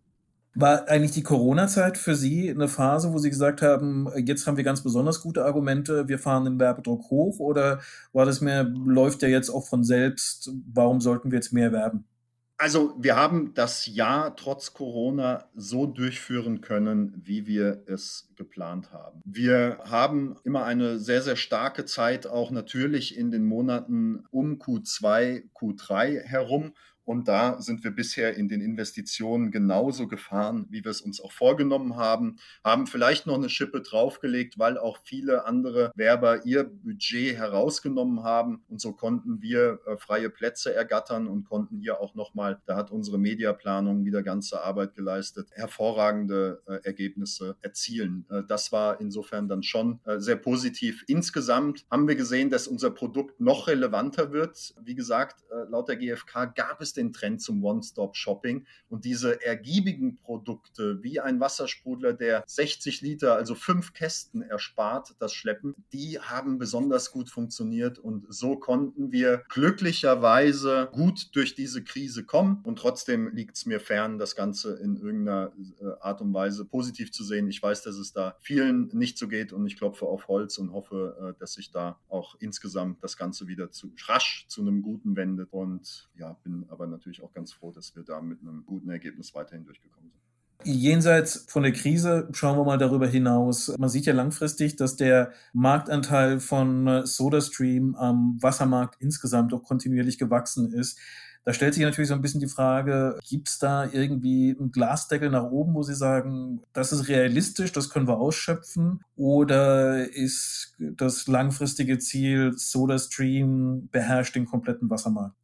War 0.60 0.88
eigentlich 0.88 1.12
die 1.12 1.22
Corona-Zeit 1.22 1.96
für 1.96 2.16
Sie 2.16 2.50
eine 2.50 2.66
Phase, 2.66 3.12
wo 3.12 3.18
Sie 3.18 3.30
gesagt 3.30 3.62
haben, 3.62 4.08
jetzt 4.26 4.44
haben 4.48 4.56
wir 4.56 4.64
ganz 4.64 4.82
besonders 4.82 5.22
gute 5.22 5.44
Argumente, 5.44 6.08
wir 6.08 6.18
fahren 6.18 6.44
den 6.44 6.58
Werbedruck 6.58 7.10
hoch? 7.10 7.38
Oder 7.38 7.80
war 8.12 8.26
das 8.26 8.40
mehr, 8.40 8.64
läuft 8.64 9.22
ja 9.22 9.28
jetzt 9.28 9.50
auch 9.50 9.68
von 9.68 9.84
selbst, 9.84 10.50
warum 10.74 11.00
sollten 11.00 11.30
wir 11.30 11.36
jetzt 11.36 11.52
mehr 11.52 11.70
werben? 11.70 12.08
Also 12.56 12.96
wir 12.98 13.14
haben 13.14 13.54
das 13.54 13.86
Jahr 13.86 14.34
trotz 14.34 14.74
Corona 14.74 15.44
so 15.54 15.86
durchführen 15.86 16.60
können, 16.60 17.14
wie 17.24 17.46
wir 17.46 17.84
es 17.86 18.32
geplant 18.34 18.92
haben. 18.92 19.20
Wir 19.24 19.78
haben 19.84 20.38
immer 20.42 20.64
eine 20.64 20.98
sehr, 20.98 21.22
sehr 21.22 21.36
starke 21.36 21.84
Zeit 21.84 22.26
auch 22.26 22.50
natürlich 22.50 23.16
in 23.16 23.30
den 23.30 23.44
Monaten 23.44 24.24
um 24.32 24.54
Q2, 24.54 25.44
Q3 25.54 26.20
herum 26.24 26.72
und 27.08 27.26
da 27.26 27.58
sind 27.62 27.84
wir 27.84 27.90
bisher 27.90 28.36
in 28.36 28.48
den 28.48 28.60
Investitionen 28.60 29.50
genauso 29.50 30.08
gefahren, 30.08 30.66
wie 30.68 30.84
wir 30.84 30.90
es 30.90 31.00
uns 31.00 31.22
auch 31.22 31.32
vorgenommen 31.32 31.96
haben, 31.96 32.36
haben 32.62 32.86
vielleicht 32.86 33.26
noch 33.26 33.36
eine 33.36 33.48
Schippe 33.48 33.80
draufgelegt, 33.80 34.58
weil 34.58 34.76
auch 34.76 34.98
viele 35.04 35.46
andere 35.46 35.90
Werber 35.94 36.44
ihr 36.44 36.64
Budget 36.64 37.34
herausgenommen 37.34 38.24
haben. 38.24 38.62
Und 38.68 38.82
so 38.82 38.92
konnten 38.92 39.40
wir 39.40 39.78
äh, 39.86 39.96
freie 39.96 40.28
Plätze 40.28 40.74
ergattern 40.74 41.28
und 41.28 41.44
konnten 41.48 41.78
hier 41.78 41.98
auch 41.98 42.14
nochmal, 42.14 42.60
da 42.66 42.76
hat 42.76 42.90
unsere 42.90 43.16
Mediaplanung 43.16 44.04
wieder 44.04 44.22
ganze 44.22 44.62
Arbeit 44.62 44.94
geleistet, 44.94 45.48
hervorragende 45.52 46.60
äh, 46.66 46.74
Ergebnisse 46.84 47.56
erzielen. 47.62 48.26
Äh, 48.28 48.42
das 48.46 48.70
war 48.70 49.00
insofern 49.00 49.48
dann 49.48 49.62
schon 49.62 50.00
sehr 50.18 50.36
positiv. 50.36 51.04
Insgesamt 51.06 51.86
haben 51.90 52.06
wir 52.06 52.16
gesehen, 52.16 52.50
dass 52.50 52.68
unser 52.68 52.90
Produkt 52.90 53.40
noch 53.40 53.66
relevanter 53.66 54.30
wird. 54.30 54.74
Wie 54.82 54.94
gesagt, 54.94 55.42
laut 55.70 55.88
der 55.88 55.96
GfK 55.96 56.54
gab 56.54 56.82
es 56.82 56.97
den 56.98 57.12
Trend 57.12 57.40
zum 57.40 57.64
One-Stop-Shopping. 57.64 58.66
Und 58.88 59.04
diese 59.04 59.42
ergiebigen 59.44 60.16
Produkte, 60.16 61.02
wie 61.02 61.20
ein 61.20 61.40
Wassersprudler, 61.40 62.12
der 62.12 62.44
60 62.46 63.00
Liter, 63.00 63.36
also 63.36 63.54
fünf 63.54 63.92
Kästen 63.94 64.42
erspart, 64.42 65.14
das 65.18 65.32
Schleppen, 65.32 65.74
die 65.92 66.20
haben 66.20 66.58
besonders 66.58 67.10
gut 67.12 67.30
funktioniert. 67.30 67.98
Und 67.98 68.26
so 68.28 68.56
konnten 68.56 69.12
wir 69.12 69.44
glücklicherweise 69.48 70.88
gut 70.92 71.34
durch 71.34 71.54
diese 71.54 71.82
Krise 71.82 72.24
kommen. 72.24 72.60
Und 72.64 72.78
trotzdem 72.78 73.28
liegt 73.34 73.56
es 73.56 73.66
mir 73.66 73.80
fern, 73.80 74.18
das 74.18 74.36
Ganze 74.36 74.74
in 74.76 74.96
irgendeiner 74.96 75.52
äh, 75.80 75.86
Art 76.00 76.20
und 76.20 76.34
Weise 76.34 76.64
positiv 76.64 77.12
zu 77.12 77.24
sehen. 77.24 77.48
Ich 77.48 77.62
weiß, 77.62 77.82
dass 77.82 77.96
es 77.96 78.12
da 78.12 78.36
vielen 78.40 78.88
nicht 78.92 79.18
so 79.18 79.28
geht 79.28 79.52
und 79.52 79.66
ich 79.66 79.76
klopfe 79.76 80.06
auf 80.06 80.28
Holz 80.28 80.58
und 80.58 80.72
hoffe, 80.72 81.34
äh, 81.36 81.38
dass 81.40 81.54
sich 81.54 81.70
da 81.70 81.98
auch 82.08 82.36
insgesamt 82.40 83.02
das 83.02 83.16
Ganze 83.16 83.46
wieder 83.46 83.70
zu 83.70 83.92
rasch 84.06 84.46
zu 84.48 84.60
einem 84.60 84.82
Guten 84.82 85.16
wendet. 85.16 85.48
Und 85.52 86.08
ja, 86.16 86.36
bin 86.42 86.66
aber 86.68 86.86
natürlich 86.88 87.22
auch 87.22 87.32
ganz 87.32 87.52
froh, 87.52 87.72
dass 87.72 87.94
wir 87.96 88.02
da 88.02 88.20
mit 88.20 88.40
einem 88.40 88.64
guten 88.66 88.90
Ergebnis 88.90 89.34
weiterhin 89.34 89.64
durchgekommen 89.64 90.10
sind. 90.10 90.22
Jenseits 90.64 91.46
von 91.48 91.62
der 91.62 91.72
Krise 91.72 92.28
schauen 92.32 92.58
wir 92.58 92.64
mal 92.64 92.78
darüber 92.78 93.06
hinaus. 93.06 93.72
Man 93.78 93.88
sieht 93.88 94.06
ja 94.06 94.12
langfristig, 94.12 94.74
dass 94.74 94.96
der 94.96 95.32
Marktanteil 95.52 96.40
von 96.40 97.06
SodaStream 97.06 97.94
am 97.94 98.42
Wassermarkt 98.42 98.96
insgesamt 99.00 99.54
auch 99.54 99.62
kontinuierlich 99.62 100.18
gewachsen 100.18 100.72
ist. 100.72 100.98
Da 101.44 101.54
stellt 101.54 101.72
sich 101.72 101.82
natürlich 101.82 102.08
so 102.08 102.14
ein 102.14 102.20
bisschen 102.20 102.40
die 102.40 102.48
Frage, 102.48 103.18
gibt 103.26 103.48
es 103.48 103.58
da 103.58 103.88
irgendwie 103.90 104.54
einen 104.58 104.70
Glasdeckel 104.70 105.30
nach 105.30 105.44
oben, 105.44 105.72
wo 105.74 105.82
Sie 105.82 105.94
sagen, 105.94 106.60
das 106.74 106.92
ist 106.92 107.08
realistisch, 107.08 107.72
das 107.72 107.88
können 107.88 108.06
wir 108.06 108.18
ausschöpfen? 108.18 109.00
Oder 109.16 110.12
ist 110.12 110.74
das 110.78 111.26
langfristige 111.26 111.98
Ziel, 111.98 112.52
SodaStream 112.54 113.88
beherrscht 113.90 114.34
den 114.34 114.44
kompletten 114.44 114.90
Wassermarkt? 114.90 115.37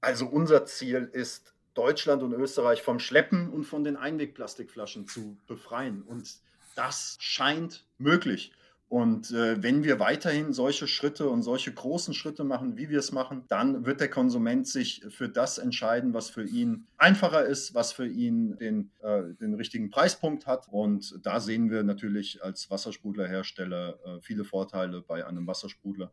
Also 0.00 0.26
unser 0.26 0.64
Ziel 0.66 1.10
ist, 1.12 1.54
Deutschland 1.74 2.22
und 2.22 2.32
Österreich 2.32 2.82
vom 2.82 2.98
Schleppen 2.98 3.48
und 3.48 3.64
von 3.64 3.84
den 3.84 3.96
Einwegplastikflaschen 3.96 5.06
zu 5.06 5.38
befreien. 5.46 6.02
Und 6.02 6.28
das 6.74 7.16
scheint 7.20 7.84
möglich. 7.98 8.52
Und 8.90 9.30
äh, 9.30 9.62
wenn 9.62 9.84
wir 9.84 10.00
weiterhin 10.00 10.52
solche 10.52 10.88
Schritte 10.88 11.28
und 11.28 11.44
solche 11.44 11.72
großen 11.72 12.12
Schritte 12.12 12.42
machen, 12.42 12.76
wie 12.76 12.88
wir 12.88 12.98
es 12.98 13.12
machen, 13.12 13.44
dann 13.46 13.86
wird 13.86 14.00
der 14.00 14.10
Konsument 14.10 14.66
sich 14.66 15.04
für 15.10 15.28
das 15.28 15.58
entscheiden, 15.58 16.12
was 16.12 16.28
für 16.28 16.42
ihn 16.42 16.88
einfacher 16.98 17.44
ist, 17.44 17.72
was 17.72 17.92
für 17.92 18.08
ihn 18.08 18.56
den, 18.58 18.90
äh, 19.00 19.22
den 19.40 19.54
richtigen 19.54 19.90
Preispunkt 19.90 20.48
hat. 20.48 20.66
Und 20.68 21.24
da 21.24 21.38
sehen 21.38 21.70
wir 21.70 21.84
natürlich 21.84 22.42
als 22.42 22.68
Wassersprudlerhersteller 22.68 23.98
äh, 24.04 24.20
viele 24.22 24.42
Vorteile 24.42 25.02
bei 25.02 25.24
einem 25.24 25.46
Wassersprudler. 25.46 26.10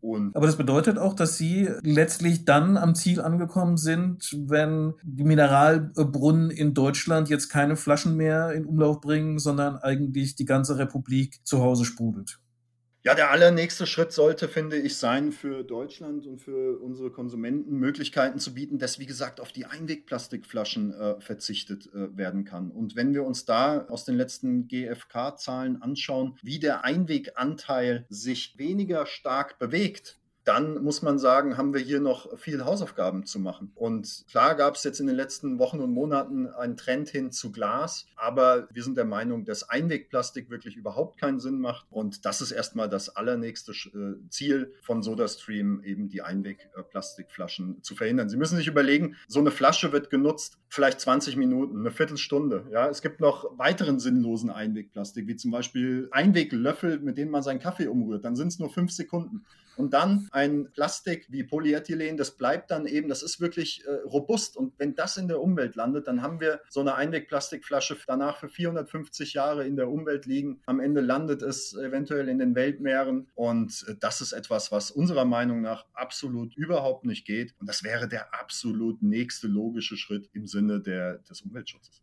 Und 0.00 0.34
Aber 0.34 0.46
das 0.46 0.56
bedeutet 0.56 0.98
auch, 0.98 1.14
dass 1.14 1.36
Sie 1.36 1.68
letztlich 1.82 2.44
dann 2.44 2.76
am 2.76 2.94
Ziel 2.94 3.20
angekommen 3.20 3.76
sind, 3.76 4.34
wenn 4.46 4.94
die 5.02 5.24
Mineralbrunnen 5.24 6.50
in 6.50 6.72
Deutschland 6.72 7.28
jetzt 7.28 7.48
keine 7.48 7.76
Flaschen 7.76 8.16
mehr 8.16 8.52
in 8.52 8.64
Umlauf 8.64 9.00
bringen, 9.00 9.38
sondern 9.38 9.76
eigentlich 9.76 10.36
die 10.36 10.46
ganze 10.46 10.78
Republik 10.78 11.40
zu 11.44 11.60
Hause 11.60 11.84
sprudelt. 11.84 12.40
Ja, 13.02 13.14
der 13.14 13.30
allernächste 13.30 13.86
Schritt 13.86 14.12
sollte, 14.12 14.46
finde 14.46 14.76
ich, 14.76 14.98
sein, 14.98 15.32
für 15.32 15.64
Deutschland 15.64 16.26
und 16.26 16.38
für 16.38 16.78
unsere 16.80 17.10
Konsumenten 17.10 17.76
Möglichkeiten 17.76 18.38
zu 18.38 18.52
bieten, 18.52 18.78
dass, 18.78 18.98
wie 18.98 19.06
gesagt, 19.06 19.40
auf 19.40 19.52
die 19.52 19.64
Einwegplastikflaschen 19.64 20.92
äh, 20.92 21.18
verzichtet 21.18 21.86
äh, 21.94 22.14
werden 22.14 22.44
kann. 22.44 22.70
Und 22.70 22.96
wenn 22.96 23.14
wir 23.14 23.24
uns 23.24 23.46
da 23.46 23.86
aus 23.86 24.04
den 24.04 24.16
letzten 24.16 24.68
GfK-Zahlen 24.68 25.80
anschauen, 25.80 26.36
wie 26.42 26.58
der 26.58 26.84
Einweganteil 26.84 28.04
sich 28.10 28.58
weniger 28.58 29.06
stark 29.06 29.58
bewegt, 29.58 30.19
dann 30.50 30.82
muss 30.82 31.00
man 31.00 31.16
sagen, 31.20 31.56
haben 31.56 31.72
wir 31.72 31.80
hier 31.80 32.00
noch 32.00 32.36
viel 32.36 32.64
Hausaufgaben 32.64 33.24
zu 33.24 33.38
machen. 33.38 33.70
Und 33.76 34.24
klar 34.28 34.56
gab 34.56 34.74
es 34.74 34.82
jetzt 34.82 34.98
in 34.98 35.06
den 35.06 35.14
letzten 35.14 35.60
Wochen 35.60 35.78
und 35.78 35.92
Monaten 35.92 36.48
einen 36.48 36.76
Trend 36.76 37.08
hin 37.08 37.30
zu 37.30 37.52
Glas, 37.52 38.06
aber 38.16 38.66
wir 38.72 38.82
sind 38.82 38.96
der 38.96 39.04
Meinung, 39.04 39.44
dass 39.44 39.70
Einwegplastik 39.70 40.50
wirklich 40.50 40.74
überhaupt 40.74 41.20
keinen 41.20 41.38
Sinn 41.38 41.60
macht. 41.60 41.86
Und 41.88 42.24
das 42.24 42.40
ist 42.40 42.50
erstmal 42.50 42.88
das 42.88 43.14
allernächste 43.14 43.70
äh, 43.70 44.28
Ziel 44.28 44.74
von 44.82 45.04
SodaStream, 45.04 45.84
eben 45.84 46.08
die 46.08 46.22
Einwegplastikflaschen 46.22 47.84
zu 47.84 47.94
verhindern. 47.94 48.28
Sie 48.28 48.36
müssen 48.36 48.56
sich 48.56 48.66
überlegen, 48.66 49.14
so 49.28 49.38
eine 49.38 49.52
Flasche 49.52 49.92
wird 49.92 50.10
genutzt, 50.10 50.58
vielleicht 50.68 51.00
20 51.00 51.36
Minuten, 51.36 51.78
eine 51.78 51.92
Viertelstunde. 51.92 52.66
Ja, 52.72 52.88
es 52.88 53.02
gibt 53.02 53.20
noch 53.20 53.56
weiteren 53.56 54.00
sinnlosen 54.00 54.50
Einwegplastik, 54.50 55.28
wie 55.28 55.36
zum 55.36 55.52
Beispiel 55.52 56.08
Einweglöffel, 56.10 56.98
mit 56.98 57.18
denen 57.18 57.30
man 57.30 57.44
seinen 57.44 57.60
Kaffee 57.60 57.86
umrührt. 57.86 58.24
Dann 58.24 58.34
sind 58.34 58.48
es 58.48 58.58
nur 58.58 58.70
fünf 58.70 58.90
Sekunden. 58.90 59.44
Und 59.76 59.94
dann 59.94 60.28
ein 60.32 60.70
Plastik 60.72 61.26
wie 61.30 61.44
Polyethylen, 61.44 62.16
das 62.16 62.32
bleibt 62.32 62.70
dann 62.70 62.86
eben, 62.86 63.08
das 63.08 63.22
ist 63.22 63.40
wirklich 63.40 63.84
äh, 63.86 63.90
robust. 64.06 64.56
Und 64.56 64.74
wenn 64.78 64.94
das 64.94 65.16
in 65.16 65.28
der 65.28 65.40
Umwelt 65.40 65.76
landet, 65.76 66.06
dann 66.06 66.22
haben 66.22 66.40
wir 66.40 66.60
so 66.68 66.80
eine 66.80 66.94
Einwegplastikflasche 66.94 67.96
danach 68.06 68.38
für 68.38 68.48
450 68.48 69.34
Jahre 69.34 69.66
in 69.66 69.76
der 69.76 69.88
Umwelt 69.88 70.26
liegen. 70.26 70.60
Am 70.66 70.80
Ende 70.80 71.00
landet 71.00 71.42
es 71.42 71.74
eventuell 71.74 72.28
in 72.28 72.38
den 72.38 72.54
Weltmeeren. 72.54 73.28
Und 73.34 73.84
äh, 73.88 73.94
das 73.98 74.20
ist 74.20 74.32
etwas, 74.32 74.72
was 74.72 74.90
unserer 74.90 75.24
Meinung 75.24 75.60
nach 75.60 75.86
absolut 75.94 76.56
überhaupt 76.56 77.04
nicht 77.04 77.26
geht. 77.26 77.54
Und 77.58 77.68
das 77.68 77.84
wäre 77.84 78.08
der 78.08 78.34
absolut 78.34 79.02
nächste 79.02 79.48
logische 79.48 79.96
Schritt 79.96 80.28
im 80.32 80.46
Sinne 80.46 80.80
der, 80.80 81.18
des 81.18 81.42
Umweltschutzes. 81.42 82.02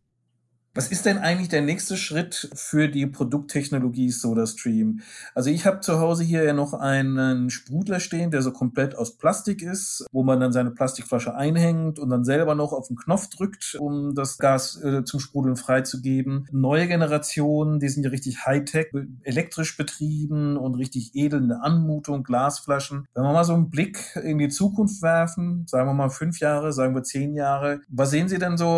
Was 0.74 0.88
ist 0.88 1.06
denn 1.06 1.18
eigentlich 1.18 1.48
der 1.48 1.62
nächste 1.62 1.96
Schritt 1.96 2.50
für 2.54 2.88
die 2.88 3.06
Produkttechnologie 3.06 4.10
SodaStream? 4.10 5.00
Also 5.34 5.50
ich 5.50 5.66
habe 5.66 5.80
zu 5.80 5.98
Hause 5.98 6.22
hier 6.22 6.44
ja 6.44 6.52
noch 6.52 6.72
einen 6.72 7.50
Sprudler 7.50 7.98
stehen, 8.00 8.30
der 8.30 8.42
so 8.42 8.52
komplett 8.52 8.94
aus 8.94 9.16
Plastik 9.16 9.62
ist, 9.62 10.06
wo 10.12 10.22
man 10.22 10.38
dann 10.38 10.52
seine 10.52 10.70
Plastikflasche 10.70 11.34
einhängt 11.34 11.98
und 11.98 12.10
dann 12.10 12.24
selber 12.24 12.54
noch 12.54 12.72
auf 12.72 12.88
den 12.88 12.96
Knopf 12.96 13.28
drückt, 13.28 13.76
um 13.80 14.14
das 14.14 14.38
Gas 14.38 14.80
äh, 14.82 15.04
zum 15.04 15.20
Sprudeln 15.20 15.56
freizugeben. 15.56 16.46
Neue 16.52 16.86
Generationen, 16.86 17.80
die 17.80 17.88
sind 17.88 18.04
ja 18.04 18.10
richtig 18.10 18.46
Hightech, 18.46 18.92
elektrisch 19.22 19.76
betrieben 19.76 20.56
und 20.56 20.74
richtig 20.76 21.12
edle 21.14 21.60
Anmutung, 21.60 22.22
Glasflaschen. 22.22 23.08
Wenn 23.14 23.24
wir 23.24 23.32
mal 23.32 23.44
so 23.44 23.54
einen 23.54 23.70
Blick 23.70 23.98
in 24.22 24.38
die 24.38 24.48
Zukunft 24.48 25.02
werfen, 25.02 25.64
sagen 25.66 25.88
wir 25.88 25.94
mal 25.94 26.10
fünf 26.10 26.38
Jahre, 26.38 26.72
sagen 26.72 26.94
wir 26.94 27.02
zehn 27.02 27.34
Jahre, 27.34 27.80
was 27.88 28.10
sehen 28.10 28.28
Sie 28.28 28.38
denn 28.38 28.56
so 28.56 28.68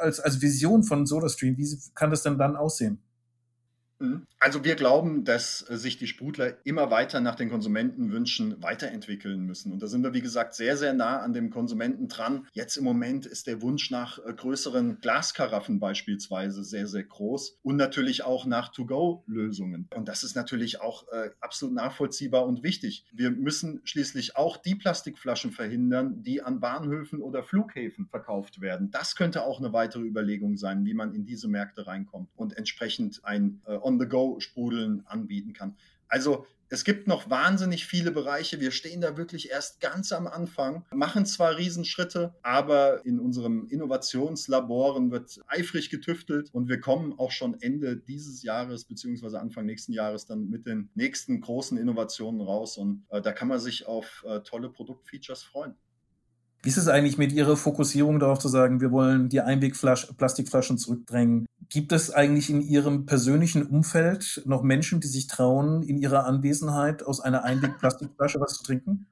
als, 0.00 0.20
als 0.20 0.42
Vision 0.42 0.82
von 0.82 1.06
SodaStream? 1.06 1.45
Stream. 1.46 1.56
Wie 1.56 1.78
kann 1.94 2.10
das 2.10 2.22
denn 2.22 2.38
dann 2.38 2.56
aussehen? 2.56 2.98
Mhm. 3.98 4.26
Also 4.38 4.64
wir 4.64 4.74
glauben, 4.74 5.24
dass 5.24 5.68
äh, 5.70 5.76
sich 5.76 5.96
die 5.96 6.06
Sprudler 6.06 6.54
immer 6.64 6.90
weiter 6.90 7.20
nach 7.20 7.34
den 7.34 7.50
Konsumentenwünschen 7.50 8.62
weiterentwickeln 8.62 9.40
müssen. 9.40 9.72
Und 9.72 9.82
da 9.82 9.86
sind 9.86 10.02
wir, 10.02 10.12
wie 10.12 10.20
gesagt, 10.20 10.54
sehr, 10.54 10.76
sehr 10.76 10.92
nah 10.92 11.20
an 11.20 11.32
dem 11.32 11.50
Konsumenten 11.50 12.08
dran. 12.08 12.46
Jetzt 12.52 12.76
im 12.76 12.84
Moment 12.84 13.26
ist 13.26 13.46
der 13.46 13.62
Wunsch 13.62 13.90
nach 13.90 14.18
äh, 14.18 14.32
größeren 14.32 15.00
Glaskaraffen 15.00 15.80
beispielsweise 15.80 16.64
sehr, 16.64 16.86
sehr 16.86 17.04
groß 17.04 17.58
und 17.62 17.76
natürlich 17.76 18.24
auch 18.24 18.44
nach 18.44 18.68
To-Go-Lösungen. 18.68 19.88
Und 19.94 20.08
das 20.08 20.22
ist 20.22 20.36
natürlich 20.36 20.80
auch 20.80 21.08
äh, 21.08 21.30
absolut 21.40 21.74
nachvollziehbar 21.74 22.46
und 22.46 22.62
wichtig. 22.62 23.04
Wir 23.12 23.30
müssen 23.30 23.80
schließlich 23.84 24.36
auch 24.36 24.58
die 24.58 24.74
Plastikflaschen 24.74 25.52
verhindern, 25.52 26.22
die 26.22 26.42
an 26.42 26.60
Bahnhöfen 26.60 27.22
oder 27.22 27.42
Flughäfen 27.42 28.06
verkauft 28.06 28.60
werden. 28.60 28.90
Das 28.90 29.16
könnte 29.16 29.44
auch 29.44 29.58
eine 29.58 29.72
weitere 29.72 30.02
Überlegung 30.02 30.56
sein, 30.56 30.84
wie 30.84 30.94
man 30.94 31.14
in 31.14 31.24
diese 31.24 31.48
Märkte 31.48 31.86
reinkommt 31.86 32.28
und 32.36 32.56
entsprechend 32.56 33.24
ein 33.24 33.62
äh, 33.66 33.76
On-the-Go-Sprudeln 33.86 35.06
anbieten 35.06 35.52
kann. 35.52 35.76
Also 36.08 36.46
es 36.68 36.82
gibt 36.82 37.06
noch 37.06 37.30
wahnsinnig 37.30 37.86
viele 37.86 38.10
Bereiche. 38.10 38.58
Wir 38.58 38.72
stehen 38.72 39.00
da 39.00 39.16
wirklich 39.16 39.50
erst 39.50 39.80
ganz 39.80 40.10
am 40.12 40.26
Anfang, 40.26 40.84
machen 40.92 41.24
zwar 41.24 41.56
Riesenschritte, 41.56 42.34
aber 42.42 43.06
in 43.06 43.20
unseren 43.20 43.68
Innovationslaboren 43.68 45.12
wird 45.12 45.40
eifrig 45.46 45.90
getüftelt 45.90 46.52
und 46.52 46.68
wir 46.68 46.80
kommen 46.80 47.16
auch 47.18 47.30
schon 47.30 47.60
Ende 47.60 47.96
dieses 47.96 48.42
Jahres 48.42 48.84
beziehungsweise 48.84 49.40
Anfang 49.40 49.64
nächsten 49.64 49.92
Jahres 49.92 50.26
dann 50.26 50.50
mit 50.50 50.66
den 50.66 50.90
nächsten 50.94 51.40
großen 51.40 51.78
Innovationen 51.78 52.40
raus 52.40 52.76
und 52.78 53.04
äh, 53.10 53.22
da 53.22 53.32
kann 53.32 53.46
man 53.46 53.60
sich 53.60 53.86
auf 53.86 54.24
äh, 54.26 54.40
tolle 54.40 54.68
Produktfeatures 54.68 55.44
freuen. 55.44 55.76
Wie 56.66 56.70
ist 56.70 56.78
es 56.78 56.88
eigentlich 56.88 57.16
mit 57.16 57.30
Ihrer 57.30 57.56
Fokussierung 57.56 58.18
darauf 58.18 58.40
zu 58.40 58.48
sagen, 58.48 58.80
wir 58.80 58.90
wollen 58.90 59.28
die 59.28 59.40
Einwegplastikflaschen 59.40 60.78
zurückdrängen? 60.78 61.46
Gibt 61.68 61.92
es 61.92 62.10
eigentlich 62.10 62.50
in 62.50 62.60
Ihrem 62.60 63.06
persönlichen 63.06 63.64
Umfeld 63.64 64.42
noch 64.46 64.64
Menschen, 64.64 64.98
die 64.98 65.06
sich 65.06 65.28
trauen, 65.28 65.84
in 65.84 65.96
ihrer 65.96 66.24
Anwesenheit 66.26 67.04
aus 67.04 67.20
einer 67.20 67.44
Einwegplastikflasche 67.44 68.40
was 68.40 68.54
zu 68.54 68.64
trinken? 68.64 69.06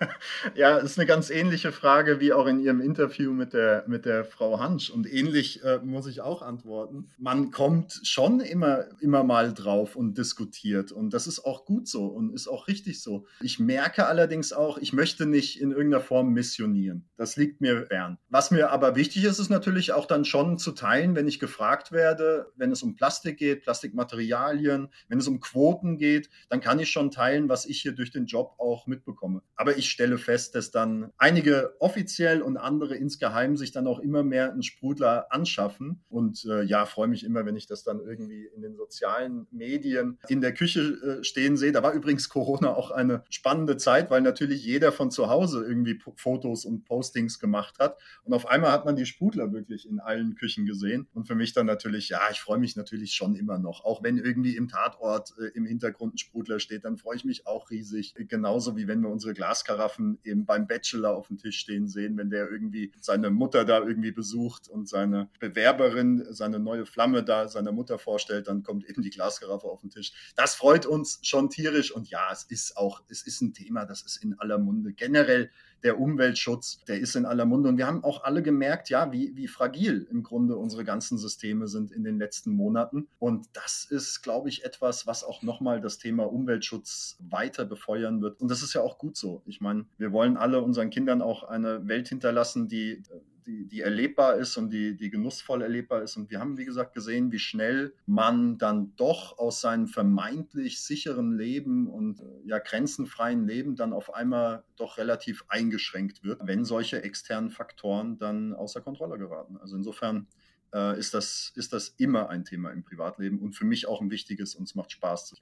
ja, 0.54 0.78
ist 0.78 0.98
eine 0.98 1.06
ganz 1.06 1.30
ähnliche 1.30 1.72
Frage 1.72 2.20
wie 2.20 2.32
auch 2.32 2.46
in 2.46 2.60
Ihrem 2.60 2.80
Interview 2.80 3.32
mit 3.32 3.52
der, 3.52 3.84
mit 3.86 4.04
der 4.04 4.24
Frau 4.24 4.60
Hansch. 4.60 4.90
Und 4.90 5.10
ähnlich 5.12 5.62
äh, 5.64 5.78
muss 5.78 6.06
ich 6.06 6.20
auch 6.20 6.42
antworten. 6.42 7.08
Man 7.18 7.50
kommt 7.50 8.00
schon 8.04 8.40
immer, 8.40 8.86
immer 9.00 9.24
mal 9.24 9.52
drauf 9.52 9.96
und 9.96 10.18
diskutiert. 10.18 10.92
Und 10.92 11.10
das 11.10 11.26
ist 11.26 11.44
auch 11.44 11.64
gut 11.64 11.88
so 11.88 12.06
und 12.06 12.34
ist 12.34 12.48
auch 12.48 12.68
richtig 12.68 13.02
so. 13.02 13.26
Ich 13.40 13.58
merke 13.58 14.06
allerdings 14.06 14.52
auch, 14.52 14.78
ich 14.78 14.92
möchte 14.92 15.26
nicht 15.26 15.60
in 15.60 15.70
irgendeiner 15.70 16.02
Form 16.02 16.32
missionieren. 16.32 17.08
Das 17.16 17.36
liegt 17.36 17.60
mir 17.60 17.86
fern. 17.86 18.18
Was 18.28 18.50
mir 18.50 18.70
aber 18.70 18.96
wichtig 18.96 19.24
ist, 19.24 19.38
ist 19.38 19.50
natürlich 19.50 19.92
auch 19.92 20.06
dann 20.06 20.24
schon 20.24 20.58
zu 20.58 20.72
teilen, 20.72 21.14
wenn 21.14 21.28
ich 21.28 21.40
gefragt 21.40 21.92
werde, 21.92 22.52
wenn 22.56 22.72
es 22.72 22.82
um 22.82 22.96
Plastik 22.96 23.38
geht, 23.38 23.62
Plastikmaterialien, 23.62 24.88
wenn 25.08 25.18
es 25.18 25.28
um 25.28 25.40
Quoten 25.40 25.98
geht, 25.98 26.28
dann 26.48 26.60
kann 26.60 26.78
ich 26.78 26.90
schon 26.90 27.10
teilen, 27.10 27.48
was 27.48 27.66
ich 27.66 27.80
hier 27.80 27.92
durch 27.92 28.10
den 28.10 28.26
Job 28.26 28.54
auch 28.58 28.86
mitbekomme. 28.86 29.42
Aber 29.54 29.76
ich 29.76 29.85
ich 29.86 29.92
stelle 29.92 30.18
fest, 30.18 30.54
dass 30.54 30.70
dann 30.70 31.12
einige 31.16 31.74
offiziell 31.78 32.42
und 32.42 32.56
andere 32.56 32.96
insgeheim 32.96 33.56
sich 33.56 33.72
dann 33.72 33.86
auch 33.86 34.00
immer 34.00 34.22
mehr 34.22 34.52
einen 34.52 34.62
Sprudler 34.62 35.32
anschaffen. 35.32 36.04
Und 36.08 36.44
äh, 36.44 36.62
ja, 36.62 36.84
freue 36.86 37.08
mich 37.08 37.24
immer, 37.24 37.46
wenn 37.46 37.56
ich 37.56 37.66
das 37.66 37.84
dann 37.84 38.00
irgendwie 38.00 38.46
in 38.54 38.62
den 38.62 38.76
sozialen 38.76 39.46
Medien 39.50 40.18
in 40.28 40.40
der 40.40 40.52
Küche 40.52 40.80
äh, 40.80 41.24
stehen 41.24 41.56
sehe. 41.56 41.72
Da 41.72 41.82
war 41.82 41.92
übrigens 41.92 42.28
Corona 42.28 42.74
auch 42.74 42.90
eine 42.90 43.22
spannende 43.30 43.76
Zeit, 43.76 44.10
weil 44.10 44.20
natürlich 44.20 44.64
jeder 44.64 44.92
von 44.92 45.10
zu 45.10 45.28
Hause 45.28 45.64
irgendwie 45.64 45.98
Fotos 46.16 46.64
und 46.64 46.84
Postings 46.84 47.38
gemacht 47.38 47.78
hat. 47.78 47.98
Und 48.24 48.34
auf 48.34 48.46
einmal 48.46 48.72
hat 48.72 48.84
man 48.84 48.96
die 48.96 49.06
Sprudler 49.06 49.52
wirklich 49.52 49.88
in 49.88 50.00
allen 50.00 50.34
Küchen 50.34 50.66
gesehen. 50.66 51.06
Und 51.14 51.26
für 51.26 51.34
mich 51.34 51.52
dann 51.52 51.66
natürlich, 51.66 52.08
ja, 52.08 52.20
ich 52.30 52.40
freue 52.40 52.58
mich 52.58 52.76
natürlich 52.76 53.14
schon 53.14 53.36
immer 53.36 53.58
noch. 53.58 53.84
Auch 53.84 54.02
wenn 54.02 54.18
irgendwie 54.18 54.56
im 54.56 54.68
Tatort 54.68 55.32
äh, 55.38 55.56
im 55.56 55.64
Hintergrund 55.64 56.14
ein 56.14 56.18
Sprudler 56.18 56.58
steht, 56.58 56.84
dann 56.84 56.96
freue 56.96 57.16
ich 57.16 57.24
mich 57.24 57.46
auch 57.46 57.70
riesig. 57.70 58.14
Genauso 58.16 58.76
wie 58.76 58.88
wenn 58.88 59.00
wir 59.00 59.10
unsere 59.10 59.32
Glaskarte 59.32 59.75
Karaffen 59.76 60.18
eben 60.24 60.46
beim 60.46 60.66
Bachelor 60.66 61.16
auf 61.16 61.28
dem 61.28 61.38
Tisch 61.38 61.58
stehen 61.58 61.88
sehen, 61.88 62.16
wenn 62.16 62.30
der 62.30 62.50
irgendwie 62.50 62.92
seine 63.00 63.30
Mutter 63.30 63.64
da 63.64 63.78
irgendwie 63.80 64.12
besucht 64.12 64.68
und 64.68 64.88
seine 64.88 65.28
Bewerberin, 65.38 66.26
seine 66.30 66.58
neue 66.58 66.86
Flamme 66.86 67.22
da 67.22 67.48
seiner 67.48 67.72
Mutter 67.72 67.98
vorstellt, 67.98 68.48
dann 68.48 68.62
kommt 68.62 68.88
eben 68.88 69.02
die 69.02 69.10
Glaskaraffe 69.10 69.66
auf 69.66 69.80
den 69.80 69.90
Tisch. 69.90 70.12
Das 70.34 70.54
freut 70.54 70.86
uns 70.86 71.18
schon 71.22 71.50
tierisch 71.50 71.92
und 71.92 72.08
ja, 72.08 72.28
es 72.32 72.44
ist 72.44 72.76
auch, 72.76 73.02
es 73.08 73.26
ist 73.26 73.40
ein 73.42 73.52
Thema, 73.52 73.84
das 73.84 74.02
ist 74.02 74.16
in 74.22 74.38
aller 74.38 74.58
Munde. 74.58 74.92
Generell 74.92 75.50
der 75.82 76.00
Umweltschutz, 76.00 76.84
der 76.88 76.98
ist 76.98 77.16
in 77.16 77.26
aller 77.26 77.44
Munde. 77.44 77.68
Und 77.68 77.78
wir 77.78 77.86
haben 77.86 78.04
auch 78.04 78.24
alle 78.24 78.42
gemerkt, 78.42 78.90
ja, 78.90 79.12
wie, 79.12 79.36
wie 79.36 79.48
fragil 79.48 80.06
im 80.10 80.22
Grunde 80.22 80.56
unsere 80.56 80.84
ganzen 80.84 81.18
Systeme 81.18 81.68
sind 81.68 81.92
in 81.92 82.04
den 82.04 82.18
letzten 82.18 82.52
Monaten. 82.52 83.08
Und 83.18 83.48
das 83.52 83.86
ist, 83.88 84.22
glaube 84.22 84.48
ich, 84.48 84.64
etwas, 84.64 85.06
was 85.06 85.24
auch 85.24 85.42
nochmal 85.42 85.80
das 85.80 85.98
Thema 85.98 86.24
Umweltschutz 86.24 87.16
weiter 87.20 87.64
befeuern 87.64 88.22
wird. 88.22 88.40
Und 88.40 88.50
das 88.50 88.62
ist 88.62 88.74
ja 88.74 88.80
auch 88.80 88.98
gut 88.98 89.16
so. 89.16 89.42
Ich 89.46 89.60
meine, 89.60 89.86
wir 89.98 90.12
wollen 90.12 90.36
alle 90.36 90.60
unseren 90.62 90.90
Kindern 90.90 91.22
auch 91.22 91.44
eine 91.44 91.86
Welt 91.88 92.08
hinterlassen, 92.08 92.68
die 92.68 93.02
die, 93.46 93.66
die 93.66 93.80
erlebbar 93.80 94.36
ist 94.36 94.56
und 94.56 94.70
die, 94.70 94.96
die 94.96 95.10
genussvoll 95.10 95.62
erlebbar 95.62 96.02
ist. 96.02 96.16
Und 96.16 96.30
wir 96.30 96.40
haben, 96.40 96.58
wie 96.58 96.64
gesagt, 96.64 96.94
gesehen, 96.94 97.32
wie 97.32 97.38
schnell 97.38 97.94
man 98.06 98.58
dann 98.58 98.94
doch 98.96 99.38
aus 99.38 99.60
seinem 99.60 99.86
vermeintlich 99.86 100.80
sicheren 100.80 101.36
Leben 101.36 101.88
und 101.88 102.20
äh, 102.20 102.24
ja 102.44 102.58
grenzenfreien 102.58 103.46
Leben 103.46 103.76
dann 103.76 103.92
auf 103.92 104.12
einmal 104.14 104.64
doch 104.76 104.98
relativ 104.98 105.44
eingeschränkt 105.48 106.24
wird, 106.24 106.40
wenn 106.44 106.64
solche 106.64 107.02
externen 107.02 107.50
Faktoren 107.50 108.18
dann 108.18 108.52
außer 108.52 108.80
Kontrolle 108.80 109.18
geraten. 109.18 109.56
Also 109.58 109.76
insofern 109.76 110.26
äh, 110.74 110.98
ist, 110.98 111.14
das, 111.14 111.52
ist 111.54 111.72
das 111.72 111.88
immer 111.96 112.28
ein 112.28 112.44
Thema 112.44 112.70
im 112.70 112.82
Privatleben 112.82 113.38
und 113.38 113.54
für 113.54 113.64
mich 113.64 113.86
auch 113.86 114.00
ein 114.00 114.10
wichtiges 114.10 114.54
und 114.54 114.64
es 114.64 114.74
macht 114.74 114.92
Spaß. 114.92 115.34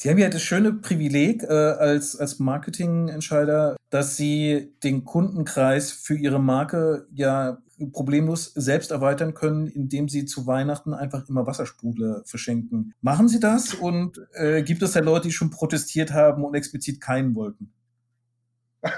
Sie 0.00 0.08
haben 0.08 0.18
ja 0.18 0.28
das 0.28 0.42
schöne 0.42 0.74
Privileg 0.74 1.42
äh, 1.42 1.48
als, 1.48 2.14
als 2.14 2.38
Marketingentscheider, 2.38 3.76
dass 3.90 4.16
Sie 4.16 4.72
den 4.84 5.04
Kundenkreis 5.04 5.90
für 5.90 6.14
Ihre 6.14 6.38
Marke 6.38 7.08
ja 7.12 7.58
problemlos 7.92 8.52
selbst 8.54 8.92
erweitern 8.92 9.34
können, 9.34 9.66
indem 9.66 10.08
Sie 10.08 10.24
zu 10.24 10.46
Weihnachten 10.46 10.94
einfach 10.94 11.28
immer 11.28 11.48
Wassersprudler 11.48 12.22
verschenken. 12.26 12.94
Machen 13.00 13.26
Sie 13.26 13.40
das 13.40 13.74
und 13.74 14.20
äh, 14.34 14.62
gibt 14.62 14.82
es 14.82 14.92
da 14.92 15.00
Leute, 15.00 15.26
die 15.26 15.34
schon 15.34 15.50
protestiert 15.50 16.12
haben 16.12 16.44
und 16.44 16.54
explizit 16.54 17.00
keinen 17.00 17.34
wollten? 17.34 17.72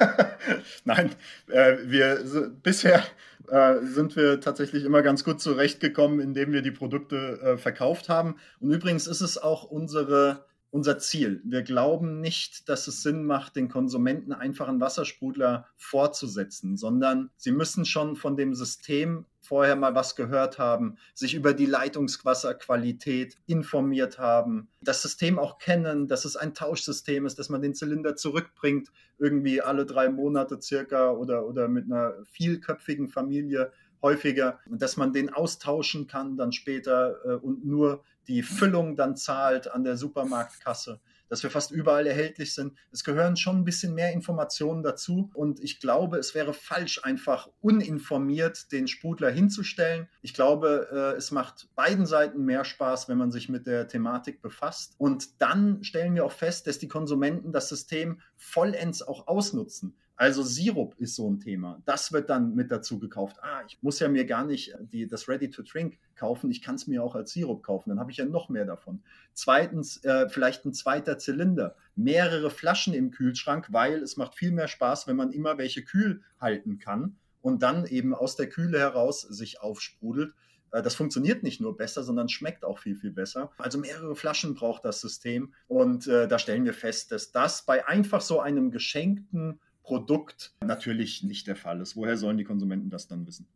Nein, 0.84 1.12
äh, 1.48 1.78
wir 1.86 2.52
bisher 2.62 3.02
äh, 3.48 3.76
sind 3.84 4.16
wir 4.16 4.42
tatsächlich 4.42 4.84
immer 4.84 5.00
ganz 5.00 5.24
gut 5.24 5.40
zurechtgekommen, 5.40 6.20
indem 6.20 6.52
wir 6.52 6.60
die 6.60 6.70
Produkte 6.70 7.40
äh, 7.40 7.56
verkauft 7.56 8.10
haben. 8.10 8.36
Und 8.60 8.70
übrigens 8.70 9.06
ist 9.06 9.22
es 9.22 9.38
auch 9.38 9.64
unsere 9.64 10.44
unser 10.70 10.98
Ziel. 10.98 11.40
Wir 11.44 11.62
glauben 11.62 12.20
nicht, 12.20 12.68
dass 12.68 12.86
es 12.86 13.02
Sinn 13.02 13.24
macht, 13.24 13.56
den 13.56 13.68
Konsumenten 13.68 14.32
einfach 14.32 14.68
einen 14.68 14.80
Wassersprudler 14.80 15.66
vorzusetzen, 15.76 16.76
sondern 16.76 17.30
sie 17.36 17.52
müssen 17.52 17.84
schon 17.84 18.16
von 18.16 18.36
dem 18.36 18.54
System 18.54 19.26
vorher 19.40 19.74
mal 19.74 19.94
was 19.94 20.14
gehört 20.14 20.58
haben, 20.58 20.96
sich 21.14 21.34
über 21.34 21.54
die 21.54 21.66
Leitungswasserqualität 21.66 23.36
informiert 23.46 24.18
haben, 24.18 24.68
das 24.80 25.02
System 25.02 25.38
auch 25.38 25.58
kennen, 25.58 26.06
dass 26.06 26.24
es 26.24 26.36
ein 26.36 26.54
Tauschsystem 26.54 27.26
ist, 27.26 27.38
dass 27.38 27.48
man 27.48 27.62
den 27.62 27.74
Zylinder 27.74 28.14
zurückbringt, 28.14 28.92
irgendwie 29.18 29.60
alle 29.60 29.86
drei 29.86 30.08
Monate 30.08 30.60
circa 30.60 31.10
oder, 31.10 31.46
oder 31.46 31.68
mit 31.68 31.86
einer 31.86 32.14
vielköpfigen 32.26 33.08
Familie 33.08 33.72
häufiger, 34.02 34.60
dass 34.66 34.96
man 34.96 35.12
den 35.12 35.30
austauschen 35.30 36.06
kann 36.06 36.36
dann 36.36 36.52
später 36.52 37.16
äh, 37.24 37.34
und 37.34 37.64
nur 37.66 38.04
die 38.28 38.42
Füllung 38.42 38.96
dann 38.96 39.16
zahlt 39.16 39.70
an 39.70 39.84
der 39.84 39.96
Supermarktkasse 39.96 41.00
dass 41.30 41.44
wir 41.44 41.50
fast 41.50 41.70
überall 41.70 42.06
erhältlich 42.06 42.54
sind. 42.54 42.76
Es 42.90 43.04
gehören 43.04 43.36
schon 43.36 43.58
ein 43.58 43.64
bisschen 43.64 43.94
mehr 43.94 44.12
Informationen 44.12 44.82
dazu 44.82 45.30
und 45.32 45.60
ich 45.60 45.80
glaube, 45.80 46.18
es 46.18 46.34
wäre 46.34 46.52
falsch, 46.52 47.02
einfach 47.04 47.48
uninformiert 47.60 48.72
den 48.72 48.88
Sprudler 48.88 49.30
hinzustellen. 49.30 50.08
Ich 50.22 50.34
glaube, 50.34 50.88
äh, 50.92 51.16
es 51.16 51.30
macht 51.30 51.68
beiden 51.76 52.04
Seiten 52.04 52.44
mehr 52.44 52.64
Spaß, 52.64 53.08
wenn 53.08 53.16
man 53.16 53.30
sich 53.30 53.48
mit 53.48 53.66
der 53.66 53.86
Thematik 53.86 54.42
befasst. 54.42 54.94
Und 54.98 55.40
dann 55.40 55.84
stellen 55.84 56.16
wir 56.16 56.26
auch 56.26 56.32
fest, 56.32 56.66
dass 56.66 56.80
die 56.80 56.88
Konsumenten 56.88 57.52
das 57.52 57.68
System 57.68 58.20
vollends 58.36 59.00
auch 59.00 59.28
ausnutzen. 59.28 59.96
Also 60.20 60.42
Sirup 60.42 60.96
ist 60.98 61.14
so 61.14 61.30
ein 61.30 61.40
Thema. 61.40 61.80
Das 61.86 62.12
wird 62.12 62.28
dann 62.28 62.54
mit 62.54 62.70
dazu 62.70 62.98
gekauft. 62.98 63.38
Ah, 63.40 63.62
ich 63.66 63.78
muss 63.80 64.00
ja 64.00 64.08
mir 64.10 64.26
gar 64.26 64.44
nicht 64.44 64.76
die, 64.92 65.06
das 65.06 65.30
Ready 65.30 65.48
to 65.48 65.62
Drink 65.62 65.98
kaufen. 66.14 66.50
Ich 66.50 66.60
kann 66.60 66.74
es 66.74 66.86
mir 66.86 67.02
auch 67.02 67.14
als 67.14 67.32
Sirup 67.32 67.62
kaufen. 67.62 67.88
Dann 67.88 67.98
habe 67.98 68.10
ich 68.10 68.18
ja 68.18 68.26
noch 68.26 68.50
mehr 68.50 68.66
davon. 68.66 69.02
Zweitens, 69.32 70.04
äh, 70.04 70.28
vielleicht 70.28 70.66
ein 70.66 70.74
zweiter 70.74 71.16
Zylinder. 71.16 71.74
Mehrere 71.96 72.50
Flaschen 72.50 72.92
im 72.92 73.12
Kühlschrank, 73.12 73.68
weil 73.70 74.02
es 74.02 74.18
macht 74.18 74.34
viel 74.34 74.52
mehr 74.52 74.68
Spaß, 74.68 75.06
wenn 75.06 75.16
man 75.16 75.32
immer 75.32 75.56
welche 75.56 75.82
kühl 75.82 76.20
halten 76.38 76.78
kann 76.78 77.16
und 77.40 77.62
dann 77.62 77.86
eben 77.86 78.14
aus 78.14 78.36
der 78.36 78.50
Kühle 78.50 78.78
heraus 78.78 79.22
sich 79.22 79.62
aufsprudelt. 79.62 80.34
Äh, 80.70 80.82
das 80.82 80.96
funktioniert 80.96 81.42
nicht 81.42 81.62
nur 81.62 81.78
besser, 81.78 82.02
sondern 82.02 82.28
schmeckt 82.28 82.62
auch 82.66 82.78
viel, 82.78 82.96
viel 82.96 83.12
besser. 83.12 83.52
Also 83.56 83.78
mehrere 83.78 84.14
Flaschen 84.14 84.54
braucht 84.54 84.84
das 84.84 85.00
System. 85.00 85.54
Und 85.66 86.06
äh, 86.08 86.28
da 86.28 86.38
stellen 86.38 86.66
wir 86.66 86.74
fest, 86.74 87.10
dass 87.10 87.32
das 87.32 87.64
bei 87.64 87.88
einfach 87.88 88.20
so 88.20 88.38
einem 88.40 88.70
geschenkten 88.70 89.60
Produkt 89.90 90.52
natürlich 90.64 91.24
nicht 91.24 91.48
der 91.48 91.56
Fall 91.56 91.80
ist. 91.80 91.96
Woher 91.96 92.16
sollen 92.16 92.38
die 92.38 92.44
Konsumenten 92.44 92.90
das 92.90 93.08
dann 93.08 93.26
wissen? 93.26 93.48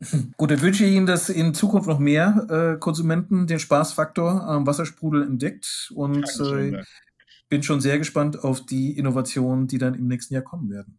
Gut, 0.36 0.50
dann 0.50 0.60
wünsche 0.60 0.84
ich 0.84 0.94
Ihnen, 0.94 1.06
dass 1.06 1.30
in 1.30 1.54
Zukunft 1.54 1.88
noch 1.88 1.98
mehr 1.98 2.74
äh, 2.74 2.78
Konsumenten 2.78 3.46
den 3.46 3.58
Spaßfaktor 3.58 4.42
am 4.46 4.66
Wassersprudel 4.66 5.22
entdeckt 5.22 5.90
und 5.94 6.28
äh, 6.40 6.82
bin 7.48 7.62
schon 7.62 7.80
sehr 7.80 7.96
gespannt 7.96 8.44
auf 8.44 8.66
die 8.66 8.98
Innovationen, 8.98 9.66
die 9.66 9.78
dann 9.78 9.94
im 9.94 10.08
nächsten 10.08 10.34
Jahr 10.34 10.42
kommen 10.42 10.68
werden. 10.68 10.94